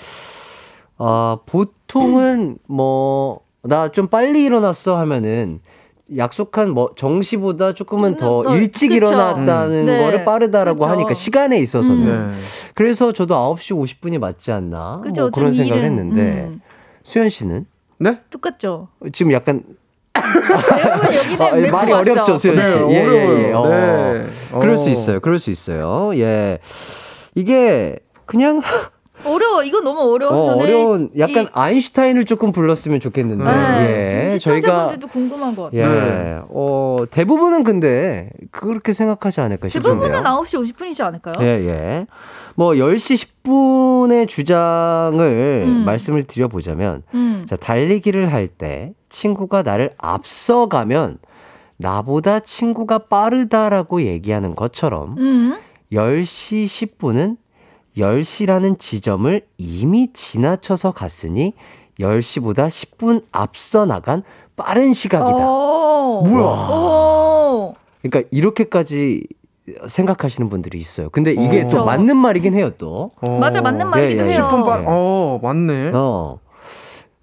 [0.96, 5.60] 아, 보통은 뭐, 나 좀 빨리 일어났어 하면은,
[6.16, 8.96] 약속한 뭐 정시보다 조금은 더 더, 일찍 그쵸.
[8.96, 9.86] 일어났다는 음.
[9.86, 10.02] 네.
[10.02, 10.90] 거를 빠르다라고 그쵸.
[10.90, 12.32] 하니까 시간에 있어서는 음.
[12.34, 12.38] 네.
[12.74, 15.22] 그래서 저도 9시 50분이 맞지 않나 그죠?
[15.22, 16.60] 뭐 그런 좀 생각을 일은, 했는데 음.
[17.04, 17.64] 수현 씨는
[17.98, 18.18] 네?
[18.28, 18.88] 똑같죠.
[19.12, 19.62] 지금 약간
[20.14, 22.10] 아, 왜 말이 왔어?
[22.12, 22.62] 어렵죠 수현 씨.
[22.78, 23.48] 네, 예, 예.
[23.48, 23.52] 예.
[23.52, 23.68] 어.
[23.68, 24.26] 네.
[24.58, 24.76] 그럴 어.
[24.78, 25.20] 수 있어요.
[25.20, 26.10] 그럴 수 있어요.
[26.16, 26.58] 예.
[27.36, 27.96] 이게
[28.26, 28.60] 그냥
[29.24, 29.62] 어려워.
[29.62, 33.44] 이거 너무 어려워서 어, 어려운 약간 이- 아인슈타인을 조금 불렀으면 좋겠는데.
[33.44, 34.28] 네.
[34.32, 34.38] 예.
[34.38, 35.80] 저희가 궁금한 것 같아요.
[35.80, 35.86] 예.
[35.86, 36.40] 네.
[36.48, 39.94] 어, 대부분은 근데 그렇게 생각하지 않을까 싶은데요.
[40.00, 41.32] 대부분은 9시 50분이지 않을까요?
[41.40, 42.06] 예, 예.
[42.54, 45.84] 뭐 10시 10분의 주장을 음.
[45.84, 47.44] 말씀을 드려 보자면 음.
[47.48, 51.18] 자, 달리기를 할 때 친구가 나를 앞서가면
[51.76, 55.58] 나보다 친구가 빠르다라고 얘기하는 것처럼 음.
[55.92, 56.64] 10시
[56.98, 57.36] 10분은
[58.00, 61.54] 10시라는 지점을 이미 지나쳐서 갔으니
[61.98, 64.22] 10시보다 10분 앞서 나간
[64.56, 65.38] 빠른 시각이다.
[65.38, 66.22] 오.
[66.26, 66.68] 뭐야?
[66.70, 67.74] 오.
[68.02, 69.26] 그러니까 이렇게까지
[69.86, 71.10] 생각하시는 분들이 있어요.
[71.10, 71.68] 근데 이게 어.
[71.68, 73.10] 또 맞는 말이긴 해요, 또.
[73.20, 73.38] 어.
[73.38, 74.32] 맞아 맞는 말이기도 예, 예.
[74.32, 74.48] 해요.
[74.50, 74.84] 10분 빠, 네.
[74.88, 75.90] 어, 맞네.
[75.94, 76.38] 어.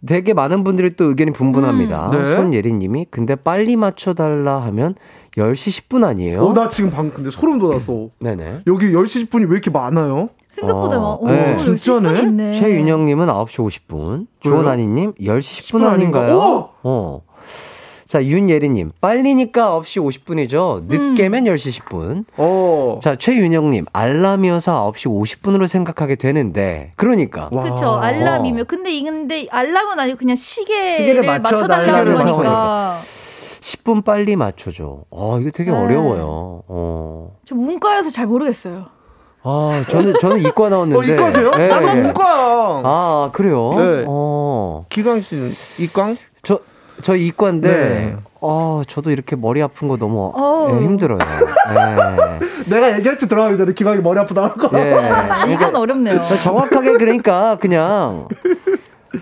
[0.06, 2.12] 되게 많은 분들이 또 의견이 분분합니다.
[2.12, 2.26] 음, 네.
[2.26, 4.96] 손예리님이 근데 빨리 맞춰달라 하면
[5.36, 6.44] 10시 10분 아니에요?
[6.46, 8.10] 어, 나 지금 방금 근데 소름 돋았어.
[8.20, 8.62] 네네.
[8.68, 10.30] 여기 10시 10분이 왜 이렇게 많아요?
[10.62, 11.56] 생각보다 막, 오, 네.
[11.58, 12.52] 10분 진짜네?
[12.54, 13.98] 최윤영님은 9시 50분.
[13.98, 14.26] 그래요?
[14.42, 16.20] 조은아니님 10시 10분 10분 아닌가?
[16.22, 16.70] 아닌가요?
[16.84, 17.22] 어.
[18.08, 20.84] 자, 윤예리님, 빨리니까 9시 50분이죠.
[20.88, 22.24] 늦게면 10시 10분.
[22.38, 23.00] 어.
[23.04, 27.50] 자, 최윤영님, 알람이어서 9시 50분으로 생각하게 되는데, 그러니까.
[27.52, 27.64] 와.
[27.64, 32.98] 그쵸 알람이면 근데 이 근데 알람은 아니고 그냥 시계를, 시계를 맞춰달라는 거니까 상황이니까.
[33.60, 35.04] 10분 빨리 맞춰줘.
[35.12, 35.78] 아, 이거 되게 네.
[35.78, 36.64] 어려워요.
[36.68, 37.36] 어.
[37.44, 38.86] 저 문과여서 잘 모르겠어요.
[39.50, 41.00] 아, 저는, 저는 이과 나왔는데.
[41.00, 41.52] 어, 이과세요?
[41.58, 41.94] 예, 나도 예.
[42.02, 42.82] 문과.
[42.84, 43.74] 아, 그래요?
[43.78, 44.04] 네.
[44.06, 44.86] 어.
[44.90, 46.18] 기광 씨는 이광?
[46.44, 46.60] 저,
[47.02, 48.16] 저 이과인데, 네.
[48.42, 50.34] 어, 저도 이렇게 머리 아픈 거 너무.
[50.70, 51.20] 예, 힘들어요.
[51.22, 52.70] 예.
[52.70, 54.78] 내가 얘기했지 들어가기 전에 기광이 머리 아프다고.
[54.78, 54.94] 예.
[54.94, 56.22] 아, 이건 어렵네요.
[56.44, 58.28] 정확하게 그러니까 그냥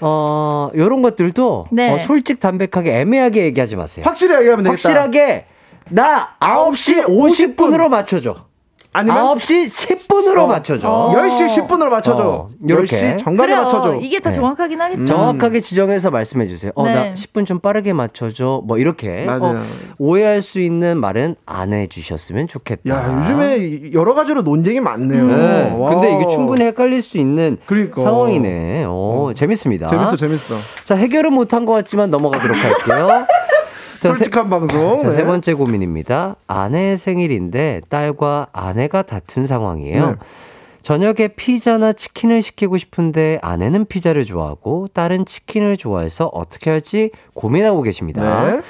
[0.01, 1.93] 어 요런 것들도 네.
[1.93, 4.03] 어, 솔직 담백하게 애매하게 얘기하지 마세요.
[4.05, 4.71] 확실히 얘기하면 되겠다.
[4.71, 5.45] 확실하게
[5.91, 8.45] 나 9시 50분으로 맞춰줘.
[8.95, 9.65] 아니면 9시
[10.07, 10.47] 10분으로 어.
[10.47, 10.87] 맞춰줘.
[10.89, 11.13] 어.
[11.13, 12.23] 10시 10분으로 맞춰줘.
[12.23, 12.95] 어, 요렇게.
[13.17, 13.63] 10시 정각에 그래요.
[13.63, 13.95] 맞춰줘.
[14.01, 14.35] 이게 더 네.
[14.37, 15.05] 정확하긴 하겠죠.
[15.05, 16.71] 정확하게 지정해서 말씀해 주세요.
[16.75, 17.13] 어, 나 네.
[17.13, 18.61] 10분 좀 빠르게 맞춰줘.
[18.65, 19.57] 뭐 이렇게 맞아요.
[19.59, 19.61] 어,
[19.97, 22.89] 오해할 수 있는 말은 안 해주셨으면 좋겠다.
[22.89, 25.25] 야, 요즘에 여러 가지로 논쟁이 많네요.
[25.27, 25.75] 네.
[25.77, 25.89] 와.
[25.89, 28.01] 근데 이게 충분히 헷갈릴 수 있는 그러니까.
[28.01, 28.85] 상황이네.
[28.85, 29.87] 오, 재밌습니다.
[29.87, 30.55] 재밌어, 재밌어.
[30.85, 33.25] 자, 해결은 못한 것 같지만 넘어가도록 할게요.
[34.05, 34.99] 자, 세, 솔직한 방송.
[34.99, 35.25] 자, 세 네.
[35.25, 36.35] 번째 고민입니다.
[36.47, 40.11] 아내의 생일인데 딸과 아내가 다툰 상황이에요.
[40.11, 40.15] 네.
[40.83, 48.45] 저녁에 피자나 치킨을 시키고 싶은데 아내는 피자를 좋아하고 딸은 치킨을 좋아해서 어떻게 할지 고민하고 계십니다.
[48.45, 48.61] 네.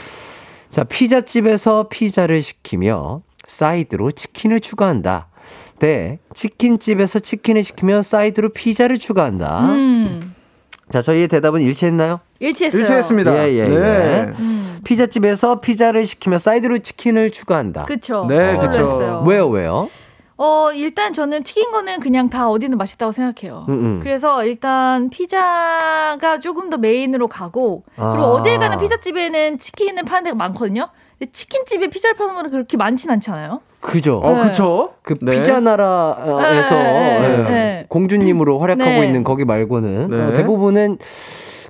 [0.69, 5.27] 자, 피자집에서 피자를 시키며 사이드로 치킨을 추가한다.
[5.79, 9.73] 네, 치킨집에서 치킨을 시키며 사이드로 피자를 추가한다.
[9.73, 10.33] 음.
[10.89, 12.21] 자, 저희의 대답은 일치했나요?
[12.39, 12.81] 일치했어요.
[12.81, 13.47] 일치했습니다.
[13.47, 13.75] 예, 예, 네.
[13.75, 14.33] 예.
[14.39, 14.79] 음.
[14.83, 17.85] 피자집에서 피자를 시키며 사이드로 치킨을 추가한다.
[17.85, 18.25] 그쵸.
[18.27, 18.35] 네.
[18.57, 19.23] 했어요.
[19.25, 19.89] 왜요, 왜요?
[20.37, 23.65] 어, 일단 저는 튀긴 거는 그냥 다 어디든 맛있다고 생각해요.
[23.69, 23.99] 음, 음.
[24.03, 28.31] 그래서 일단 피자가 조금 더 메인으로 가고 그리고 아.
[28.33, 30.89] 어딜 가든 피자집에는 치킨을 파는 데가 많거든요.
[31.17, 33.61] 근데 치킨집에 피자를 파는 거는 그렇게 많진 않잖아요.
[33.79, 34.19] 그죠?
[34.19, 34.41] 어, 네.
[34.43, 34.93] 그쵸.
[35.03, 35.31] 그 네.
[35.37, 37.85] 피자 나라에서 네, 예, 네.
[37.87, 39.05] 공주님으로 활약하고 네.
[39.05, 40.21] 있는 거기 말고는 네.
[40.21, 40.97] 어, 대부분은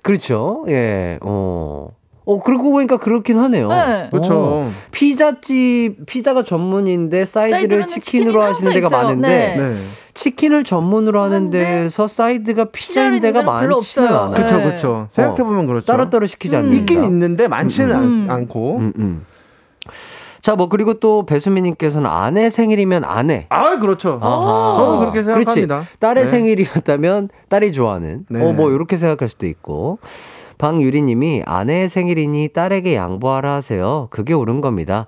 [0.06, 0.64] 그렇죠.
[0.68, 1.18] 예.
[1.22, 1.90] 어.
[2.26, 3.68] 어, 그러고 보니까 그렇긴 하네요.
[3.69, 4.10] 네.
[4.11, 4.34] 그쵸.
[4.34, 9.02] 어, 피자집, 피자가 전문인데 사이드를 치킨으로 하시는 데가 있어요.
[9.03, 9.57] 많은데 네.
[9.57, 9.76] 네.
[10.14, 14.07] 치킨을 전문으로 하는 데에서 사이드가 피자인 데가 많지는.
[14.07, 14.34] 않아요.
[14.34, 14.64] 네.
[14.64, 15.07] 그쵸.
[15.10, 15.86] 생각해보면 그렇죠.
[15.86, 16.60] 따로따로 시키지 음.
[16.60, 16.77] 않는다.
[16.77, 18.27] 있긴 있는데 많지는 음.
[18.30, 19.26] 않, 고 음, 음.
[20.45, 23.47] 자, 뭐 그리고 또 배수민님께서는 아내 생일이면 아내.
[23.49, 24.19] 아, 그렇죠.
[24.22, 24.76] 아하.
[24.77, 25.76] 저도 그렇게 생각합니다.
[25.77, 25.97] 그렇지.
[25.99, 26.30] 딸의 네.
[26.30, 28.27] 생일이었다면 딸이 좋아하는.
[28.30, 28.45] 네.
[28.45, 29.97] 어, 뭐 이렇게 생각할 수도 있고.
[30.59, 34.07] 방유리님이 아내의 생일이니 딸에게 양보하라 하세요.
[34.11, 35.07] 그게 옳은 겁니다.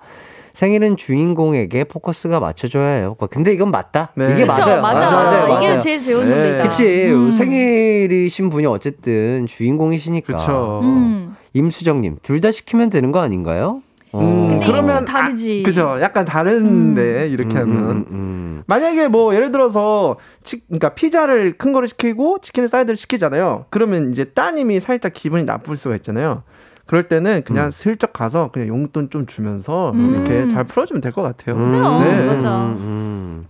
[0.55, 3.15] 생일은 주인공에게 포커스가 맞춰줘야 해요.
[3.29, 4.13] 근데 이건 맞다.
[4.15, 4.31] 네.
[4.31, 4.81] 이게 그쵸, 맞아요.
[4.81, 5.11] 맞아.
[5.11, 5.47] 맞아요.
[5.49, 5.61] 맞아요.
[5.61, 6.35] 이게 제일 좋은 네.
[6.47, 6.63] 논리다.
[6.63, 7.11] 그치.
[7.11, 7.29] 음.
[7.29, 10.35] 생일이신 분이 어쨌든 주인공이시니까.
[10.35, 10.79] 그쵸.
[10.81, 11.35] 음.
[11.53, 13.83] 임수정님, 둘 다 시키면 되는 거 아닌가요?
[14.13, 14.19] 어.
[14.21, 15.63] 음, 근데 그러면 다르지.
[15.63, 15.97] 아, 그죠.
[16.01, 18.63] 약간 다른데 이렇게 음, 하면 음, 음.
[18.67, 23.65] 만약에 뭐 예를 들어서 치, 그러니까 피자를 큰 거를 시키고 치킨을 사이드를 시키잖아요.
[23.69, 26.43] 그러면 이제 따님이 살짝 기분이 나쁠 수가 있잖아요.
[26.85, 27.69] 그럴 때는 그냥 음.
[27.69, 30.09] 슬쩍 가서 그냥 용돈 좀 주면서 음.
[30.25, 31.55] 이렇게 잘 풀어주면 될 것 같아요.
[31.57, 31.99] 그래요.
[31.99, 32.25] 네.
[32.27, 32.49] 맞아.
[32.57, 33.47] 음, 음.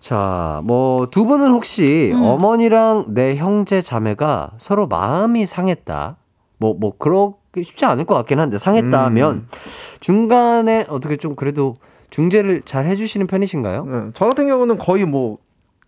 [0.00, 2.22] 자, 뭐 두 분은 혹시 음.
[2.22, 6.16] 어머니랑 내 형제 자매가 서로 마음이 상했다.
[6.58, 9.46] 뭐뭐 그렇게 쉽지 않을 것 같긴 한데 상했다 음.
[10.00, 11.74] 중간에 어떻게 좀 그래도
[12.10, 13.84] 중재를 잘 해주시는 편이신가요?
[13.84, 15.38] 네, 저 같은 경우는 거의 뭐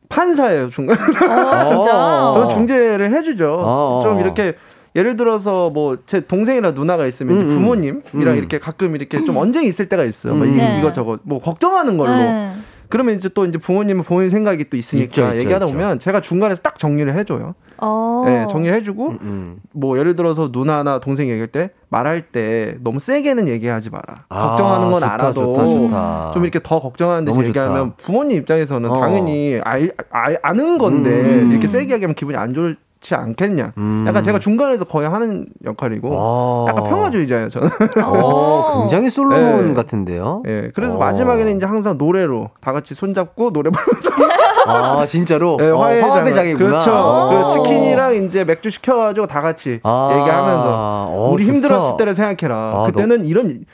[0.08, 0.96] 판사예요 중간.
[0.98, 2.30] 어, 진짜.
[2.34, 3.56] 저는 중재를 해주죠.
[3.64, 4.00] 어.
[4.02, 4.54] 좀 이렇게
[4.94, 8.36] 예를 들어서 뭐 제 동생이나 누나가 있으면 음, 이제 부모님이랑 음.
[8.36, 10.34] 이렇게 가끔 이렇게 좀 언쟁이 있을 때가 있어요.
[10.34, 10.52] 뭐 음.
[10.52, 10.78] 이- 네.
[10.78, 12.14] 이것저것 뭐 걱정하는 걸로.
[12.16, 12.52] 네.
[12.90, 15.74] 그러면 이제 또 이제 부모님은 본인 생각이 또 있으니까 있죠, 있죠, 얘기하다 있죠.
[15.74, 17.54] 보면 제가 중간에서 딱 정리를 해줘요.
[17.84, 18.22] 어.
[18.24, 19.56] 네, 정리를 해주고 음, 음.
[19.72, 24.24] 뭐 예를 들어서 누나나 동생 얘기할 때 말할 때 너무 세게는 얘기하지 마라.
[24.28, 26.30] 아, 걱정하는 건 좋다, 알아도 좋다, 좋다.
[26.32, 27.96] 좀 이렇게 더 걱정하는 듯이 얘기하면 좋다.
[27.98, 28.98] 부모님 입장에서는 어.
[29.00, 31.50] 당연히 알, 알, 아는 건데 음.
[31.52, 32.74] 이렇게 세게 얘기하면 기분이 안 좋
[33.04, 33.74] 지 않겠냐.
[33.76, 34.04] 음.
[34.08, 36.64] 약간 제가 중간에서 거의 하는 역할이고 와.
[36.70, 37.68] 약간 평화주의자예요 저는.
[38.02, 39.74] 어, 굉장히 솔로몬 네.
[39.74, 40.42] 같은데요.
[40.48, 40.98] 예, 그래서 어.
[40.98, 44.10] 마지막에는 이제 항상 노래로 다 같이 손잡고 노래 부르면서
[44.66, 46.48] 아 진짜로 예, 어, 화해의 화합의 장을.
[46.48, 46.68] 장이구나.
[46.70, 46.92] 그렇죠.
[46.94, 47.28] 어.
[47.28, 50.08] 그리고 치킨이랑 이제 맥주 시켜가지고 다 같이 아.
[50.18, 50.64] 얘기하면서
[51.10, 51.54] 어, 우리 좋다.
[51.56, 52.56] 힘들었을 때를 생각해라.
[52.56, 53.66] 아, 그때는 이런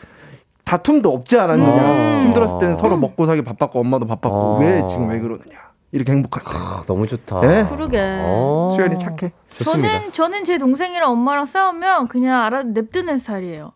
[0.64, 1.82] 다툼도 없지 않았느냐.
[1.82, 2.20] 음.
[2.24, 4.58] 힘들었을 때는 서로 먹고 사기 바빴고 엄마도 바빴고 어.
[4.60, 5.69] 왜 지금 왜 그러느냐.
[5.92, 6.50] 이렇게 행복할 때.
[6.58, 7.40] 아, 너무 좋다.
[7.40, 7.66] 네.
[7.68, 7.98] 그러게.
[8.00, 8.72] 어.
[8.76, 9.32] 수연이 착해.
[9.54, 9.92] 좋습니다.
[9.92, 13.72] 저는 저는 제 동생이랑 엄마랑 싸우면 그냥 알아 냅두는 스타일이에요.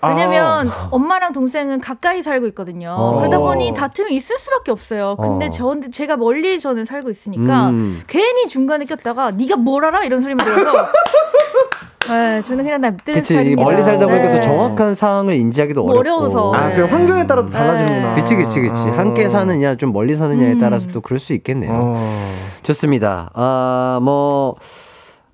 [0.00, 2.90] 왜냐면 엄마랑 동생은 가까이 살고 있거든요.
[2.90, 3.16] 어.
[3.16, 5.16] 그러다 보니 다툼이 있을 수밖에 없어요.
[5.16, 5.50] 근데 어.
[5.50, 8.00] 저 제가 멀리 저는 살고 있으니까 음.
[8.06, 10.86] 괜히 중간에 꼈다가 네가 뭘 알아 이런 소리만 들어서
[12.08, 16.52] 네, 저는 그냥 납득을 그치 멀리 살다 보니까 또 정확한 상황을 인지하기도 어렵고 어려워서.
[16.54, 18.14] 아, 그 환경에 따라 또 달라지는구나.
[18.14, 20.60] 그치 그치 그치 함께 사느냐 좀 멀리 사느냐에 음.
[20.60, 21.72] 따라서 또 그럴 수 있겠네요.
[21.72, 22.38] 어.
[22.62, 23.30] 좋습니다.
[23.34, 24.56] 아, 뭐,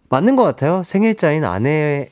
[0.09, 0.83] 맞는 것 같아요.
[0.85, 2.09] 생일자인 아내의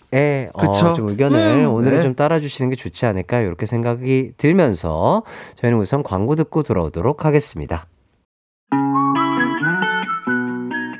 [0.53, 0.93] 어, 그쵸.
[0.95, 1.73] 좀 의견을 음.
[1.73, 2.03] 오늘은 네.
[2.03, 5.23] 좀 따라주시는 게 좋지 않을까 이렇게 생각이 들면서
[5.57, 7.87] 저희는 우선 광고 듣고 돌아오도록 하겠습니다.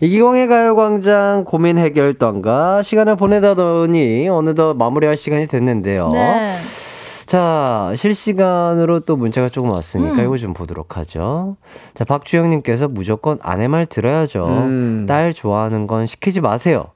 [0.00, 6.08] 이기광의 가요광장 고민 해결 던가 시간을 보내다 보니 어느덧 마무리할 시간이 됐는데요.
[6.12, 6.56] 네.
[7.26, 10.24] 자, 실시간으로 또 문자가 조금 왔으니까 음.
[10.24, 11.56] 이거 좀 보도록 하죠.
[11.94, 14.46] 자, 박주영님께서 무조건 아내 말 들어야죠.
[14.46, 15.06] 음.
[15.08, 16.86] 딸 좋아하는 건 시키지 마세요.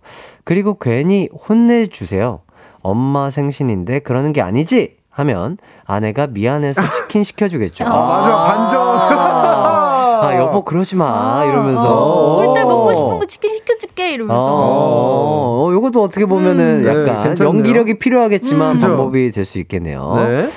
[0.42, 2.40] 그리고 괜히 혼내주세요.
[2.82, 4.96] 엄마 생신인데 그러는 게 아니지!
[5.10, 7.84] 하면 아내가 미안해서 치킨 시켜주겠죠.
[7.84, 8.84] 아, 맞아, 반전.
[10.26, 11.44] 아, 여보, 그러지 마.
[11.46, 11.86] 이러면서.
[11.88, 14.42] 어, 우리 딸 먹고 싶은 거 치킨 시켜줄게 이러면서.
[14.42, 16.82] 어, 어, 요것도 어떻게 보면은 음.
[16.84, 17.54] 네, 약간 괜찮네요.
[17.54, 18.78] 연기력이 필요하겠지만 음.
[18.78, 20.14] 방법이 될 수 있겠네요.
[20.26, 20.48] 네.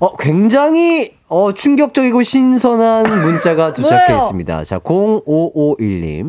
[0.00, 4.16] 어, 굉장히 어, 충격적이고 신선한 문자가 도착해?
[4.16, 4.64] 있습니다.
[4.64, 6.28] 자, 0551님.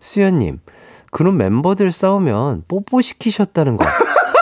[0.00, 0.58] 수연님,
[1.12, 3.84] 그럼 멤버들 싸우면 뽀뽀 시키셨다는 거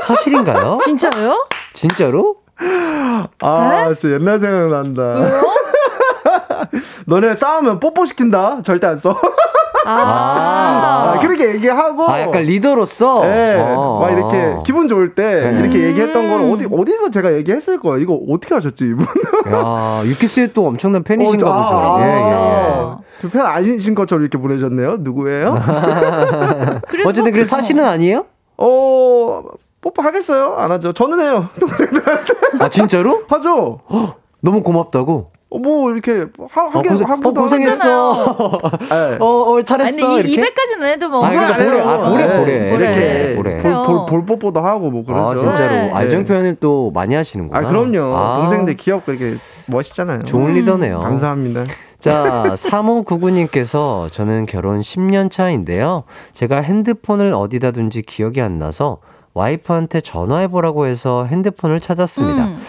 [0.07, 0.79] 사실인가요?
[0.85, 1.47] 진짜요?
[1.75, 2.37] 진짜로?
[3.41, 5.03] 아, 진짜 옛날 생각난다.
[5.21, 5.43] 왜요?
[7.07, 8.61] 너네 싸우면 뽀뽀 시킨다.
[8.63, 9.19] 절대 안 써.
[9.85, 11.15] 아.
[11.17, 12.09] 아, 그렇게 얘기하고.
[12.09, 13.23] 아, 약간 리더로서?
[13.23, 14.01] 네, 어.
[14.01, 15.61] 막 이렇게 기분 좋을 때 네.
[15.61, 16.53] 이렇게 얘기했던 걸 음.
[16.53, 17.99] 어디 어디서 제가 얘기했을 거예요.
[17.99, 19.07] 이거 어떻게 하셨지 이분?
[19.53, 21.77] 야, 유키스의 또 엄청난 팬이신가 어, 보죠.
[21.79, 22.35] 아, 예, 예, 예.
[22.35, 22.99] 아.
[23.21, 24.97] 그팬 아니신 것처럼 이렇게 보내셨네요.
[25.01, 25.55] 누구예요?
[26.89, 28.27] 그래서 어쨌든 그래 사실은 아니에요?
[28.57, 29.43] 어
[29.81, 30.55] 뽀뽀 하겠어요?
[30.59, 30.93] 안 하죠.
[30.93, 31.49] 저는 해요.
[32.61, 33.23] 아 진짜로?
[33.29, 33.81] 하죠.
[34.43, 35.32] 너무 고맙다고.
[35.53, 38.13] 어, 뭐 이렇게 하, 어, 하게 고생, 어, 하기도 고생했어.
[38.81, 39.19] 하잖아요.
[39.21, 39.89] 어, 어, 잘했어.
[40.07, 40.37] 아니 이렇게.
[40.37, 42.09] 200까지는 해도 뭐 아, 그러니까 보래, 안 아.
[42.11, 42.87] 보래, 네, 보래.
[42.87, 43.63] 이렇게 보래.
[43.63, 43.73] 볼.
[43.85, 45.51] 볼, 볼 뽀뽀도 하고 뭐 그러죠.
[45.51, 45.75] 아, 진짜로.
[45.75, 47.59] 네.愛정 표현을 또 많이 하시는구나.
[47.67, 48.17] 아, 그럼요.
[48.17, 50.25] 아, 동생들 귀엽고 이렇게 멋있잖아요.
[50.25, 51.01] 좋은 리더네요.
[51.01, 51.65] 감사합니다.
[51.99, 56.05] 자, 3599님께서 저는 결혼 10년 차인데요.
[56.33, 58.99] 제가 핸드폰을 어디다 둔지 기억이 안 나서
[59.35, 62.45] 와이프한테 전화해보라고 해서 핸드폰을 찾았습니다.
[62.45, 62.61] 음.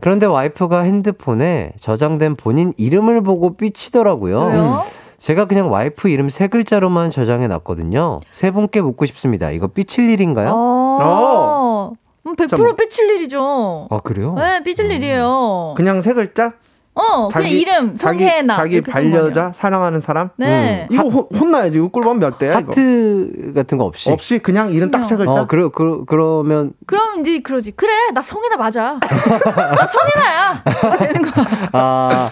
[0.00, 4.38] 그런데 와이프가 핸드폰에 저장된 본인 이름을 보고 삐치더라고요.
[4.40, 4.84] 왜요?
[5.18, 8.20] 제가 그냥 와이프 이름 세 글자로만 저장해 놨거든요.
[8.30, 9.50] 세 분께 묻고 싶습니다.
[9.50, 10.50] 이거 삐칠 일인가요?
[10.54, 11.92] 어.
[12.26, 12.76] 음, 100% 잠깐만.
[12.76, 13.88] 삐칠 일이죠.
[13.90, 14.34] 아, 그래요?
[14.34, 15.74] 네, 삐질 일이에요.
[15.76, 16.54] 그냥 세 글자?
[16.94, 18.54] 어, 그냥 이름, 자기, 송혜나.
[18.54, 20.30] 자기 반려자, 사랑하는 사람?
[20.36, 20.88] 네.
[20.90, 21.78] 이거 혼, 혼나야지.
[21.78, 22.58] 이거 꿀밤 몇 대야?
[22.58, 22.70] 이거?
[22.72, 24.10] 하트 같은 거 없이.
[24.10, 25.42] 없이 그냥 이름 딱 세 글자?
[25.42, 27.72] 어, 그러, 그러, 그러면, 그럼 이제 그러지.
[27.72, 28.98] 그래, 나 성혜나 맞아.
[29.00, 30.62] 나 성혜나야.
[30.98, 31.46] 되는 거야.
[31.72, 32.30] 아,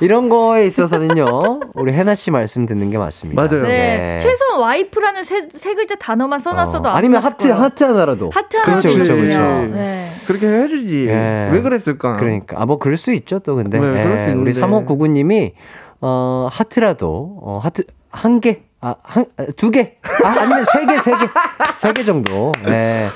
[0.00, 3.40] 이런 거에 있어서는요, 우리 해나 씨 말씀 듣는 게 맞습니다.
[3.42, 3.62] 맞아요.
[3.66, 4.18] 네.
[4.22, 7.54] 최소 와이프라는 세, 세 글자 단어만 써놨어도 어, 안 아니면 하트 거예요.
[7.62, 8.30] 하트 하나라도.
[8.32, 9.38] 하트 하나 그렇죠, 그렇죠, 그렇죠.
[9.74, 10.06] 네.
[10.26, 11.06] 그렇게 해주지.
[11.08, 11.50] 예.
[11.52, 12.16] 왜 그랬을까?
[12.16, 14.60] 그러니까 아 뭐 그럴 수 있죠 또 근데 네, 그럴 수 예, 우리 있는데.
[14.60, 15.52] 3599님이
[16.00, 21.12] 어 하트라도 어 하트 한 개 아 한 두 개 아 아니면 세 개 세
[21.12, 21.26] 개
[21.76, 23.08] 세 개 정도 네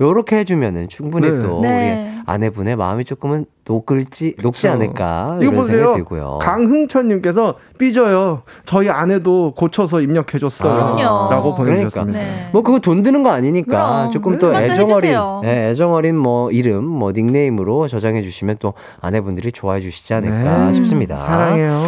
[0.00, 1.40] 요렇게 해주면은 충분히 네.
[1.40, 2.14] 또 네.
[2.16, 4.70] 우리 아내분의 마음이 조금은 녹을지 녹지 그렇죠.
[4.70, 5.76] 않을까 이거 보세요.
[5.78, 6.38] 생각이 들고요.
[6.40, 8.42] 강흥천님께서 삐져요.
[8.64, 10.72] 저희 아내도 고쳐서 입력해줬어요.
[10.72, 11.30] 그럼요.
[11.30, 11.54] 라고 그러니까.
[11.54, 12.18] 보내주셨습니다.
[12.18, 12.48] 네.
[12.52, 14.10] 뭐 그거 돈 드는 거 아니니까 그럼.
[14.10, 15.42] 조금 또 그만 더 애정 어린 해주세요.
[15.44, 20.72] 예, 애정 어린 뭐 이름 뭐 닉네임으로 저장해 주시면 또 아내분들이 좋아해 주시지 않을까 네.
[20.74, 21.16] 싶습니다.
[21.18, 21.80] 사랑해요.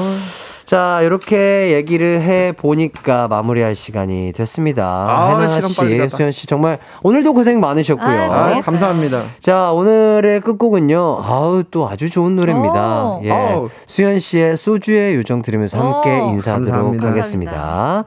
[0.64, 4.84] 자, 이렇게 얘기를 해 보니까 마무리할 시간이 됐습니다.
[4.86, 6.08] 아, 해나 씨.
[6.08, 8.06] 수현 씨 정말 오늘도 고생 많으셨고요.
[8.08, 8.62] 아, 고생했어요.
[8.62, 9.22] 감사합니다.
[9.40, 11.18] 자, 오늘의 끝곡은요.
[11.22, 13.04] 아우, 또 아주 좋은 노래입니다.
[13.04, 13.20] 오.
[13.24, 13.30] 예.
[13.30, 13.68] 아우.
[13.86, 16.30] 수현 씨의 소주의 요정 들으면서 함께 오.
[16.30, 17.08] 인사하도록 감사합니다.
[17.08, 18.04] 하겠습니다.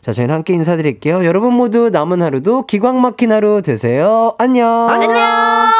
[0.00, 1.24] 자, 저희는 함께 인사드릴게요.
[1.24, 4.34] 여러분 모두 남은 하루도 기광 막힌 하루 되세요.
[4.38, 4.66] 안녕.
[4.90, 5.79] 안녕.